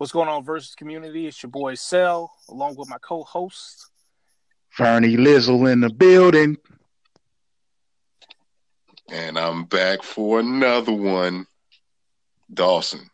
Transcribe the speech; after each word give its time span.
What's 0.00 0.12
going 0.12 0.30
on, 0.30 0.44
versus 0.44 0.74
community? 0.74 1.26
It's 1.26 1.42
your 1.42 1.50
boy 1.50 1.74
Cell, 1.74 2.32
along 2.48 2.76
with 2.76 2.88
my 2.88 2.96
co-host 3.02 3.90
Fernie 4.70 5.18
Lizzle 5.18 5.66
in 5.66 5.80
the 5.80 5.90
building, 5.90 6.56
and 9.10 9.38
I'm 9.38 9.64
back 9.64 10.02
for 10.02 10.40
another 10.40 10.94
one, 10.94 11.46
Dawson, 12.54 13.10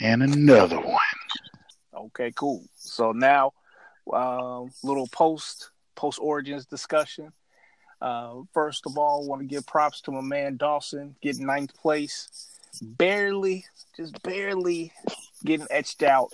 and 0.00 0.22
another 0.22 0.80
one. 0.80 0.96
Okay, 1.94 2.32
cool. 2.34 2.64
So 2.76 3.12
now, 3.12 3.52
uh, 4.10 4.62
little 4.82 5.08
post 5.08 5.72
post 5.94 6.18
origins 6.22 6.64
discussion. 6.64 7.34
Uh, 8.00 8.36
first 8.54 8.86
of 8.86 8.96
all, 8.96 9.28
want 9.28 9.42
to 9.42 9.46
give 9.46 9.66
props 9.66 10.00
to 10.00 10.10
my 10.10 10.22
man 10.22 10.56
Dawson 10.56 11.16
getting 11.20 11.44
ninth 11.44 11.76
place, 11.76 12.48
barely, 12.80 13.66
just 13.94 14.22
barely 14.22 14.90
getting 15.44 15.66
etched 15.70 16.02
out 16.02 16.32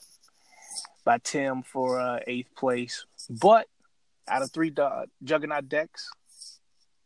by 1.05 1.19
Tim 1.19 1.63
for 1.63 2.01
uh, 2.01 2.21
eighth 2.27 2.55
place. 2.57 3.05
But 3.29 3.67
out 4.29 4.43
of 4.43 4.51
three 4.51 4.73
uh, 4.77 5.07
Juggernaut 5.23 5.69
decks, 5.69 6.11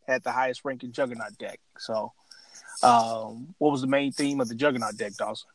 had 0.07 0.25
the 0.25 0.33
highest 0.33 0.65
ranking 0.65 0.93
Juggernaut 0.93 1.37
deck. 1.39 1.61
So, 1.79 2.13
um, 2.83 3.55
what 3.59 3.73
was 3.73 3.83
the 3.83 3.87
main 3.87 4.13
theme 4.13 4.41
of 4.41 4.49
the 4.49 4.55
Juggernaut 4.55 4.97
deck, 4.97 5.13
Dawson? 5.15 5.49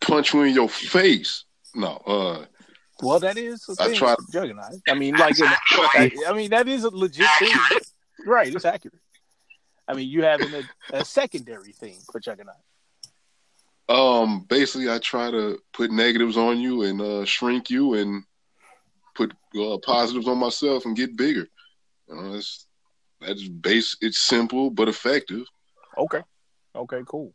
Punch 0.00 0.34
you 0.34 0.42
in 0.42 0.54
your 0.54 0.68
face. 0.68 1.44
No, 1.74 1.96
uh, 2.06 2.44
well, 3.02 3.18
that 3.20 3.36
is 3.36 3.68
a 3.68 3.74
thing. 3.74 3.94
I 3.94 3.96
tried. 3.96 4.16
Juggernaut. 4.32 4.74
I 4.88 4.94
mean, 4.94 5.14
like, 5.16 5.34
I, 5.40 6.10
I 6.28 6.32
mean, 6.32 6.50
that 6.50 6.68
is 6.68 6.84
a 6.84 6.90
legit 6.90 7.28
thing. 7.38 7.52
right, 8.26 8.54
it's 8.54 8.64
accurate. 8.64 8.98
I 9.88 9.94
mean, 9.94 10.08
you 10.08 10.22
having 10.22 10.52
a, 10.54 10.62
a 10.92 11.04
secondary 11.04 11.72
thing 11.72 11.96
for 12.10 12.20
Juggernaut. 12.20 12.56
Um, 13.88 14.44
basically, 14.48 14.90
I 14.90 14.98
try 14.98 15.30
to 15.30 15.58
put 15.72 15.90
negatives 15.90 16.36
on 16.36 16.58
you 16.58 16.82
and 16.82 17.00
uh, 17.00 17.24
shrink 17.24 17.70
you, 17.70 17.94
and 17.94 18.24
put 19.14 19.32
uh, 19.58 19.78
positives 19.78 20.28
on 20.28 20.38
myself 20.38 20.84
and 20.84 20.96
get 20.96 21.16
bigger. 21.16 21.46
You 22.08 22.16
know, 22.16 22.32
that's 22.32 22.66
that's 23.20 23.46
base. 23.46 23.96
It's 24.00 24.24
simple 24.24 24.70
but 24.70 24.88
effective. 24.88 25.46
Okay, 25.96 26.22
okay, 26.74 27.00
cool. 27.06 27.32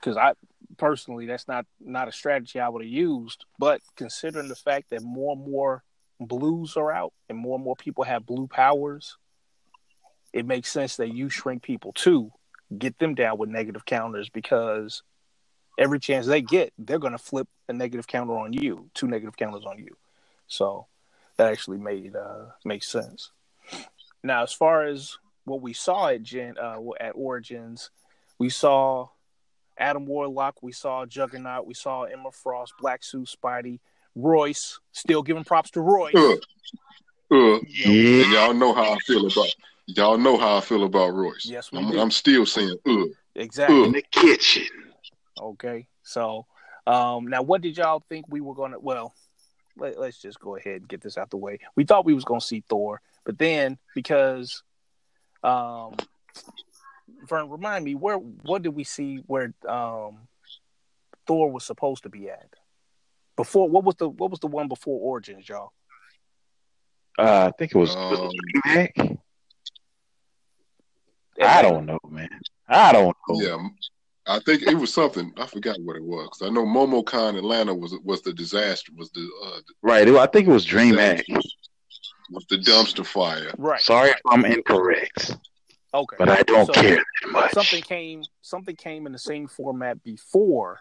Because 0.00 0.16
I 0.16 0.32
personally, 0.78 1.26
that's 1.26 1.46
not 1.46 1.66
not 1.78 2.08
a 2.08 2.12
strategy 2.12 2.58
I 2.58 2.68
would 2.68 2.82
have 2.82 2.92
used. 2.92 3.44
But 3.58 3.80
considering 3.96 4.48
the 4.48 4.56
fact 4.56 4.90
that 4.90 5.02
more 5.02 5.34
and 5.34 5.44
more 5.44 5.82
blues 6.18 6.76
are 6.76 6.92
out 6.92 7.12
and 7.28 7.38
more 7.38 7.56
and 7.56 7.64
more 7.64 7.76
people 7.76 8.04
have 8.04 8.26
blue 8.26 8.46
powers, 8.46 9.16
it 10.32 10.46
makes 10.46 10.70
sense 10.70 10.96
that 10.96 11.14
you 11.14 11.28
shrink 11.28 11.62
people 11.62 11.92
too, 11.92 12.30
get 12.76 12.98
them 12.98 13.14
down 13.14 13.38
with 13.38 13.48
negative 13.48 13.84
counters 13.84 14.28
because 14.28 15.02
every 15.80 15.98
chance 15.98 16.26
they 16.26 16.42
get, 16.42 16.72
they're 16.78 16.98
going 17.00 17.12
to 17.14 17.18
flip 17.18 17.48
a 17.68 17.72
negative 17.72 18.06
counter 18.06 18.38
on 18.38 18.52
you, 18.52 18.90
two 18.94 19.08
negative 19.08 19.36
counters 19.36 19.64
on 19.64 19.78
you. 19.78 19.96
So 20.46 20.86
that 21.36 21.50
actually 21.50 21.78
made 21.78 22.14
uh, 22.14 22.50
makes 22.64 22.86
sense. 22.86 23.30
Now, 24.22 24.42
as 24.42 24.52
far 24.52 24.84
as 24.84 25.16
what 25.44 25.62
we 25.62 25.72
saw 25.72 26.08
at 26.08 26.22
Gen 26.22 26.56
uh, 26.60 26.78
at 27.00 27.12
Origins, 27.14 27.90
we 28.38 28.50
saw 28.50 29.08
Adam 29.78 30.04
Warlock, 30.04 30.62
we 30.62 30.72
saw 30.72 31.06
Juggernaut, 31.06 31.66
we 31.66 31.74
saw 31.74 32.02
Emma 32.02 32.30
Frost, 32.30 32.74
Black 32.78 33.02
Suit 33.02 33.34
Spidey, 33.42 33.80
Royce. 34.14 34.78
Still 34.92 35.22
giving 35.22 35.44
props 35.44 35.70
to 35.70 35.80
Royce. 35.80 36.14
Uh, 36.14 36.34
uh, 37.32 37.58
yeah. 37.66 38.24
And 38.24 38.32
y'all 38.32 38.54
know 38.54 38.74
how 38.74 38.92
I 38.92 38.98
feel 39.06 39.26
about 39.26 39.48
y'all 39.86 40.18
know 40.18 40.36
how 40.36 40.58
I 40.58 40.60
feel 40.60 40.84
about 40.84 41.14
Royce. 41.14 41.46
Yes, 41.46 41.72
we 41.72 41.78
I'm, 41.78 41.90
do. 41.90 41.98
I'm 41.98 42.10
still 42.10 42.44
saying 42.44 42.76
uh. 42.86 43.04
Exactly. 43.34 43.80
Uh. 43.80 43.84
In 43.84 43.92
the 43.92 44.02
kitchen. 44.02 44.66
Okay. 45.40 45.86
So 46.02 46.46
um, 46.86 47.26
now 47.26 47.42
what 47.42 47.62
did 47.62 47.76
y'all 47.76 48.04
think 48.08 48.26
we 48.28 48.40
were 48.40 48.54
gonna 48.54 48.78
well 48.78 49.14
let, 49.76 49.96
us 49.98 50.18
just 50.18 50.40
go 50.40 50.56
ahead 50.56 50.80
and 50.80 50.88
get 50.88 51.00
this 51.00 51.16
out 51.16 51.30
the 51.30 51.36
way. 51.36 51.58
We 51.76 51.84
thought 51.84 52.04
we 52.04 52.14
was 52.14 52.24
gonna 52.24 52.40
see 52.40 52.62
Thor, 52.68 53.00
but 53.24 53.38
then 53.38 53.78
because 53.94 54.62
um 55.42 55.94
Vern, 57.28 57.50
remind 57.50 57.84
me 57.84 57.94
where 57.94 58.16
what 58.16 58.62
did 58.62 58.74
we 58.74 58.84
see 58.84 59.16
where 59.26 59.52
um 59.68 60.28
Thor 61.26 61.50
was 61.50 61.64
supposed 61.64 62.02
to 62.04 62.08
be 62.08 62.28
at? 62.28 62.48
Before 63.36 63.68
what 63.68 63.84
was 63.84 63.96
the 63.96 64.08
what 64.08 64.30
was 64.30 64.40
the 64.40 64.46
one 64.46 64.68
before 64.68 65.00
Origins, 65.00 65.48
y'all? 65.48 65.72
Uh, 67.18 67.48
I 67.48 67.52
think 67.58 67.72
it 67.74 67.78
was, 67.78 67.94
um, 67.96 69.18
I 71.42 71.60
don't 71.60 71.84
know, 71.84 71.98
man. 72.08 72.28
I 72.66 72.92
don't 72.92 73.14
know. 73.28 73.40
Yeah, 73.40 73.68
I 74.26 74.38
think 74.40 74.62
it 74.62 74.74
was 74.74 74.92
something. 74.92 75.32
I 75.36 75.46
forgot 75.46 75.80
what 75.80 75.96
it 75.96 76.04
was. 76.04 76.28
I 76.42 76.50
know 76.50 76.64
MomoCon 76.64 77.36
Atlanta 77.38 77.74
was 77.74 77.94
was 78.04 78.22
the 78.22 78.32
disaster. 78.32 78.92
Was 78.96 79.10
the 79.10 79.28
uh, 79.44 79.60
right? 79.82 80.06
I 80.08 80.26
think 80.26 80.46
it 80.46 80.52
was 80.52 80.66
DreamHack. 80.66 81.24
Was 82.30 82.46
the 82.48 82.58
dumpster 82.58 83.04
fire? 83.04 83.52
Right. 83.58 83.80
Sorry 83.80 84.10
if 84.10 84.20
I'm 84.26 84.44
incorrect. 84.44 85.36
Okay. 85.92 86.16
But 86.18 86.28
I 86.28 86.42
don't 86.42 86.66
so 86.66 86.72
care 86.72 87.02
much. 87.30 87.52
Something 87.52 87.82
came. 87.82 88.22
Something 88.42 88.76
came 88.76 89.06
in 89.06 89.12
the 89.12 89.18
same 89.18 89.48
format 89.48 90.02
before, 90.04 90.80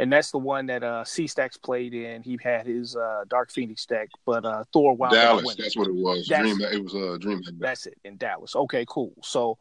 and 0.00 0.12
that's 0.12 0.32
the 0.32 0.38
one 0.38 0.66
that 0.66 0.82
uh 0.82 1.04
C 1.04 1.26
Stacks 1.26 1.56
played 1.56 1.94
in. 1.94 2.22
He 2.22 2.38
had 2.42 2.66
his 2.66 2.96
uh 2.96 3.24
Dark 3.28 3.52
Phoenix 3.52 3.86
deck, 3.86 4.08
but 4.26 4.44
uh 4.44 4.64
Thor 4.72 4.96
wound 4.96 5.12
Dallas. 5.12 5.54
That's 5.56 5.76
what 5.76 5.86
it 5.86 5.94
was. 5.94 6.26
That's, 6.28 6.42
Dream. 6.42 6.60
It 6.62 6.82
was 6.82 6.94
uh 6.94 7.18
Dream. 7.20 7.42
That's 7.58 7.86
it 7.86 7.98
in 8.04 8.16
Dallas. 8.16 8.56
Okay, 8.56 8.84
cool. 8.88 9.12
So, 9.22 9.58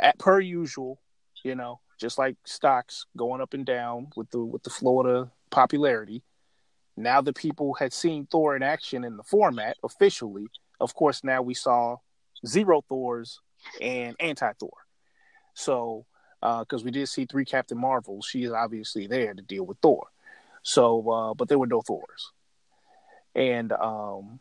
at 0.00 0.18
per 0.18 0.40
usual, 0.40 0.98
you 1.42 1.54
know, 1.54 1.80
just 1.98 2.18
like 2.18 2.36
stocks 2.44 3.06
going 3.16 3.40
up 3.40 3.54
and 3.54 3.66
down 3.66 4.08
with 4.16 4.30
the 4.30 4.38
with 4.38 4.62
the 4.62 4.70
Florida 4.70 5.30
popularity. 5.50 6.22
Now 6.96 7.20
that 7.20 7.36
people 7.36 7.74
had 7.74 7.92
seen 7.92 8.26
Thor 8.26 8.56
in 8.56 8.62
action 8.62 9.04
in 9.04 9.16
the 9.16 9.22
format 9.22 9.76
officially, 9.82 10.46
of 10.80 10.94
course, 10.94 11.22
now 11.22 11.42
we 11.42 11.54
saw 11.54 11.96
zero 12.46 12.82
Thors 12.88 13.40
and 13.80 14.16
anti 14.20 14.52
Thor. 14.58 14.72
So, 15.54 16.06
because 16.40 16.82
uh, 16.82 16.84
we 16.84 16.90
did 16.90 17.08
see 17.08 17.26
three 17.26 17.44
Captain 17.44 17.78
Marvels, 17.78 18.26
she 18.26 18.44
is 18.44 18.52
obviously 18.52 19.06
there 19.06 19.34
to 19.34 19.42
deal 19.42 19.64
with 19.64 19.78
Thor. 19.78 20.08
So, 20.62 21.10
uh, 21.10 21.34
but 21.34 21.48
there 21.48 21.58
were 21.58 21.66
no 21.66 21.80
Thors. 21.80 22.32
And 23.34 23.72
um, 23.72 24.40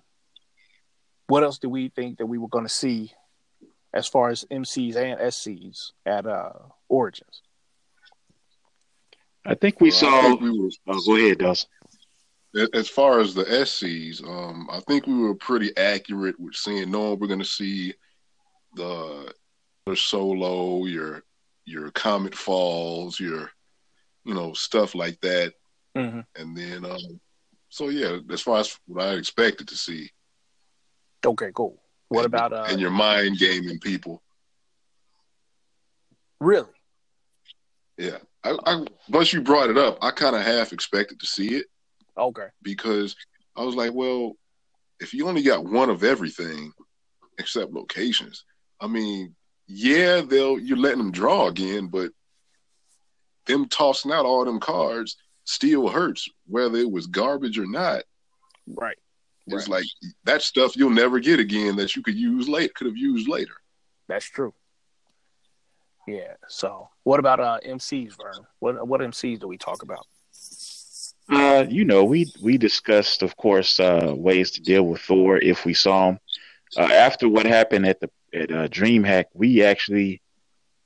what 1.27 1.43
else 1.43 1.59
do 1.59 1.69
we 1.69 1.89
think 1.89 2.17
that 2.17 2.25
we 2.25 2.37
were 2.37 2.47
going 2.47 2.65
to 2.65 2.69
see 2.69 3.11
as 3.93 4.07
far 4.07 4.29
as 4.29 4.45
MCs 4.51 4.95
and 4.95 5.19
SCs 5.19 5.91
at 6.05 6.25
uh, 6.25 6.53
Origins? 6.89 7.41
I 9.45 9.55
think 9.55 9.79
we 9.79 9.89
well, 9.89 9.97
saw. 9.97 10.21
Think 10.21 10.41
we 10.41 10.59
were, 10.59 10.69
oh, 10.87 11.05
go 11.05 11.15
ahead, 11.15 11.39
Dawson. 11.39 11.69
As 12.73 12.87
far 12.87 13.19
as 13.19 13.33
the 13.33 13.43
SCs, 13.43 14.23
um, 14.25 14.69
I 14.71 14.79
think 14.81 15.07
we 15.07 15.17
were 15.17 15.35
pretty 15.35 15.75
accurate 15.75 16.39
with 16.39 16.55
saying, 16.55 16.89
no, 16.89 17.13
we're 17.13 17.27
going 17.27 17.39
to 17.39 17.45
see 17.45 17.93
the 18.75 19.33
solo, 19.95 20.85
your 20.85 21.23
your 21.65 21.91
comet 21.91 22.33
falls, 22.33 23.19
your 23.19 23.51
you 24.23 24.33
know 24.33 24.53
stuff 24.53 24.95
like 24.95 25.19
that, 25.21 25.53
mm-hmm. 25.97 26.21
and 26.35 26.57
then 26.57 26.85
um, 26.85 27.19
so 27.69 27.89
yeah, 27.89 28.17
as 28.31 28.41
far 28.41 28.59
as 28.59 28.79
what 28.87 29.05
I 29.05 29.13
expected 29.13 29.67
to 29.67 29.75
see. 29.75 30.09
Okay, 31.25 31.51
cool. 31.53 31.81
What 32.07 32.25
and, 32.25 32.33
about 32.33 32.53
uh, 32.53 32.65
and 32.69 32.79
your 32.79 32.91
mind 32.91 33.37
gaming 33.37 33.79
people? 33.79 34.21
Really? 36.39 36.69
Yeah. 37.97 38.17
I, 38.45 38.57
I 38.65 38.85
once 39.09 39.33
you 39.33 39.41
brought 39.41 39.69
it 39.69 39.77
up, 39.77 39.97
I 40.01 40.11
kind 40.11 40.35
of 40.35 40.43
half 40.43 40.71
expected 40.71 41.19
to 41.19 41.25
see 41.25 41.55
it. 41.55 41.65
Okay. 42.17 42.47
Because 42.61 43.15
I 43.55 43.63
was 43.63 43.75
like, 43.75 43.93
well, 43.93 44.33
if 44.99 45.13
you 45.13 45.27
only 45.27 45.41
got 45.41 45.65
one 45.65 45.89
of 45.89 46.03
everything 46.03 46.71
except 47.39 47.73
locations, 47.73 48.45
I 48.79 48.87
mean, 48.87 49.35
yeah, 49.67 50.21
they'll 50.21 50.59
you're 50.59 50.77
letting 50.77 50.99
them 50.99 51.11
draw 51.11 51.47
again, 51.47 51.87
but 51.87 52.11
them 53.45 53.67
tossing 53.67 54.11
out 54.11 54.25
all 54.25 54.45
them 54.45 54.59
cards 54.59 55.17
still 55.43 55.87
hurts, 55.87 56.29
whether 56.47 56.77
it 56.77 56.91
was 56.91 57.07
garbage 57.07 57.57
or 57.57 57.67
not. 57.67 58.03
Right. 58.67 58.97
It's 59.47 59.67
right. 59.67 59.79
like 59.79 59.85
that 60.23 60.41
stuff 60.41 60.75
you'll 60.75 60.89
never 60.89 61.19
get 61.19 61.39
again 61.39 61.75
that 61.75 61.95
you 61.95 62.01
could 62.01 62.15
use 62.15 62.47
late 62.47 62.73
could 62.73 62.87
have 62.87 62.97
used 62.97 63.27
later. 63.27 63.55
That's 64.07 64.25
true. 64.25 64.53
Yeah. 66.07 66.33
So, 66.47 66.89
what 67.03 67.19
about 67.19 67.39
uh 67.39 67.59
MCs, 67.65 68.17
Vern? 68.17 68.45
What 68.59 68.87
what 68.87 69.01
MCs 69.01 69.39
do 69.39 69.47
we 69.47 69.57
talk 69.57 69.83
about? 69.83 70.05
Uh, 71.27 71.65
you 71.67 71.85
know, 71.85 72.03
we 72.03 72.31
we 72.41 72.57
discussed, 72.57 73.23
of 73.23 73.35
course, 73.35 73.79
uh, 73.79 74.13
ways 74.15 74.51
to 74.51 74.61
deal 74.61 74.83
with 74.83 75.01
Thor 75.01 75.37
if 75.37 75.65
we 75.65 75.73
saw 75.73 76.09
him. 76.09 76.19
Uh, 76.77 76.81
after 76.93 77.27
what 77.27 77.45
happened 77.45 77.87
at 77.87 77.99
the 77.99 78.09
at 78.33 78.51
uh, 78.51 78.67
DreamHack, 78.67 79.25
we 79.33 79.63
actually, 79.63 80.21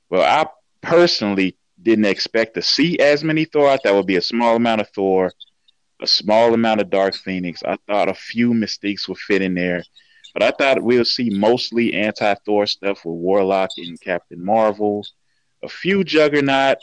well, 0.08 0.22
I 0.22 0.48
personally 0.80 1.56
didn't 1.82 2.06
expect 2.06 2.54
to 2.54 2.62
see 2.62 2.98
as 2.98 3.22
many 3.22 3.44
Thor. 3.44 3.76
Thought 3.76 3.94
would 3.94 4.06
be 4.06 4.16
a 4.16 4.22
small 4.22 4.56
amount 4.56 4.80
of 4.80 4.88
Thor, 4.88 5.32
a 6.00 6.06
small 6.06 6.54
amount 6.54 6.80
of 6.80 6.88
Dark 6.88 7.14
Phoenix. 7.14 7.62
I 7.62 7.76
thought 7.86 8.08
a 8.08 8.14
few 8.14 8.52
Mystiques 8.52 9.08
would 9.08 9.18
fit 9.18 9.42
in 9.42 9.54
there, 9.54 9.82
but 10.32 10.42
I 10.42 10.50
thought 10.50 10.82
we'll 10.82 11.04
see 11.04 11.30
mostly 11.30 11.94
anti 11.94 12.34
Thor 12.46 12.66
stuff 12.66 13.04
with 13.04 13.16
Warlock 13.16 13.70
and 13.76 14.00
Captain 14.00 14.44
Marvel, 14.44 15.04
a 15.62 15.68
few 15.68 16.04
Juggernaut, 16.04 16.78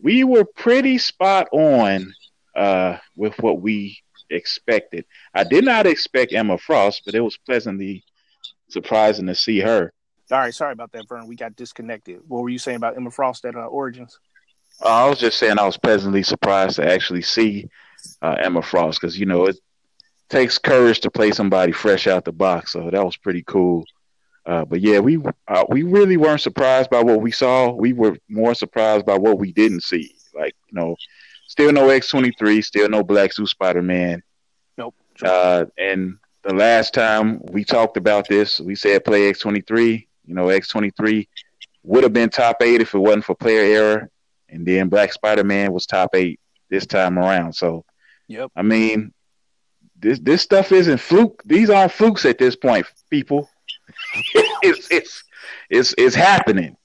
we 0.00 0.24
were 0.24 0.44
pretty 0.44 0.98
spot 0.98 1.48
on 1.52 2.14
uh, 2.56 2.98
with 3.16 3.38
what 3.40 3.60
we 3.60 3.98
expected. 4.30 5.04
I 5.34 5.44
did 5.44 5.64
not 5.64 5.86
expect 5.86 6.32
Emma 6.32 6.58
Frost, 6.58 7.02
but 7.04 7.14
it 7.14 7.20
was 7.20 7.36
pleasantly 7.36 8.04
surprising 8.68 9.26
to 9.26 9.34
see 9.34 9.60
her. 9.60 9.92
All 10.30 10.38
right, 10.38 10.54
sorry 10.54 10.72
about 10.72 10.92
that, 10.92 11.08
Vern. 11.08 11.26
We 11.26 11.36
got 11.36 11.56
disconnected. 11.56 12.20
What 12.28 12.42
were 12.42 12.50
you 12.50 12.58
saying 12.58 12.76
about 12.76 12.96
Emma 12.96 13.10
Frost 13.10 13.44
at 13.44 13.56
uh, 13.56 13.60
Origins? 13.60 14.18
Uh, 14.82 14.88
I 14.88 15.08
was 15.08 15.18
just 15.18 15.38
saying 15.38 15.58
I 15.58 15.64
was 15.64 15.78
pleasantly 15.78 16.22
surprised 16.22 16.76
to 16.76 16.88
actually 16.88 17.22
see 17.22 17.68
uh, 18.22 18.36
Emma 18.38 18.62
Frost 18.62 19.00
because 19.00 19.18
you 19.18 19.26
know 19.26 19.46
it 19.46 19.56
takes 20.28 20.58
courage 20.58 21.00
to 21.00 21.10
play 21.10 21.30
somebody 21.32 21.72
fresh 21.72 22.06
out 22.06 22.24
the 22.24 22.32
box, 22.32 22.72
so 22.72 22.90
that 22.90 23.04
was 23.04 23.16
pretty 23.16 23.42
cool. 23.46 23.84
Uh, 24.46 24.64
but 24.64 24.80
yeah, 24.80 24.98
we 24.98 25.18
uh, 25.48 25.64
we 25.68 25.82
really 25.82 26.16
weren't 26.16 26.40
surprised 26.40 26.90
by 26.90 27.02
what 27.02 27.20
we 27.20 27.30
saw. 27.30 27.70
We 27.70 27.92
were 27.92 28.16
more 28.28 28.54
surprised 28.54 29.04
by 29.04 29.18
what 29.18 29.38
we 29.38 29.52
didn't 29.52 29.82
see. 29.82 30.14
Like 30.34 30.54
you 30.70 30.80
know, 30.80 30.96
still 31.46 31.72
no 31.72 31.90
X 31.90 32.08
twenty 32.08 32.32
three, 32.38 32.62
still 32.62 32.88
no 32.88 33.02
Black 33.02 33.32
Suit 33.32 33.48
Spider 33.48 33.82
Man. 33.82 34.22
Nope. 34.78 34.94
Uh, 35.22 35.66
and 35.76 36.16
the 36.44 36.54
last 36.54 36.94
time 36.94 37.40
we 37.50 37.64
talked 37.64 37.96
about 37.96 38.26
this, 38.28 38.58
we 38.58 38.74
said 38.74 39.04
play 39.04 39.28
X 39.28 39.40
twenty 39.40 39.60
three. 39.60 40.08
You 40.24 40.34
know, 40.34 40.48
X 40.48 40.68
twenty 40.68 40.90
three 40.90 41.28
would 41.82 42.04
have 42.04 42.12
been 42.12 42.30
top 42.30 42.62
eight 42.62 42.80
if 42.80 42.94
it 42.94 42.98
wasn't 42.98 43.24
for 43.24 43.34
player 43.34 43.62
error, 43.62 44.10
and 44.48 44.64
then 44.64 44.88
Black 44.88 45.12
Spider 45.12 45.44
Man 45.44 45.72
was 45.72 45.84
top 45.84 46.14
eight 46.14 46.40
this 46.70 46.86
time 46.86 47.18
around. 47.18 47.54
So, 47.54 47.84
yep. 48.28 48.50
I 48.56 48.62
mean, 48.62 49.12
this 49.98 50.18
this 50.20 50.42
stuff 50.42 50.72
isn't 50.72 50.98
fluke. 50.98 51.42
These 51.44 51.70
aren't 51.70 51.92
flukes 51.92 52.24
at 52.24 52.38
this 52.38 52.56
point, 52.56 52.86
people. 53.10 53.48
it's 54.62 54.90
it's 54.90 55.24
it's 55.70 55.94
it's 55.98 56.14
happening. 56.14 56.76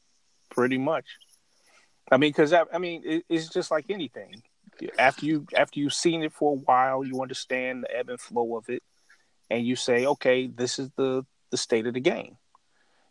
Pretty 0.49 0.77
much. 0.77 1.05
I 2.11 2.17
mean, 2.17 2.31
because 2.31 2.53
I, 2.53 2.63
I, 2.71 2.77
mean, 2.77 3.01
it, 3.05 3.25
it's 3.29 3.47
just 3.47 3.71
like 3.71 3.85
anything. 3.89 4.43
After 4.99 5.25
you 5.25 5.47
after 5.55 5.79
you've 5.79 5.93
seen 5.93 6.23
it 6.23 6.33
for 6.33 6.53
a 6.53 6.59
while, 6.59 7.03
you 7.03 7.21
understand 7.21 7.83
the 7.83 7.95
ebb 7.95 8.09
and 8.09 8.19
flow 8.19 8.57
of 8.57 8.69
it, 8.69 8.83
and 9.49 9.65
you 9.65 9.75
say, 9.75 10.05
okay, 10.05 10.47
this 10.47 10.79
is 10.79 10.89
the 10.97 11.25
the 11.51 11.57
state 11.57 11.87
of 11.87 11.93
the 11.93 11.99
game. 11.99 12.37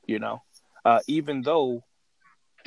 You 0.06 0.18
know, 0.18 0.42
uh, 0.84 1.00
even 1.06 1.42
though 1.42 1.84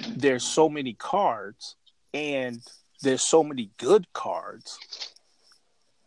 there's 0.07 0.43
so 0.43 0.69
many 0.69 0.93
cards 0.93 1.75
and 2.13 2.61
there's 3.01 3.27
so 3.27 3.43
many 3.43 3.71
good 3.77 4.11
cards, 4.13 4.79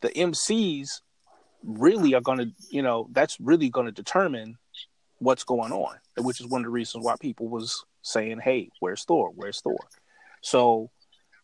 the 0.00 0.08
MCs 0.08 1.00
really 1.64 2.14
are 2.14 2.20
going 2.20 2.38
to, 2.38 2.50
you 2.70 2.82
know, 2.82 3.08
that's 3.12 3.40
really 3.40 3.68
going 3.68 3.86
to 3.86 3.92
determine 3.92 4.56
what's 5.18 5.44
going 5.44 5.72
on, 5.72 5.96
which 6.18 6.40
is 6.40 6.46
one 6.46 6.60
of 6.60 6.66
the 6.66 6.70
reasons 6.70 7.04
why 7.04 7.16
people 7.20 7.48
was 7.48 7.84
saying, 8.02 8.38
"Hey, 8.38 8.70
where's 8.80 9.04
Thor? 9.04 9.32
Where's 9.34 9.60
Thor?" 9.60 9.78
So 10.40 10.90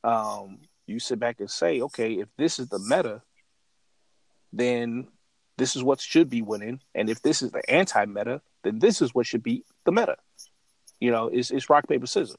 um, 0.03 0.59
you 0.87 0.99
sit 0.99 1.19
back 1.19 1.41
and 1.41 1.51
say, 1.51 1.81
"Okay, 1.81 2.15
if 2.15 2.29
this 2.37 2.59
is 2.59 2.69
the 2.69 2.79
meta, 2.79 3.23
then 4.53 5.09
this 5.57 5.77
is 5.77 5.83
what 5.83 6.01
should 6.01 6.31
be 6.31 6.43
winning, 6.43 6.81
and 6.95 7.09
if 7.11 7.23
this 7.23 7.43
is 7.43 7.51
the 7.51 7.69
anti-meta, 7.71 8.41
then 8.63 8.79
this 8.79 9.03
is 9.03 9.15
what 9.15 9.27
should 9.27 9.43
be 9.43 9.65
the 9.85 9.93
meta." 9.93 10.17
You 11.01 11.11
know, 11.11 11.27
it's, 11.29 11.51
it's 11.51 11.69
rock 11.69 11.89
paper 11.89 12.07
scissors. 12.07 12.37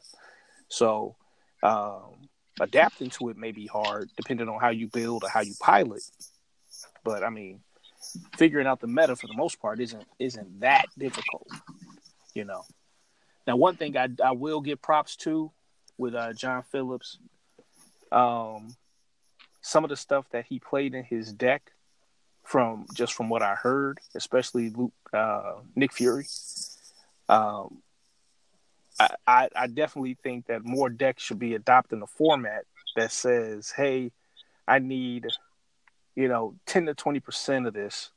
So 0.69 1.15
um, 1.61 2.27
adapting 2.59 3.09
to 3.11 3.29
it 3.29 3.37
may 3.37 3.51
be 3.51 3.67
hard, 3.67 4.09
depending 4.17 4.49
on 4.49 4.59
how 4.59 4.69
you 4.69 4.87
build 4.87 5.23
or 5.23 5.29
how 5.29 5.41
you 5.41 5.53
pilot. 5.59 6.01
But 7.05 7.23
I 7.23 7.29
mean, 7.29 7.61
figuring 8.35 8.67
out 8.67 8.81
the 8.81 8.87
meta 8.87 9.15
for 9.15 9.27
the 9.27 9.37
most 9.37 9.61
part 9.61 9.79
isn't 9.79 10.05
isn't 10.19 10.59
that 10.59 10.87
difficult, 10.97 11.47
you 12.33 12.43
know. 12.43 12.63
Now, 13.47 13.55
one 13.55 13.77
thing 13.77 13.95
I 13.95 14.09
I 14.21 14.31
will 14.31 14.59
give 14.59 14.81
props 14.81 15.15
to 15.17 15.51
with 15.97 16.15
uh, 16.15 16.33
John 16.33 16.63
Phillips, 16.63 17.19
um, 18.11 18.75
some 19.61 19.85
of 19.85 19.89
the 19.89 19.95
stuff 19.95 20.25
that 20.31 20.45
he 20.49 20.59
played 20.59 20.95
in 20.95 21.05
his 21.05 21.31
deck, 21.31 21.71
from 22.43 22.87
just 22.93 23.13
from 23.13 23.29
what 23.29 23.43
I 23.43 23.53
heard, 23.53 23.99
especially 24.15 24.71
Luke, 24.71 24.93
uh, 25.13 25.53
Nick 25.75 25.93
Fury. 25.93 26.25
Um, 27.29 27.81
I, 28.99 29.09
I, 29.27 29.49
I 29.55 29.67
definitely 29.67 30.17
think 30.23 30.47
that 30.47 30.65
more 30.65 30.89
decks 30.89 31.21
should 31.21 31.39
be 31.39 31.53
adopting 31.53 32.01
a 32.01 32.07
format 32.07 32.65
that 32.95 33.11
says, 33.11 33.71
"Hey, 33.71 34.11
I 34.67 34.79
need 34.79 35.27
you 36.15 36.27
know, 36.27 36.55
10 36.65 36.87
to 36.87 36.95
20% 36.95 37.67
of 37.67 37.73
this 37.73 38.11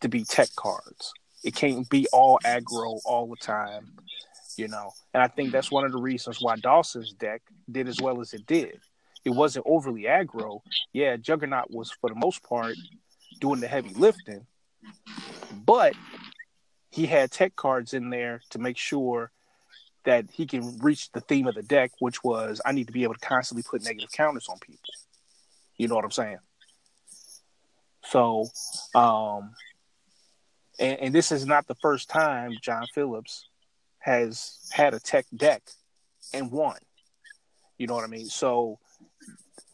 to 0.00 0.08
be 0.08 0.24
tech 0.24 0.48
cards. 0.56 1.12
It 1.44 1.54
can't 1.54 1.88
be 1.88 2.06
all 2.12 2.38
aggro 2.44 2.98
all 3.04 3.28
the 3.28 3.36
time, 3.36 3.92
you 4.56 4.68
know. 4.68 4.90
And 5.14 5.22
I 5.22 5.28
think 5.28 5.52
that's 5.52 5.70
one 5.70 5.84
of 5.84 5.92
the 5.92 6.00
reasons 6.00 6.38
why 6.40 6.56
Dawson's 6.56 7.12
deck 7.12 7.42
did 7.70 7.88
as 7.88 8.00
well 8.00 8.20
as 8.20 8.34
it 8.34 8.46
did. 8.46 8.80
It 9.24 9.30
wasn't 9.30 9.66
overly 9.68 10.02
aggro. 10.02 10.60
Yeah, 10.92 11.16
Juggernaut 11.16 11.70
was 11.70 11.90
for 11.90 12.10
the 12.10 12.16
most 12.16 12.42
part 12.42 12.74
doing 13.40 13.60
the 13.60 13.68
heavy 13.68 13.94
lifting, 13.94 14.46
but 15.64 15.94
he 16.90 17.06
had 17.06 17.30
tech 17.30 17.54
cards 17.54 17.94
in 17.94 18.10
there 18.10 18.40
to 18.50 18.58
make 18.58 18.76
sure 18.76 19.30
that 20.04 20.26
he 20.32 20.46
can 20.46 20.78
reach 20.78 21.12
the 21.12 21.20
theme 21.20 21.46
of 21.46 21.54
the 21.54 21.62
deck, 21.62 21.92
which 21.98 22.24
was 22.24 22.60
I 22.64 22.72
need 22.72 22.86
to 22.86 22.92
be 22.92 23.02
able 23.02 23.14
to 23.14 23.20
constantly 23.20 23.62
put 23.62 23.84
negative 23.84 24.10
counters 24.10 24.48
on 24.48 24.58
people. 24.58 24.80
You 25.76 25.86
know 25.86 25.94
what 25.94 26.04
I'm 26.04 26.10
saying? 26.10 26.38
So, 28.08 28.46
um, 28.94 29.54
and, 30.78 30.98
and 31.00 31.14
this 31.14 31.30
is 31.30 31.44
not 31.44 31.66
the 31.66 31.74
first 31.74 32.08
time 32.08 32.52
John 32.62 32.86
Phillips 32.94 33.48
has 33.98 34.58
had 34.72 34.94
a 34.94 35.00
tech 35.00 35.26
deck 35.34 35.62
and 36.32 36.50
won. 36.50 36.76
You 37.76 37.86
know 37.86 37.94
what 37.94 38.04
I 38.04 38.08
mean? 38.08 38.26
So 38.26 38.78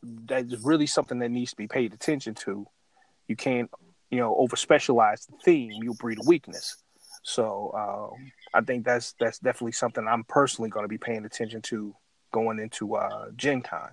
that's 0.03 0.57
really 0.65 0.87
something 0.87 1.21
that 1.21 1.31
needs 1.31 1.51
to 1.51 1.57
be 1.57 1.69
paid 1.69 1.95
attention 1.95 2.35
to. 2.35 2.67
You 3.29 3.37
can't, 3.37 3.71
you 4.11 4.19
know, 4.19 4.35
over 4.37 4.57
specialize 4.57 5.27
the 5.27 5.37
theme. 5.45 5.73
You'll 5.83 5.95
breed 5.95 6.19
a 6.19 6.27
weakness. 6.27 6.77
So 7.23 7.73
um, 7.75 8.33
I 8.53 8.61
think 8.61 8.85
that's 8.85 9.15
that's 9.19 9.39
definitely 9.39 9.73
something 9.73 10.07
I'm 10.07 10.25
personally 10.25 10.71
going 10.71 10.85
to 10.85 10.89
be 10.89 10.99
paying 10.99 11.25
attention 11.25 11.63
to 11.63 11.95
going 12.33 12.59
into 12.59 12.97
uh, 12.97 13.31
Gen 13.37 13.63
Con. 13.63 13.91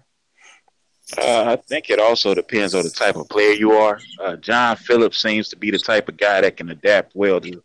Uh, 1.18 1.44
I 1.48 1.56
think 1.56 1.90
it 1.90 2.00
also 2.00 2.34
depends 2.34 2.74
on 2.74 2.84
the 2.84 2.90
type 2.90 3.16
of 3.16 3.28
player 3.30 3.52
you 3.52 3.72
are. 3.74 4.00
Uh, 4.20 4.36
John 4.38 4.76
Phillips 4.76 5.22
seems 5.22 5.50
to 5.50 5.56
be 5.56 5.72
the 5.72 5.80
type 5.80 6.10
of 6.10 6.18
guy 6.18 6.42
that 6.42 6.58
can 6.58 6.70
adapt 6.70 7.16
well 7.16 7.42
to 7.42 7.62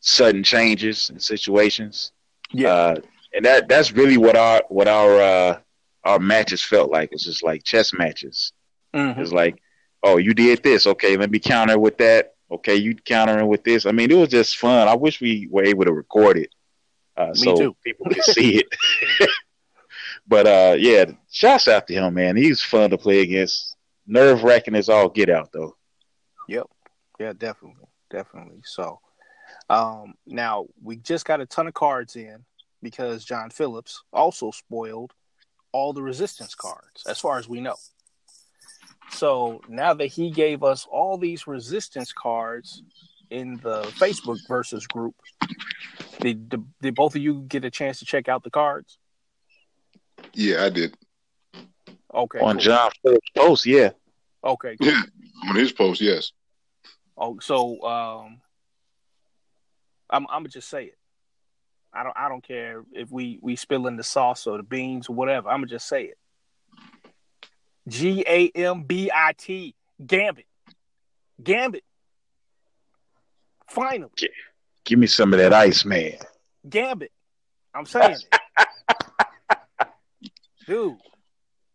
sudden 0.00 0.42
changes 0.42 1.10
and 1.10 1.22
situations. 1.22 2.12
Yeah, 2.50 2.72
uh, 2.72 2.96
and 3.34 3.44
that 3.44 3.68
that's 3.68 3.92
really 3.92 4.16
what 4.16 4.36
our 4.36 4.62
what 4.68 4.88
our 4.88 5.20
uh, 5.20 5.58
our 6.04 6.18
matches 6.18 6.62
felt 6.62 6.90
like. 6.90 7.10
It 7.10 7.14
was 7.14 7.24
just 7.24 7.42
like 7.42 7.64
chess 7.64 7.92
matches. 7.92 8.52
Mm-hmm. 8.94 9.20
It's 9.20 9.32
like, 9.32 9.62
oh, 10.02 10.18
you 10.18 10.34
did 10.34 10.62
this, 10.62 10.86
okay? 10.86 11.16
Let 11.16 11.30
me 11.30 11.38
counter 11.38 11.78
with 11.78 11.98
that. 11.98 12.34
Okay, 12.50 12.76
you 12.76 12.94
countering 12.94 13.48
with 13.48 13.64
this. 13.64 13.86
I 13.86 13.92
mean, 13.92 14.10
it 14.10 14.16
was 14.16 14.28
just 14.28 14.58
fun. 14.58 14.86
I 14.86 14.94
wish 14.94 15.20
we 15.20 15.48
were 15.50 15.64
able 15.64 15.84
to 15.86 15.92
record 15.92 16.36
it 16.36 16.50
uh, 17.16 17.34
so 17.34 17.56
too. 17.56 17.76
people 17.84 18.06
could 18.06 18.22
see 18.22 18.58
it. 18.58 18.66
But 20.26 20.46
uh, 20.46 20.76
yeah, 20.78 21.06
shouts 21.30 21.68
out 21.68 21.86
to 21.88 21.94
him, 21.94 22.14
man. 22.14 22.36
He's 22.36 22.62
fun 22.62 22.90
to 22.90 22.98
play 22.98 23.20
against. 23.20 23.76
Nerve 24.06 24.42
wracking 24.42 24.74
as 24.74 24.88
all 24.88 25.08
get 25.08 25.30
out, 25.30 25.50
though. 25.52 25.76
Yep. 26.48 26.66
Yeah, 27.20 27.32
definitely, 27.32 27.86
definitely. 28.10 28.60
So, 28.64 28.98
um, 29.70 30.14
now 30.26 30.66
we 30.82 30.96
just 30.96 31.24
got 31.24 31.40
a 31.40 31.46
ton 31.46 31.68
of 31.68 31.74
cards 31.74 32.16
in 32.16 32.44
because 32.82 33.24
John 33.24 33.50
Phillips 33.50 34.02
also 34.12 34.50
spoiled 34.50 35.12
all 35.70 35.92
the 35.92 36.02
resistance 36.02 36.54
cards, 36.54 37.04
as 37.06 37.18
far 37.18 37.38
as 37.38 37.48
we 37.48 37.60
know. 37.60 37.76
So 39.12 39.60
now 39.68 39.94
that 39.94 40.06
he 40.06 40.30
gave 40.30 40.62
us 40.62 40.86
all 40.90 41.16
these 41.16 41.46
resistance 41.46 42.12
cards 42.12 42.82
in 43.30 43.58
the 43.62 43.82
Facebook 43.82 44.38
versus 44.48 44.86
group, 44.86 45.14
did, 46.20 46.48
did, 46.48 46.64
did 46.80 46.94
both 46.94 47.14
of 47.14 47.22
you 47.22 47.44
get 47.48 47.64
a 47.64 47.70
chance 47.70 47.98
to 48.00 48.04
check 48.04 48.28
out 48.28 48.42
the 48.42 48.50
cards? 48.50 48.98
Yeah, 50.34 50.64
I 50.64 50.70
did. 50.70 50.96
Okay. 52.14 52.38
On 52.40 52.56
cool. 52.56 52.60
John 52.60 52.90
Phillips' 53.02 53.30
post, 53.34 53.66
yeah. 53.66 53.90
Okay. 54.44 54.76
Cool. 54.76 54.88
Yeah, 54.88 55.02
on 55.48 55.56
his 55.56 55.72
post, 55.72 56.00
yes. 56.00 56.32
Oh, 57.16 57.38
so 57.40 57.82
um, 57.82 58.40
I'm 60.10 60.26
I'm 60.28 60.40
gonna 60.40 60.48
just 60.48 60.68
say 60.68 60.84
it. 60.84 60.98
I 61.92 62.02
don't 62.02 62.16
I 62.16 62.28
don't 62.28 62.46
care 62.46 62.84
if 62.92 63.10
we 63.10 63.38
we 63.42 63.56
spill 63.56 63.86
in 63.86 63.96
the 63.96 64.02
sauce 64.02 64.46
or 64.46 64.56
the 64.56 64.62
beans 64.62 65.08
or 65.08 65.14
whatever. 65.14 65.48
I'm 65.48 65.58
gonna 65.58 65.66
just 65.66 65.88
say 65.88 66.04
it. 66.04 66.18
G 67.88 68.24
A 68.26 68.48
M 68.54 68.84
B 68.84 69.10
I 69.14 69.32
T 69.36 69.74
Gambit, 70.04 70.46
Gambit. 71.42 71.84
Finally, 73.68 74.10
give 74.84 74.98
me 74.98 75.06
some 75.06 75.32
of 75.32 75.38
that 75.38 75.52
ice, 75.52 75.84
man. 75.84 76.12
Gambit. 76.68 77.12
I'm 77.74 77.86
saying 77.86 78.16
it. 80.72 80.76
Dude. 80.88 80.98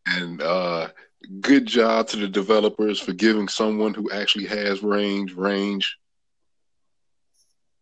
And 0.07 0.41
uh, 0.41 0.89
good 1.41 1.65
job 1.65 2.07
to 2.09 2.17
the 2.17 2.27
developers 2.27 2.99
for 2.99 3.13
giving 3.13 3.47
someone 3.47 3.93
who 3.93 4.11
actually 4.11 4.45
has 4.45 4.83
range 4.83 5.33
range. 5.33 5.97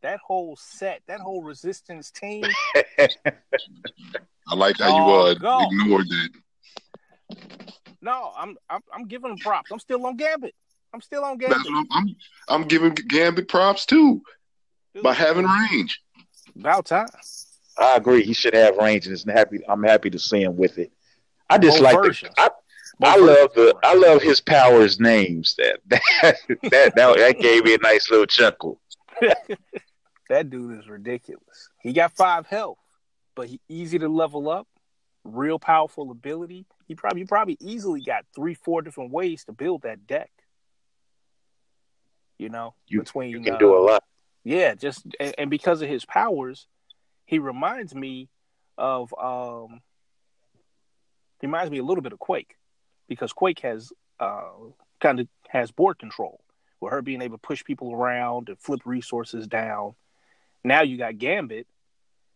That 0.01 0.19
whole 0.19 0.55
set, 0.55 1.01
that 1.07 1.19
whole 1.19 1.41
resistance 1.41 2.11
team. 2.11 2.45
I 4.47 4.55
like 4.55 4.77
how 4.79 4.95
you 4.95 5.13
uh, 5.13 5.65
ignored 5.71 6.05
that. 6.07 6.29
No, 8.01 8.31
I'm 8.37 8.55
I'm, 8.69 8.81
I'm 8.93 9.07
giving 9.07 9.31
him 9.31 9.37
props. 9.37 9.71
I'm 9.71 9.79
still 9.79 10.05
on 10.05 10.15
Gambit. 10.15 10.53
I'm 10.93 11.01
still 11.01 11.23
on 11.23 11.37
Gambit. 11.37 11.57
I'm, 11.67 11.87
I'm 11.91 12.15
I'm 12.47 12.63
giving 12.63 12.93
Gambit 12.93 13.47
props 13.47 13.85
too 13.85 14.21
Dude, 14.93 15.03
by 15.03 15.13
having 15.13 15.45
range. 15.45 16.01
about 16.57 16.85
time. 16.85 17.07
I 17.77 17.97
agree. 17.97 18.23
He 18.23 18.33
should 18.33 18.53
have 18.53 18.77
range, 18.77 19.07
and 19.07 19.13
it's 19.13 19.25
happy. 19.25 19.59
I'm 19.67 19.83
happy 19.83 20.11
to 20.11 20.19
see 20.19 20.43
him 20.43 20.55
with 20.55 20.77
it. 20.77 20.91
I 21.49 21.57
just 21.57 21.79
Both 21.79 21.93
like 21.93 22.01
the. 22.01 22.31
I, 22.37 22.49
Both 22.99 23.09
I 23.09 23.15
love 23.17 23.53
the. 23.53 23.75
I 23.83 23.93
love 23.95 24.21
his 24.21 24.41
powers 24.41 24.99
names. 24.99 25.55
That 25.57 25.79
that 25.87 26.01
that, 26.71 26.95
that, 26.95 27.17
that 27.17 27.39
gave 27.39 27.63
me 27.63 27.75
a 27.75 27.77
nice 27.79 28.09
little 28.09 28.25
chuckle. 28.25 28.79
that 30.29 30.49
dude 30.49 30.79
is 30.79 30.87
ridiculous. 30.87 31.69
He 31.81 31.93
got 31.93 32.13
five 32.13 32.47
health, 32.47 32.79
but 33.35 33.47
he 33.47 33.59
easy 33.69 33.99
to 33.99 34.09
level 34.09 34.49
up. 34.49 34.67
Real 35.23 35.57
powerful 35.57 36.11
ability. 36.11 36.65
He 36.87 36.95
probably 36.95 37.21
he 37.21 37.25
probably 37.25 37.57
easily 37.59 38.01
got 38.01 38.25
three, 38.35 38.53
four 38.53 38.81
different 38.81 39.11
ways 39.11 39.43
to 39.45 39.51
build 39.51 39.83
that 39.83 40.05
deck. 40.05 40.31
You 42.37 42.49
know, 42.49 42.75
You- 42.87 42.99
between 42.99 43.31
You 43.31 43.39
can 43.41 43.55
uh, 43.55 43.57
do 43.57 43.77
a 43.77 43.79
lot. 43.79 44.03
Yeah, 44.43 44.75
just 44.75 45.03
and, 45.19 45.33
and 45.37 45.49
because 45.49 45.81
of 45.81 45.89
his 45.89 46.05
powers, 46.05 46.67
he 47.25 47.39
reminds 47.39 47.95
me 47.95 48.29
of 48.77 49.13
um 49.17 49.81
reminds 51.41 51.71
me 51.71 51.77
a 51.79 51.83
little 51.83 52.01
bit 52.01 52.13
of 52.13 52.19
Quake 52.19 52.55
because 53.07 53.33
Quake 53.33 53.59
has 53.59 53.91
uh 54.19 54.43
kind 55.01 55.19
of 55.19 55.27
has 55.49 55.71
board 55.71 55.99
control 55.99 56.41
with 56.81 56.91
her 56.91 57.01
being 57.01 57.21
able 57.21 57.37
to 57.37 57.41
push 57.41 57.63
people 57.63 57.93
around 57.93 58.49
and 58.49 58.59
flip 58.59 58.81
resources 58.85 59.47
down. 59.47 59.95
Now 60.63 60.81
you 60.81 60.97
got 60.97 61.17
Gambit 61.17 61.67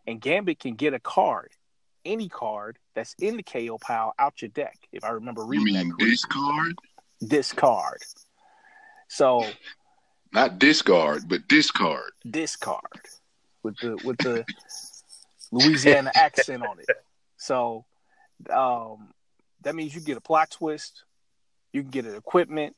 and 0.07 0.19
Gambit 0.21 0.59
can 0.59 0.75
get 0.75 0.93
a 0.93 0.99
card, 0.99 1.51
any 2.05 2.29
card 2.29 2.77
that's 2.95 3.15
in 3.19 3.37
the 3.37 3.43
KO 3.43 3.77
pile 3.79 4.13
out 4.19 4.41
your 4.41 4.49
deck. 4.49 4.77
If 4.91 5.03
I 5.03 5.09
remember 5.09 5.41
You 5.43 5.47
reading 5.47 5.73
that 5.73 5.83
mean 5.85 5.91
correctly. 5.91 6.09
discard? 6.11 6.75
discard. 7.25 8.01
So 9.07 9.45
Not 10.31 10.59
discard, 10.59 11.27
but 11.27 11.47
discard. 11.47 12.11
discard 12.29 12.83
with 13.63 13.77
the 13.79 13.97
with 14.03 14.17
the 14.19 14.45
Louisiana 15.51 16.11
accent 16.13 16.63
on 16.63 16.79
it. 16.79 16.89
So 17.37 17.85
um, 18.49 19.09
that 19.61 19.75
means 19.75 19.93
you 19.93 20.01
get 20.01 20.17
a 20.17 20.21
plot 20.21 20.51
twist, 20.51 21.03
you 21.73 21.81
can 21.81 21.91
get 21.91 22.05
an 22.05 22.15
equipment, 22.15 22.75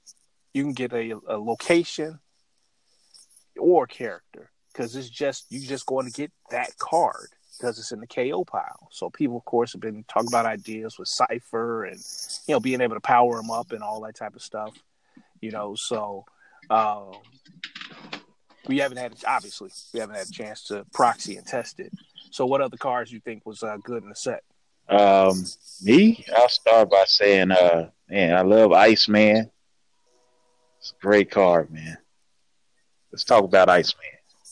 you 0.53 0.63
can 0.63 0.73
get 0.73 0.93
a, 0.93 1.19
a 1.27 1.37
location 1.37 2.19
or 3.57 3.87
character 3.87 4.51
because 4.71 4.95
it's 4.95 5.09
just 5.09 5.45
you 5.51 5.59
just 5.65 5.85
going 5.85 6.05
to 6.05 6.11
get 6.11 6.31
that 6.49 6.77
card 6.77 7.27
because 7.57 7.77
it's 7.77 7.91
in 7.91 7.99
the 7.99 8.07
KO 8.07 8.43
pile. 8.43 8.87
So 8.91 9.09
people, 9.09 9.37
of 9.37 9.45
course, 9.45 9.73
have 9.73 9.81
been 9.81 10.03
talking 10.07 10.29
about 10.29 10.45
ideas 10.45 10.97
with 10.97 11.07
Cypher 11.07 11.85
and 11.85 11.99
you 12.47 12.55
know 12.55 12.59
being 12.59 12.81
able 12.81 12.95
to 12.95 13.01
power 13.01 13.35
them 13.37 13.51
up 13.51 13.71
and 13.71 13.83
all 13.83 14.01
that 14.01 14.15
type 14.15 14.35
of 14.35 14.41
stuff. 14.41 14.73
You 15.41 15.51
know, 15.51 15.75
so 15.75 16.25
um, 16.69 17.13
we 18.67 18.77
haven't 18.77 18.97
had 18.97 19.13
obviously 19.27 19.69
we 19.93 19.99
haven't 19.99 20.15
had 20.15 20.27
a 20.27 20.31
chance 20.31 20.63
to 20.65 20.85
proxy 20.93 21.37
and 21.37 21.45
test 21.45 21.79
it. 21.79 21.91
So, 22.31 22.45
what 22.45 22.61
other 22.61 22.77
cards 22.77 23.11
you 23.11 23.19
think 23.19 23.45
was 23.45 23.63
uh, 23.63 23.77
good 23.83 24.03
in 24.03 24.09
the 24.09 24.15
set? 24.15 24.43
Um, 24.91 25.45
me, 25.81 26.23
I'll 26.35 26.49
start 26.49 26.89
by 26.91 27.05
saying, 27.05 27.51
uh, 27.51 27.89
man, 28.09 28.35
I 28.35 28.41
love 28.41 28.71
Iceman. 28.73 29.49
It's 30.79 30.91
a 30.91 31.01
great 31.01 31.31
card, 31.31 31.71
man. 31.71 31.97
Let's 33.11 33.23
talk 33.23 33.43
about 33.43 33.69
Iceman. 33.69 34.05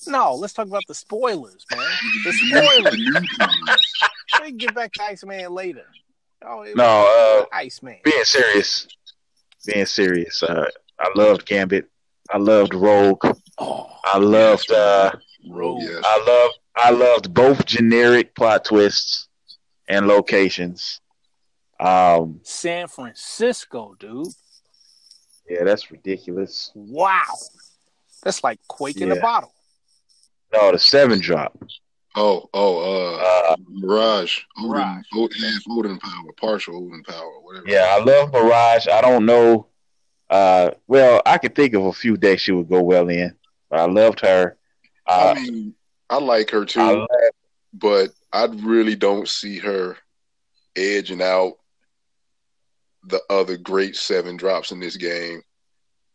No, 0.08 0.34
let's 0.36 0.54
talk 0.54 0.68
about 0.68 0.84
the 0.88 0.94
spoilers, 0.96 1.66
man. 1.72 1.80
The 2.24 2.32
The 2.32 2.34
spoilers. 2.82 2.98
new 2.98 4.42
we 4.42 4.48
can 4.50 4.58
get 4.58 4.74
back 4.76 4.92
to 4.94 5.04
Iceman 5.04 5.54
later. 5.54 5.86
Oh, 6.46 6.66
No, 6.76 7.46
uh, 7.52 7.56
Iceman. 7.56 7.98
Being 8.04 8.24
serious, 8.24 8.88
being 9.66 9.86
serious. 9.86 10.42
Uh, 10.42 10.66
I 11.00 11.10
loved 11.16 11.46
Gambit. 11.46 11.90
I 12.30 12.38
loved 12.38 12.74
Rogue. 12.74 13.26
Oh, 13.58 13.90
I 14.06 14.18
loved. 14.20 14.72
Uh, 14.72 15.12
Rogue. 15.50 15.82
Yes. 15.84 16.02
I 16.06 16.24
loved. 16.26 16.60
I 16.76 16.90
loved 16.92 17.34
both 17.34 17.66
generic 17.66 18.34
plot 18.36 18.64
twists 18.66 19.28
and 19.90 20.08
locations. 20.08 21.02
Um, 21.80 22.40
San 22.44 22.88
Francisco, 22.88 23.96
dude. 24.00 24.28
yeah, 25.50 25.64
that's 25.64 25.92
ridiculous. 25.92 26.72
Wow, 26.76 27.24
that's 28.24 28.44
like 28.44 28.60
Quake 28.68 29.02
in 29.02 29.12
a 29.12 29.16
bottle. 29.20 29.54
No, 30.54 30.72
the 30.72 30.80
seven 30.80 31.20
drop. 31.20 31.58
Oh, 32.16 32.50
oh, 32.54 32.80
uh, 32.80 33.52
Uh, 33.52 33.56
Mirage. 33.70 34.40
Odin, 34.58 34.70
Mirage. 34.72 35.06
O- 35.16 35.30
half 35.42 35.62
Odin 35.70 36.00
power, 36.00 36.32
partial 36.38 36.76
Odin 36.76 37.04
power, 37.04 37.40
whatever. 37.42 37.66
yeah, 37.68 37.96
I 37.98 38.04
love 38.04 38.34
Mirage. 38.34 38.88
I 38.88 39.00
don't 39.02 39.26
know. 39.26 39.68
Uh, 40.30 40.72
well, 40.88 41.22
I 41.26 41.38
could 41.38 41.56
think 41.56 41.74
of 41.76 41.86
a 41.86 41.94
few 41.94 42.18
decks 42.18 42.42
she 42.42 42.52
would 42.52 42.68
go 42.70 42.82
well 42.82 43.10
in. 43.10 43.36
But 43.70 43.80
I 43.80 43.86
loved 43.86 44.20
her. 44.22 44.58
Uh, 45.08 45.34
I 45.38 45.40
mean, 45.42 45.74
I 46.10 46.18
like 46.18 46.50
her 46.50 46.66
too, 46.66 46.82
I 46.82 46.92
love, 46.94 47.08
but 47.74 48.10
I 48.32 48.46
really 48.46 48.96
don't 48.96 49.28
see 49.28 49.58
her 49.60 49.98
edging 50.76 51.22
out 51.22 51.54
the 53.06 53.22
other 53.30 53.58
great 53.58 53.96
seven 53.96 54.38
drops 54.38 54.72
in 54.72 54.80
this 54.80 54.98
game. 54.98 55.42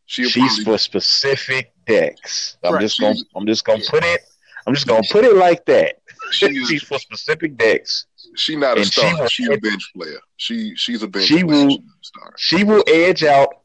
She'll 0.07 0.29
she's 0.29 0.57
probably, 0.59 0.65
for 0.65 0.79
specific 0.79 1.73
decks. 1.87 2.57
I'm 2.63 2.75
Right. 2.75 2.81
just 2.83 3.01
gonna. 3.01 3.15
She's- 3.15 3.27
I'm 3.35 3.47
just 3.47 3.65
gonna 3.65 3.83
yeah. 3.83 3.91
put 3.91 4.05
it. 4.05 4.21
I'm 4.67 4.75
just 4.75 4.87
gonna 4.87 5.03
put 5.11 5.25
it 5.25 5.35
like 5.37 5.65
that. 5.67 5.97
she 6.31 6.47
is, 6.57 6.69
she's 6.69 6.83
for 6.83 6.99
specific 6.99 7.57
decks. 7.57 8.07
She's 8.37 8.57
not 8.59 8.77
a 8.77 8.81
and 8.83 8.87
star. 8.91 9.19
will- 9.19 9.29
She's 9.29 9.49
a 9.49 9.57
bench 9.59 9.91
player. 9.97 10.19
She 10.37 10.75
she's 10.77 11.03
a 11.03 11.09
bench 11.09 11.27
She 11.27 11.43
player. 11.43 11.47
will- 11.47 11.71
She's 11.71 11.79
not 11.79 11.87
a 12.01 12.05
star. 12.05 12.35
She 12.37 12.65
will 12.65 12.85
edge 12.87 13.25
out 13.25 13.61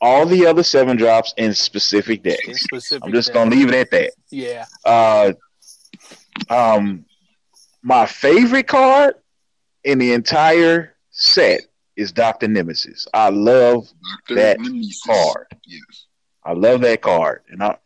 all 0.00 0.24
the 0.26 0.46
other 0.46 0.62
seven 0.62 0.96
drops 0.96 1.34
in 1.36 1.52
specific 1.54 2.24
In 2.24 2.30
decks. 2.32 2.62
specific, 2.62 3.02
I'm 3.04 3.12
just 3.12 3.28
day. 3.28 3.34
gonna 3.34 3.50
leave 3.50 3.68
it 3.68 3.74
at 3.74 3.90
that. 3.90 4.12
Yeah, 4.30 4.64
Uh, 4.84 5.32
um, 6.48 7.04
my 7.82 8.06
favorite 8.06 8.66
card 8.68 9.14
in 9.84 9.98
the 9.98 10.12
entire 10.12 10.94
set 11.10 11.62
is 11.96 12.12
Doctor 12.12 12.48
Nemesis. 12.48 13.06
I 13.12 13.30
love 13.30 13.88
Dr. 14.26 14.34
that 14.40 14.60
Nemesis. 14.60 15.02
card. 15.06 15.46
Yes. 15.66 16.06
I 16.44 16.52
love 16.52 16.80
that 16.82 17.02
card, 17.02 17.42
and 17.50 17.62
I, 17.62 17.76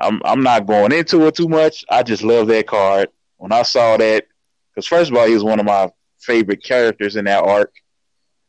I'm 0.00 0.20
I'm 0.24 0.42
not 0.42 0.66
going 0.66 0.92
into 0.92 1.26
it 1.26 1.36
too 1.36 1.48
much. 1.48 1.84
I 1.88 2.02
just 2.02 2.22
love 2.22 2.48
that 2.48 2.66
card. 2.66 3.08
When 3.36 3.52
I 3.52 3.62
saw 3.62 3.96
that, 3.96 4.26
because 4.74 4.86
first 4.86 5.10
of 5.10 5.16
all, 5.16 5.26
he 5.26 5.34
was 5.34 5.44
one 5.44 5.60
of 5.60 5.66
my 5.66 5.90
favorite 6.18 6.62
characters 6.62 7.16
in 7.16 7.24
that 7.26 7.44
arc, 7.44 7.72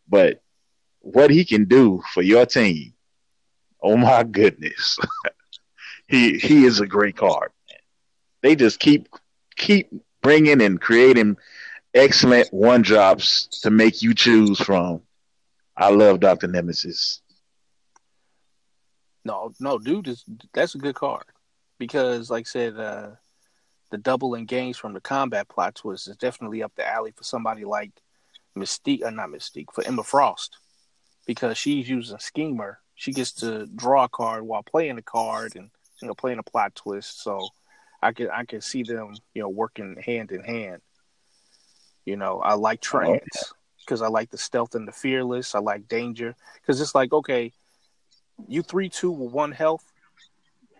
but 0.08 0.42
what 1.00 1.30
he 1.30 1.46
can 1.46 1.66
do 1.66 2.02
for 2.14 2.22
your 2.22 2.46
team, 2.46 2.94
oh 3.82 3.98
my 3.98 4.24
goodness, 4.24 4.98
he 6.08 6.38
he 6.38 6.66
is 6.66 6.80
a 6.80 6.88
great 6.88 7.16
card. 7.16 7.52
They 8.42 8.56
just 8.56 8.80
keep 8.80 9.08
keep 9.56 9.92
bringing 10.22 10.62
and 10.62 10.80
creating 10.80 11.38
excellent 11.94 12.52
one 12.54 12.82
drops 12.82 13.48
to 13.48 13.70
make 13.70 14.02
you 14.02 14.14
choose 14.14 14.60
from. 14.60 15.02
I 15.76 15.90
love 15.90 16.20
Doctor 16.20 16.48
Nemesis. 16.48 17.22
no, 19.26 19.54
no, 19.60 19.78
dude, 19.78 20.16
that's 20.54 20.76
a 20.76 20.80
good 20.80 20.96
card 20.96 21.26
because, 21.80 22.30
like 22.30 22.46
I 22.46 22.50
said, 22.50 22.78
uh, 22.78 23.12
the 23.90 23.98
double 23.98 24.36
gains 24.44 24.78
from 24.78 24.94
the 24.94 25.02
combat 25.02 25.50
plot 25.50 25.76
twist 25.76 26.08
is 26.08 26.16
definitely 26.18 26.64
up 26.64 26.74
the 26.76 26.88
alley 26.88 27.12
for 27.12 27.24
somebody 27.24 27.66
like 27.66 27.92
Mystique, 28.58 29.04
or 29.04 29.12
not 29.12 29.30
Mystique, 29.30 29.74
for 29.74 29.86
Emma 29.86 30.04
Frost 30.04 30.58
because 31.26 31.58
she's 31.58 31.90
using 31.90 32.18
Schemer. 32.18 32.80
She 32.96 33.12
gets 33.12 33.32
to 33.34 33.68
draw 33.76 34.06
a 34.06 34.10
card 34.10 34.44
while 34.44 34.64
playing 34.64 34.96
the 34.96 35.02
card 35.02 35.56
and 35.56 35.70
you 36.02 36.08
know 36.08 36.14
playing 36.14 36.40
a 36.40 36.44
plot 36.44 36.76
twist. 36.76 37.24
So 37.24 37.50
I 38.02 38.12
can 38.14 38.30
I 38.30 38.46
can 38.46 38.62
see 38.62 38.84
them 38.84 39.16
you 39.34 39.42
know 39.42 39.50
working 39.50 39.96
hand 40.04 40.32
in 40.32 40.44
hand. 40.44 40.82
You 42.06 42.18
know, 42.18 42.40
I 42.40 42.56
like 42.56 42.82
trance 42.82 43.54
because 43.80 44.02
I 44.02 44.08
like 44.08 44.32
the 44.32 44.38
stealth 44.38 44.76
and 44.76 44.88
the 44.88 44.92
fearless. 44.92 45.54
I 45.54 45.60
like 45.60 45.88
danger 45.88 46.36
because 46.56 46.82
it's 46.82 46.96
like 46.96 47.14
okay, 47.14 47.54
you 48.48 48.64
three 48.64 48.90
two 48.90 49.12
with 49.12 49.32
one 49.32 49.52
health, 49.52 49.86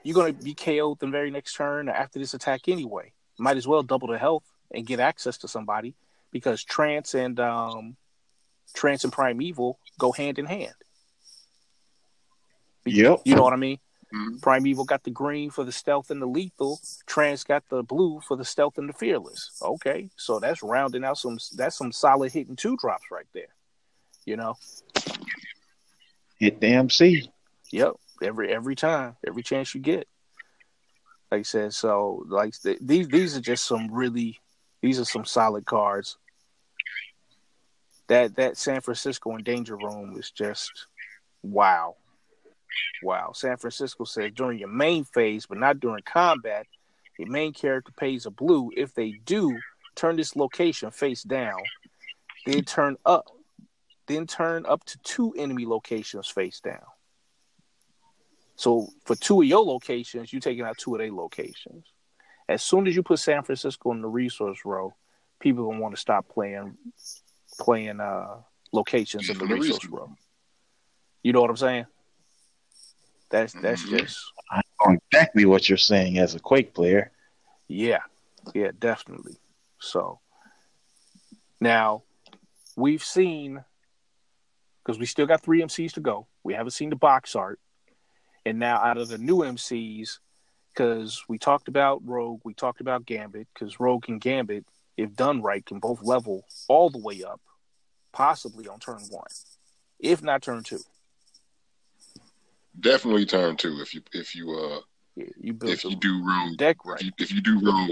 you're 0.04 0.16
gonna 0.16 0.34
be 0.34 0.56
KO'd 0.56 1.00
the 1.00 1.08
very 1.08 1.32
next 1.32 1.56
turn 1.56 1.90
or 1.90 1.94
after 1.94 2.20
this 2.20 2.34
attack 2.34 2.68
anyway. 2.68 3.14
Might 3.38 3.58
as 3.58 3.68
well 3.68 3.84
double 3.84 4.08
the 4.08 4.18
health 4.18 4.44
and 4.74 4.86
get 4.86 5.00
access 5.00 5.38
to 5.40 5.48
somebody 5.48 5.96
because 6.32 6.64
trance 6.64 7.14
and 7.14 7.40
um, 7.40 7.96
trance 8.74 9.04
and 9.04 9.14
primeval 9.14 9.80
go 10.00 10.12
hand 10.12 10.40
in 10.40 10.46
hand. 10.46 10.74
Yep. 12.86 13.22
You 13.26 13.36
know 13.36 13.44
what 13.44 13.54
I 13.54 13.58
mean? 13.58 13.80
Mhm. 14.14 14.42
Primeval 14.42 14.86
got 14.86 15.04
the 15.04 15.10
green 15.10 15.50
for 15.50 15.64
the 15.64 15.72
stealth 15.72 16.12
and 16.12 16.22
the 16.22 16.26
lethal. 16.26 16.80
Trance 17.06 17.44
got 17.44 17.68
the 17.70 17.84
blue 17.84 18.22
for 18.22 18.36
the 18.36 18.46
stealth 18.46 18.78
and 18.78 18.90
the 18.90 18.94
fearless. 18.94 19.58
Okay, 19.62 20.10
so 20.18 20.40
that's 20.40 20.64
rounding 20.64 21.04
out 21.04 21.18
some. 21.18 21.38
That's 21.56 21.78
some 21.78 21.92
solid 21.92 22.32
hitting 22.32 22.56
two 22.56 22.76
drops 22.78 23.06
right 23.12 23.28
there. 23.34 23.54
You 24.26 24.38
know. 24.38 24.58
Hit 26.38 26.60
the 26.60 26.68
MC. 26.68 27.32
Yep. 27.72 27.94
Every 28.22 28.52
every 28.54 28.76
time, 28.76 29.16
every 29.26 29.44
chance 29.44 29.74
you 29.74 29.82
get. 29.82 30.08
Like 31.32 31.40
I 31.40 31.44
said, 31.44 31.74
so 31.74 32.26
like 32.28 32.54
th- 32.62 32.80
these 32.82 33.08
these 33.08 33.38
are 33.38 33.42
just 33.42 33.66
some 33.66 33.92
really 33.92 34.40
these 34.82 35.00
are 35.00 35.06
some 35.06 35.24
solid 35.24 35.66
cards 35.66 36.18
that 38.08 38.36
that 38.36 38.58
San 38.58 38.82
Francisco 38.82 39.36
in 39.36 39.44
danger 39.44 39.78
room 39.78 40.18
is 40.18 40.32
just 40.32 40.88
wow. 41.42 41.96
Wow. 43.04 43.32
San 43.34 43.58
Francisco 43.58 44.04
says 44.04 44.32
during 44.36 44.60
your 44.60 44.70
main 44.70 45.04
phase, 45.04 45.46
but 45.46 45.58
not 45.58 45.80
during 45.80 46.04
combat, 46.04 46.66
your 47.18 47.30
main 47.30 47.54
character 47.54 47.92
pays 47.98 48.26
a 48.26 48.32
blue. 48.32 48.72
If 48.76 48.94
they 48.94 49.12
do, 49.26 49.58
turn 49.96 50.16
this 50.16 50.36
location 50.36 50.92
face 50.92 51.24
down. 51.24 51.60
Then 52.46 52.64
turn 52.64 52.98
up. 53.06 53.28
Then 54.08 54.28
turn 54.28 54.66
up 54.66 54.84
to 54.86 54.98
two 55.04 55.34
enemy 55.38 55.66
locations 55.66 56.28
face 56.28 56.60
down. 56.60 56.82
So 58.56 58.90
for 59.06 59.16
two 59.16 59.42
of 59.42 59.48
your 59.48 59.64
locations, 59.64 60.32
you're 60.32 60.40
taking 60.40 60.64
out 60.64 60.78
two 60.78 60.96
of 60.96 61.00
their 61.00 61.12
locations. 61.12 61.86
As 62.50 62.62
soon 62.62 62.88
as 62.88 62.96
you 62.96 63.04
put 63.04 63.20
San 63.20 63.44
Francisco 63.44 63.92
in 63.92 64.02
the 64.02 64.08
resource 64.08 64.60
row, 64.66 64.94
people 65.40 65.66
gonna 65.66 65.80
want 65.80 65.96
to 65.96 66.02
stop 66.02 66.28
playing 66.28 66.78
playing 67.60 68.00
uh 68.00 68.38
locations 68.72 69.30
in 69.30 69.38
the 69.38 69.46
resource 69.46 69.86
row. 69.86 70.16
You 71.24 71.34
know 71.34 71.42
what 71.42 71.50
I'm 71.50 71.58
saying? 71.58 71.86
That's 73.32 73.54
that's 73.54 73.84
mm-hmm. 73.84 73.98
just 73.98 74.20
I 74.52 74.62
know 74.86 74.98
exactly 75.12 75.46
what 75.46 75.70
you're 75.70 75.78
saying 75.78 76.18
as 76.18 76.36
a 76.36 76.40
Quake 76.40 76.74
player. 76.74 77.12
Yeah, 77.68 78.02
yeah, 78.54 78.72
definitely. 78.78 79.38
So 79.80 80.20
now 81.62 82.04
we've 82.76 83.04
seen 83.04 83.64
because 84.84 85.00
we 85.00 85.06
still 85.06 85.26
got 85.26 85.42
three 85.42 85.62
MCs 85.62 85.94
to 85.94 86.02
go. 86.02 86.28
We 86.44 86.54
haven't 86.54 86.72
seen 86.72 86.90
the 86.90 86.96
box 86.98 87.36
art, 87.36 87.60
and 88.46 88.60
now 88.60 88.78
out 88.78 88.98
of 88.98 89.08
the 89.08 89.18
new 89.18 89.38
MCs, 89.38 90.20
because 90.74 91.24
we 91.30 91.38
talked 91.38 91.70
about 91.70 92.02
Rogue, 92.04 92.42
we 92.44 92.54
talked 92.54 92.82
about 92.82 93.06
Gambit, 93.06 93.48
because 93.54 93.80
Rogue 93.80 94.10
and 94.10 94.20
Gambit, 94.20 94.66
if 94.98 95.16
done 95.16 95.42
right, 95.42 95.66
can 95.66 95.80
both 95.80 96.04
level 96.04 96.44
all 96.68 96.90
the 96.90 96.98
way 96.98 97.24
up, 97.24 97.40
possibly 98.12 98.68
on 98.68 98.80
turn 98.80 99.00
one, 99.10 99.24
if 100.00 100.22
not 100.22 100.42
turn 100.42 100.64
two 100.64 100.82
definitely 102.80 103.26
turn 103.26 103.58
two 103.58 103.80
if 103.82 103.94
you 103.94 104.02
if 104.14 104.36
you 104.36 104.52
uh 104.52 104.80
yeah, 105.16 105.26
you 105.40 105.58
if 105.64 105.84
you 105.84 105.96
do 105.98 106.24
room 106.24 106.56
deck 106.56 106.78
right. 106.86 107.00
If 107.02 107.06
you, 107.06 107.12
if 107.20 107.32
you 107.32 107.42
do 107.42 107.60
room, 107.60 107.92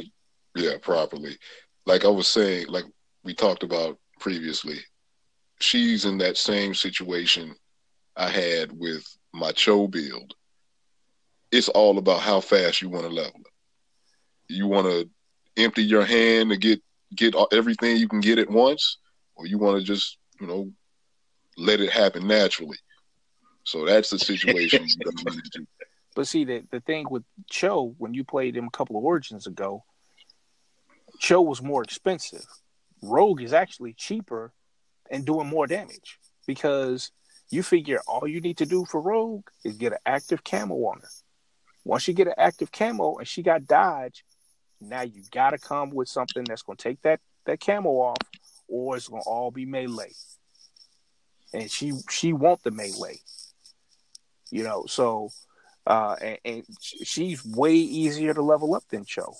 yeah, 0.55 0.77
properly. 0.81 1.37
Like 1.85 2.05
I 2.05 2.09
was 2.09 2.27
saying, 2.27 2.67
like 2.69 2.85
we 3.23 3.33
talked 3.33 3.63
about 3.63 3.97
previously, 4.19 4.77
she's 5.59 6.05
in 6.05 6.17
that 6.19 6.37
same 6.37 6.73
situation 6.73 7.55
I 8.15 8.29
had 8.29 8.71
with 8.71 9.05
my 9.33 9.51
Cho 9.51 9.87
build. 9.87 10.33
It's 11.51 11.69
all 11.69 11.97
about 11.97 12.21
how 12.21 12.41
fast 12.41 12.81
you 12.81 12.89
want 12.89 13.05
to 13.05 13.11
level 13.11 13.41
it. 13.41 14.53
You 14.53 14.67
want 14.67 14.87
to 14.87 15.09
empty 15.61 15.83
your 15.83 16.05
hand 16.05 16.51
to 16.51 16.57
get 16.57 16.81
get 17.15 17.35
everything 17.51 17.97
you 17.97 18.07
can 18.07 18.21
get 18.21 18.39
at 18.39 18.49
once, 18.49 18.97
or 19.35 19.45
you 19.45 19.57
want 19.57 19.77
to 19.79 19.83
just 19.83 20.17
you 20.39 20.47
know 20.47 20.71
let 21.57 21.81
it 21.81 21.91
happen 21.91 22.27
naturally. 22.27 22.77
So 23.69 23.85
that's 23.85 24.09
the 24.09 24.17
situation 24.17 24.87
But 26.15 26.27
see, 26.27 26.43
the 26.43 26.63
the 26.71 26.79
thing 26.79 27.05
with 27.07 27.23
Cho, 27.51 27.93
when 27.99 28.15
you 28.15 28.23
played 28.23 28.57
him 28.57 28.65
a 28.65 28.71
couple 28.71 28.97
of 28.97 29.03
origins 29.03 29.45
ago, 29.45 29.83
Cho 31.19 31.39
was 31.41 31.61
more 31.61 31.83
expensive. 31.83 32.47
Rogue 33.03 33.43
is 33.43 33.53
actually 33.53 33.93
cheaper 33.93 34.51
and 35.11 35.23
doing 35.23 35.47
more 35.47 35.67
damage 35.67 36.17
because 36.47 37.11
you 37.51 37.61
figure 37.61 37.99
all 38.07 38.27
you 38.27 38.41
need 38.41 38.57
to 38.57 38.65
do 38.65 38.85
for 38.85 38.99
Rogue 38.99 39.45
is 39.63 39.77
get 39.77 39.93
an 39.93 39.99
active 40.03 40.43
camo 40.43 40.75
on 40.75 41.01
her. 41.01 41.13
Once 41.85 42.07
you 42.07 42.15
get 42.15 42.27
an 42.27 42.33
active 42.37 42.71
camo 42.71 43.17
and 43.17 43.27
she 43.27 43.43
got 43.43 43.67
dodge, 43.67 44.25
now 44.81 45.03
you 45.03 45.21
got 45.31 45.51
to 45.51 45.59
come 45.59 45.91
with 45.91 46.09
something 46.09 46.43
that's 46.43 46.63
going 46.63 46.77
to 46.77 46.83
take 46.83 47.01
that 47.03 47.19
that 47.45 47.59
camo 47.59 47.91
off, 47.91 48.17
or 48.67 48.97
it's 48.97 49.07
going 49.07 49.21
to 49.21 49.29
all 49.29 49.51
be 49.51 49.67
melee. 49.67 50.15
And 51.53 51.69
she 51.69 51.93
she 52.09 52.33
want 52.33 52.63
the 52.63 52.71
melee 52.71 53.19
you 54.51 54.63
know. 54.63 54.85
So, 54.87 55.29
uh, 55.85 56.15
and, 56.21 56.37
and 56.45 56.63
she's 56.81 57.45
way 57.45 57.73
easier 57.73 58.33
to 58.33 58.41
level 58.41 58.75
up 58.75 58.83
than 58.89 59.05
Cho. 59.05 59.33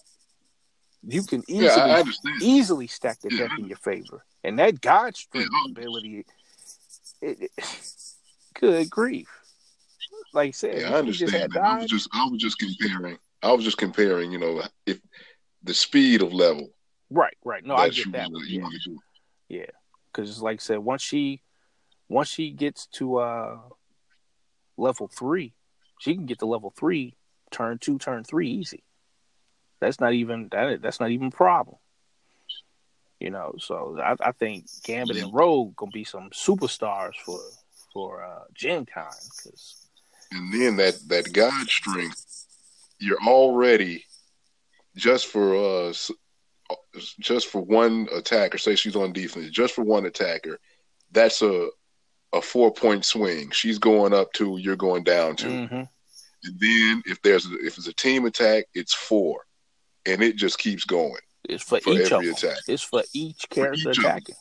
You 1.07 1.23
can 1.23 1.43
easily 1.47 1.67
yeah, 1.67 2.03
easily 2.41 2.87
stack 2.87 3.19
the 3.21 3.29
yeah. 3.31 3.47
deck 3.47 3.59
in 3.59 3.67
your 3.67 3.77
favor, 3.77 4.25
and 4.43 4.59
that 4.59 4.81
God 4.81 5.15
strength 5.15 5.49
yeah. 5.51 5.71
ability. 5.71 6.25
It, 7.21 7.37
it, 7.41 7.51
good 8.59 8.89
grief! 8.89 9.27
Like 10.33 10.49
I 10.49 10.51
said, 10.51 10.81
yeah, 10.81 10.93
I 10.93 10.99
understand. 10.99 11.57
I 11.57 11.77
was 11.79 11.89
just 11.89 12.09
I 12.13 12.27
was 12.29 12.41
just 12.41 12.59
comparing. 12.59 13.17
I 13.41 13.53
was 13.53 13.63
just 13.63 13.77
comparing. 13.77 14.31
You 14.31 14.39
know, 14.39 14.61
if 14.85 14.99
the 15.63 15.73
speed 15.73 16.21
of 16.21 16.33
level. 16.33 16.69
Right, 17.09 17.37
right. 17.43 17.65
No, 17.65 17.75
I 17.75 17.89
get 17.89 18.11
that. 18.11 18.29
yeah, 18.47 18.67
yeah. 19.47 19.65
Because 20.11 20.41
like 20.41 20.59
I 20.59 20.61
said, 20.61 20.79
once 20.79 21.01
she 21.01 21.41
once 22.07 22.29
she 22.29 22.51
gets 22.51 22.87
to 22.87 23.17
uh 23.17 23.57
level 24.79 25.07
three, 25.07 25.53
she 25.99 26.15
can 26.15 26.25
get 26.25 26.39
to 26.39 26.45
level 26.45 26.73
three, 26.77 27.15
turn 27.51 27.77
two, 27.77 27.97
turn 27.97 28.23
three 28.23 28.49
easy. 28.49 28.83
That's 29.79 29.99
not 29.99 30.13
even 30.13 30.49
that. 30.51 30.81
That's 30.81 30.99
not 30.99 31.11
even 31.11 31.27
a 31.27 31.31
problem. 31.31 31.77
You 33.19 33.31
know, 33.31 33.55
so 33.59 33.99
I, 34.01 34.15
I 34.21 34.31
think 34.31 34.65
Gambit 34.83 35.17
and 35.17 35.33
Rogue 35.33 35.75
gonna 35.75 35.91
be 35.91 36.05
some 36.05 36.29
superstars 36.29 37.15
for 37.25 37.39
for 37.93 38.23
uh, 38.23 38.43
Gen 38.53 38.85
Con 38.85 39.05
because. 39.35 39.75
And 40.31 40.53
then 40.53 40.75
that 40.77 40.99
that 41.07 41.33
God 41.33 41.67
strength, 41.67 42.45
you're 42.99 43.21
already 43.27 44.05
just 44.95 45.27
for 45.27 45.55
uh 45.55 45.93
just 47.19 47.47
for 47.47 47.61
one 47.61 48.07
attacker. 48.13 48.57
Say 48.57 48.75
she's 48.75 48.95
on 48.95 49.11
defense, 49.11 49.49
just 49.49 49.73
for 49.73 49.83
one 49.83 50.05
attacker. 50.05 50.59
That's 51.11 51.41
a 51.41 51.69
a 52.33 52.41
four 52.41 52.71
point 52.71 53.05
swing. 53.05 53.49
She's 53.51 53.79
going 53.79 54.13
up 54.13 54.31
two, 54.33 54.57
you're 54.57 54.75
going 54.75 55.03
down 55.03 55.35
2 55.35 55.47
mm-hmm. 55.47 55.83
And 56.43 56.59
then 56.59 57.03
if 57.05 57.21
there's 57.21 57.45
a, 57.45 57.53
if 57.65 57.77
it's 57.77 57.87
a 57.87 57.93
team 57.93 58.25
attack, 58.25 58.65
it's 58.73 58.93
four, 58.93 59.45
and 60.05 60.21
it 60.21 60.37
just 60.37 60.57
keeps 60.57 60.85
going. 60.85 61.19
It's 61.43 61.63
for, 61.63 61.79
for 61.81 61.93
each 61.93 62.11
every 62.11 62.29
attack. 62.29 62.57
It's 62.67 62.83
for 62.83 63.03
each 63.13 63.49
character 63.49 63.81
for 63.83 63.89
each 63.91 63.99
attacking. 63.99 64.35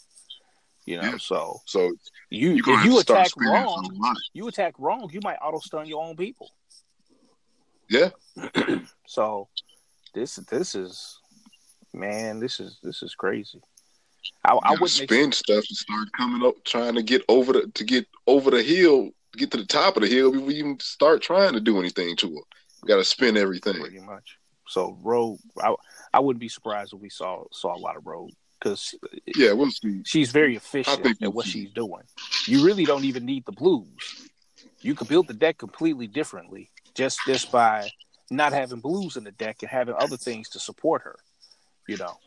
You 0.86 0.96
know, 0.98 1.10
yeah. 1.10 1.16
so 1.18 1.60
so 1.66 1.92
you 2.30 2.62
if 2.64 2.84
you 2.84 2.98
attack 3.00 3.28
wrong, 3.36 4.14
you 4.32 4.48
attack 4.48 4.74
wrong, 4.78 5.10
you 5.12 5.20
might 5.22 5.36
auto 5.36 5.58
stun 5.58 5.86
your 5.86 6.02
own 6.02 6.16
people. 6.16 6.50
Yeah. 7.90 8.10
so 9.06 9.48
this 10.14 10.36
this 10.36 10.74
is 10.74 11.20
man, 11.92 12.40
this 12.40 12.60
is 12.60 12.78
this 12.82 13.02
is 13.02 13.14
crazy. 13.14 13.60
I, 14.44 14.52
I 14.54 14.70
wouldn't 14.72 14.90
spin 14.90 15.32
stuff 15.32 15.64
and 15.68 15.76
start 15.76 16.12
coming 16.16 16.46
up 16.46 16.62
trying 16.64 16.94
to 16.94 17.02
get 17.02 17.22
over 17.28 17.52
the 17.52 17.70
to 17.74 17.84
get 17.84 18.06
over 18.26 18.50
the 18.50 18.62
hill, 18.62 19.10
get 19.36 19.50
to 19.50 19.58
the 19.58 19.66
top 19.66 19.96
of 19.96 20.02
the 20.02 20.08
hill 20.08 20.32
before 20.32 20.46
we 20.46 20.54
even 20.56 20.78
start 20.80 21.22
trying 21.22 21.52
to 21.54 21.60
do 21.60 21.78
anything 21.78 22.16
to 22.16 22.28
her. 22.28 22.42
We 22.82 22.88
got 22.88 22.96
to 22.96 23.04
spin 23.04 23.36
everything. 23.36 23.80
Pretty 23.80 24.00
much. 24.00 24.38
So 24.68 24.98
Rogue, 25.02 25.40
I 25.60 25.74
I 26.12 26.20
wouldn't 26.20 26.40
be 26.40 26.48
surprised 26.48 26.92
if 26.92 27.00
we 27.00 27.10
saw 27.10 27.44
saw 27.52 27.74
a 27.74 27.78
lot 27.78 27.96
of 27.96 28.06
Rogue 28.06 28.30
because 28.58 28.94
yeah, 29.36 29.52
we'll 29.52 29.70
see. 29.70 30.02
She's 30.04 30.30
very 30.30 30.56
efficient 30.56 31.04
at 31.04 31.16
we'll 31.20 31.32
what 31.32 31.46
see. 31.46 31.50
she's 31.50 31.72
doing. 31.72 32.02
You 32.46 32.64
really 32.64 32.84
don't 32.84 33.04
even 33.04 33.24
need 33.24 33.44
the 33.46 33.52
blues. 33.52 33.86
You 34.80 34.94
could 34.94 35.08
build 35.08 35.26
the 35.26 35.34
deck 35.34 35.58
completely 35.58 36.06
differently 36.06 36.70
just 36.94 37.18
just 37.26 37.50
by 37.50 37.88
not 38.30 38.52
having 38.52 38.80
blues 38.80 39.16
in 39.16 39.24
the 39.24 39.32
deck 39.32 39.62
and 39.62 39.70
having 39.70 39.94
other 39.98 40.16
things 40.16 40.48
to 40.50 40.58
support 40.58 41.02
her. 41.02 41.16
You 41.86 41.96
know. 41.96 42.18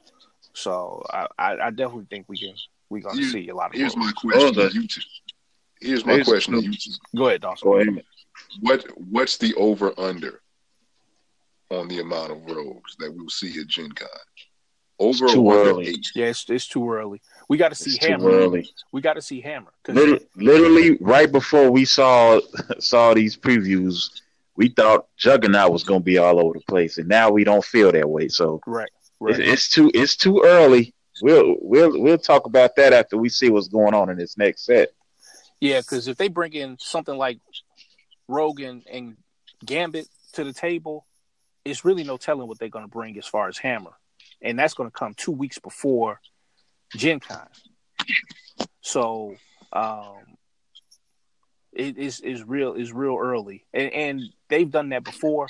So 0.53 1.03
I, 1.09 1.27
I, 1.37 1.69
definitely 1.69 2.07
think 2.09 2.25
we 2.27 2.37
can 2.37 2.53
we're 2.89 3.01
gonna 3.01 3.23
see 3.23 3.49
a 3.49 3.55
lot 3.55 3.73
of. 3.73 3.79
Here's 3.79 3.95
my 3.95 4.11
question 4.11 4.53
to 4.53 4.69
you. 4.73 4.87
Here's 5.79 6.05
my 6.05 6.13
here's, 6.13 6.27
question 6.27 6.53
to 6.55 6.61
you. 6.61 6.73
Two. 6.73 6.91
Go 7.15 7.27
ahead, 7.27 7.41
Dawson. 7.41 7.67
Go 7.67 7.79
ahead. 7.79 8.03
What 8.59 8.85
what's 8.97 9.37
the 9.37 9.53
over 9.55 9.93
under 9.97 10.41
on 11.69 11.87
the 11.87 11.99
amount 11.99 12.31
of 12.31 12.45
rogues 12.45 12.95
that 12.99 13.13
we'll 13.13 13.29
see 13.29 13.59
at 13.59 13.67
Gen 13.67 13.91
Con? 13.91 14.07
Over 14.99 15.25
it's 15.25 15.33
too 15.33 15.51
early. 15.51 15.87
Eight? 15.87 16.07
Yeah, 16.13 16.25
it's, 16.27 16.47
it's 16.47 16.67
too 16.67 16.91
early. 16.91 17.21
We 17.49 17.57
got 17.57 17.69
to 17.69 17.75
see 17.75 17.91
it's 17.91 18.05
Hammer. 18.05 18.61
We 18.91 19.01
got 19.01 19.13
to 19.13 19.21
see 19.21 19.41
Hammer. 19.41 19.71
Literally, 19.87 20.27
literally, 20.35 20.97
right 21.01 21.31
before 21.31 21.71
we 21.71 21.85
saw 21.85 22.39
saw 22.79 23.13
these 23.13 23.35
previews, 23.35 24.21
we 24.55 24.69
thought 24.69 25.07
Juggernaut 25.17 25.71
was 25.71 25.83
going 25.83 26.01
to 26.01 26.05
be 26.05 26.17
all 26.19 26.39
over 26.39 26.53
the 26.53 26.65
place, 26.67 26.97
and 26.97 27.07
now 27.07 27.31
we 27.31 27.43
don't 27.43 27.65
feel 27.65 27.91
that 27.91 28.07
way. 28.07 28.27
So, 28.27 28.61
right. 28.67 28.91
Right. 29.21 29.39
It's, 29.39 29.69
too 29.69 29.91
it's 29.93 30.15
too 30.15 30.41
early. 30.43 30.95
We'll 31.21 31.55
we'll 31.61 32.01
we'll 32.01 32.17
talk 32.17 32.47
about 32.47 32.75
that 32.77 32.91
after 32.91 33.17
we 33.17 33.29
see 33.29 33.51
what's 33.51 33.67
going 33.67 33.93
on 33.93 34.09
in 34.09 34.17
this 34.17 34.35
next 34.35 34.65
set. 34.65 34.89
Yeah, 35.59 35.81
because 35.81 36.07
if 36.07 36.17
they 36.17 36.27
bring 36.27 36.53
in 36.53 36.77
something 36.79 37.15
like 37.15 37.37
Rogue 38.27 38.61
and 38.61 39.15
Gambit 39.63 40.07
to 40.33 40.43
the 40.43 40.53
table, 40.53 41.05
it's 41.63 41.85
really 41.85 42.03
no 42.03 42.17
telling 42.17 42.47
what 42.47 42.57
they're 42.57 42.69
going 42.69 42.83
to 42.85 42.89
bring 42.89 43.15
as 43.19 43.27
far 43.27 43.47
as 43.47 43.59
Hammer, 43.59 43.91
and 44.41 44.57
that's 44.57 44.73
going 44.73 44.89
to 44.89 44.97
come 44.97 45.13
two 45.13 45.31
weeks 45.31 45.59
before 45.59 46.19
Gen 46.95 47.19
Con. 47.19 47.47
So 48.81 49.35
um, 49.71 50.15
it 51.71 51.95
is 51.95 52.21
is 52.21 52.43
real 52.43 52.73
is 52.73 52.91
real 52.91 53.19
early, 53.21 53.67
and, 53.71 53.93
and 53.93 54.21
they've 54.49 54.71
done 54.71 54.89
that 54.89 55.03
before. 55.03 55.47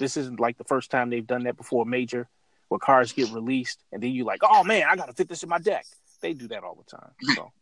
This 0.00 0.16
isn't 0.16 0.40
like 0.40 0.58
the 0.58 0.64
first 0.64 0.90
time 0.90 1.08
they've 1.08 1.24
done 1.24 1.44
that 1.44 1.56
before. 1.56 1.86
Major 1.86 2.28
where 2.68 2.78
cards 2.78 3.12
get 3.12 3.30
released 3.30 3.82
and 3.92 4.02
then 4.02 4.10
you're 4.10 4.26
like, 4.26 4.40
oh 4.42 4.64
man, 4.64 4.84
I 4.88 4.96
gotta 4.96 5.12
fit 5.12 5.28
this 5.28 5.42
in 5.42 5.48
my 5.48 5.58
deck. 5.58 5.86
They 6.20 6.32
do 6.32 6.48
that 6.48 6.64
all 6.64 6.74
the 6.74 6.96
time. 6.96 7.10
So 7.34 7.52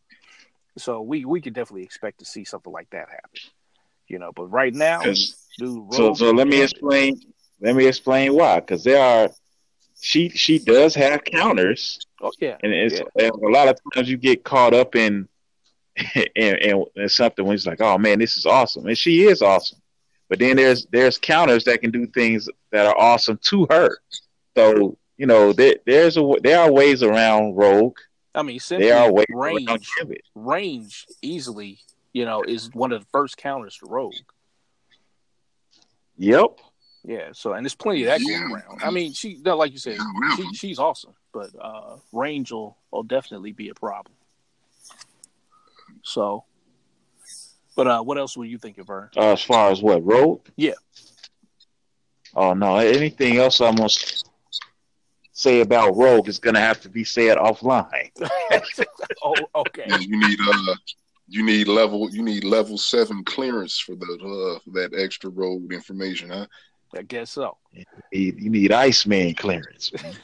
So 0.77 1.01
we 1.01 1.25
we 1.25 1.41
could 1.41 1.53
definitely 1.53 1.83
expect 1.83 2.19
to 2.19 2.25
see 2.25 2.43
something 2.43 2.73
like 2.73 2.89
that 2.91 3.09
happen. 3.09 3.39
You 4.07 4.19
know, 4.19 4.31
but 4.31 4.45
right 4.47 4.73
now 4.73 5.01
dude. 5.57 5.93
So 5.93 6.13
so 6.13 6.31
let 6.31 6.47
me 6.47 6.61
explain. 6.61 7.19
Let 7.61 7.75
me 7.75 7.87
explain 7.87 8.33
why. 8.33 8.59
Because 8.59 8.83
there 8.83 9.01
are 9.01 9.29
she 10.01 10.29
she 10.29 10.59
does 10.59 10.93
have 10.95 11.23
counters, 11.23 11.99
Oh 12.21 12.31
yeah, 12.39 12.57
and 12.61 12.73
it's 12.73 12.99
Yeah. 12.99 13.25
and 13.25 13.31
a 13.31 13.49
lot 13.49 13.67
of 13.67 13.77
times 13.93 14.09
you 14.09 14.17
get 14.17 14.43
caught 14.43 14.73
up 14.73 14.95
in 14.95 15.27
and, 16.35 16.57
in, 16.57 16.85
in 16.95 17.09
something 17.09 17.45
when 17.45 17.55
it's 17.55 17.65
like, 17.65 17.81
oh 17.81 17.97
man, 17.97 18.19
this 18.19 18.37
is 18.37 18.45
awesome, 18.45 18.85
and 18.87 18.97
she 18.97 19.23
is 19.23 19.41
awesome. 19.41 19.79
But 20.29 20.39
then 20.39 20.57
there's 20.57 20.85
there's 20.91 21.17
counters 21.17 21.63
that 21.65 21.81
can 21.81 21.91
do 21.91 22.07
things 22.07 22.49
that 22.71 22.85
are 22.85 22.97
awesome 22.97 23.39
to 23.49 23.67
her. 23.69 23.97
So 24.55 24.97
you 25.17 25.25
know 25.25 25.53
there 25.53 25.75
there's 25.85 26.17
a 26.17 26.33
there 26.41 26.59
are 26.59 26.71
ways 26.71 27.03
around 27.03 27.55
Rogue. 27.55 27.97
I 28.33 28.41
mean, 28.43 28.59
simply 28.59 28.87
There 28.87 28.97
are 28.97 29.11
ways 29.11 29.25
range, 29.29 29.67
around 29.69 29.85
Gambit. 29.99 30.21
range 30.35 31.05
easily. 31.21 31.79
You 32.13 32.23
know, 32.25 32.43
is 32.43 32.69
one 32.73 32.91
of 32.93 33.01
the 33.01 33.07
first 33.11 33.35
counters 33.37 33.77
to 33.77 33.87
Rogue. 33.87 34.13
Yep. 36.17 36.59
Yeah, 37.03 37.29
so 37.33 37.53
and 37.53 37.63
there's 37.65 37.75
plenty 37.75 38.03
of 38.03 38.07
that 38.07 38.19
going 38.19 38.51
around. 38.51 38.81
I 38.81 38.89
mean, 38.89 39.13
she 39.13 39.37
no, 39.43 39.55
like 39.57 39.71
you 39.73 39.77
said, 39.77 39.97
she, 40.37 40.53
she's 40.53 40.79
awesome, 40.79 41.13
but 41.33 41.49
uh 41.61 41.97
range 42.11 42.51
will, 42.51 42.77
will 42.91 43.03
definitely 43.03 43.51
be 43.51 43.69
a 43.69 43.75
problem. 43.75 44.15
So, 46.03 46.45
but 47.75 47.87
uh 47.87 48.01
what 48.01 48.17
else 48.17 48.35
would 48.37 48.49
you 48.49 48.57
thinking, 48.57 48.85
Vern? 48.85 49.09
Uh, 49.15 49.33
as 49.33 49.43
far 49.43 49.69
as 49.71 49.81
what 49.83 50.03
Rogue? 50.05 50.47
Yeah. 50.55 50.73
Oh 52.35 52.53
no! 52.53 52.77
Anything 52.77 53.37
else 53.37 53.61
I'm 53.61 53.75
gonna 53.75 53.89
say 55.35 55.59
about 55.59 55.95
Rogue 55.97 56.27
is 56.29 56.39
gonna 56.39 56.61
have 56.61 56.81
to 56.81 56.89
be 56.89 57.03
said 57.03 57.37
offline. 57.37 58.09
oh, 59.23 59.35
okay. 59.55 59.83
Yeah, 59.85 59.97
you 59.97 60.17
need 60.17 60.39
uh 60.41 60.75
you 61.27 61.43
need 61.43 61.67
level 61.67 62.09
you 62.09 62.23
need 62.23 62.43
level 62.43 62.77
seven 62.77 63.23
clearance 63.25 63.77
for 63.79 63.95
the 63.95 64.05
uh 64.05 64.59
for 64.59 64.71
that 64.71 64.97
extra 64.97 65.29
Rogue 65.29 65.71
information, 65.73 66.29
huh? 66.29 66.47
I 66.97 67.01
guess 67.01 67.31
so. 67.31 67.57
You 67.73 67.83
need, 68.13 68.39
you 68.41 68.49
need 68.49 68.71
Iceman 68.71 69.35
clearance. 69.35 69.91
man. 70.01 70.13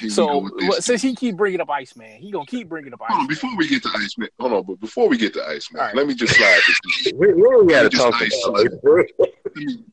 Here 0.00 0.10
So 0.10 0.50
with 0.52 0.82
since 0.82 1.00
he 1.00 1.14
keep 1.14 1.36
bringing 1.36 1.60
up 1.60 1.70
Iceman, 1.70 2.20
he 2.20 2.32
gonna 2.32 2.44
keep 2.44 2.68
bringing 2.68 2.92
up 2.92 3.00
Hold 3.00 3.10
on, 3.12 3.16
Iceman. 3.20 3.28
before 3.28 3.56
we 3.56 3.68
get 3.68 3.82
to 3.84 3.90
Iceman, 3.94 4.28
hold 4.40 4.52
on, 4.52 4.62
but 4.64 4.80
before 4.80 5.08
we 5.08 5.16
get 5.16 5.32
to 5.34 5.44
Iceman, 5.46 5.80
All 5.80 5.86
right. 5.86 5.94
let 5.96 6.08
me 6.08 6.14
just 6.14 6.34
slide 6.34 6.60
this. 6.66 7.12
we, 7.16 7.32
we 7.32 7.72
gotta 7.72 7.88
talk 7.88 8.08
about 8.08 8.22
it. 8.22 8.72
it. 8.84 9.10
let, 9.18 9.56
me, 9.56 9.84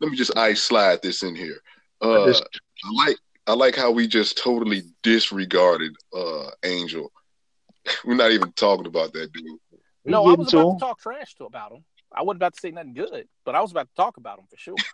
let 0.00 0.10
me 0.10 0.16
just 0.16 0.36
ice 0.36 0.60
slide 0.60 1.00
this 1.02 1.22
in 1.22 1.36
here. 1.36 1.56
Uh, 2.02 2.26
Just- 2.26 2.42
I 2.84 3.06
like 3.06 3.16
I 3.46 3.54
like 3.54 3.76
how 3.76 3.90
we 3.90 4.08
just 4.08 4.38
totally 4.38 4.82
disregarded 5.02 5.94
uh 6.14 6.50
Angel. 6.64 7.12
We're 8.04 8.14
not 8.16 8.32
even 8.32 8.52
talking 8.52 8.86
about 8.86 9.12
that 9.12 9.32
dude. 9.32 9.58
No, 10.04 10.24
I 10.24 10.30
getting 10.30 10.44
was 10.44 10.54
about 10.54 10.68
him. 10.68 10.78
to 10.78 10.80
talk 10.80 11.00
trash 11.00 11.34
to 11.36 11.44
about 11.44 11.72
him. 11.72 11.84
I 12.12 12.22
wasn't 12.22 12.38
about 12.38 12.54
to 12.54 12.60
say 12.60 12.70
nothing 12.70 12.94
good, 12.94 13.28
but 13.44 13.54
I 13.54 13.60
was 13.60 13.70
about 13.72 13.88
to 13.88 13.94
talk 13.94 14.16
about 14.16 14.38
him 14.38 14.46
for 14.50 14.56
sure. 14.56 14.76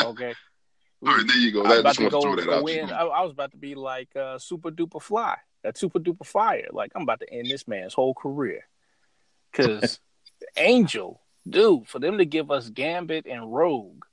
Okay. 0.00 0.32
All 1.06 1.16
right, 1.16 1.26
there 1.26 1.36
you 1.36 1.52
go. 1.52 1.64
I 1.64 1.68
was 1.68 1.80
about 1.80 1.94
to 1.96 2.02
want 2.02 2.12
to 2.12 2.16
go, 2.16 2.22
throw 2.22 2.36
that 2.36 2.46
go 2.46 2.58
out. 2.60 2.68
in. 2.68 2.90
I, 2.90 3.02
I 3.02 3.22
was 3.22 3.32
about 3.32 3.50
to 3.52 3.56
be 3.56 3.74
like 3.74 4.14
uh, 4.16 4.38
super 4.38 4.70
duper 4.70 5.02
fly, 5.02 5.36
that 5.62 5.76
super 5.76 5.98
duper 5.98 6.24
fire. 6.26 6.68
Like 6.72 6.92
I'm 6.94 7.02
about 7.02 7.20
to 7.20 7.32
end 7.32 7.50
this 7.50 7.68
man's 7.68 7.94
whole 7.94 8.14
career. 8.14 8.66
Cause 9.52 10.00
Angel, 10.56 11.20
dude, 11.48 11.88
for 11.88 11.98
them 11.98 12.18
to 12.18 12.24
give 12.24 12.50
us 12.50 12.68
Gambit 12.68 13.26
and 13.26 13.52
Rogue, 13.52 14.04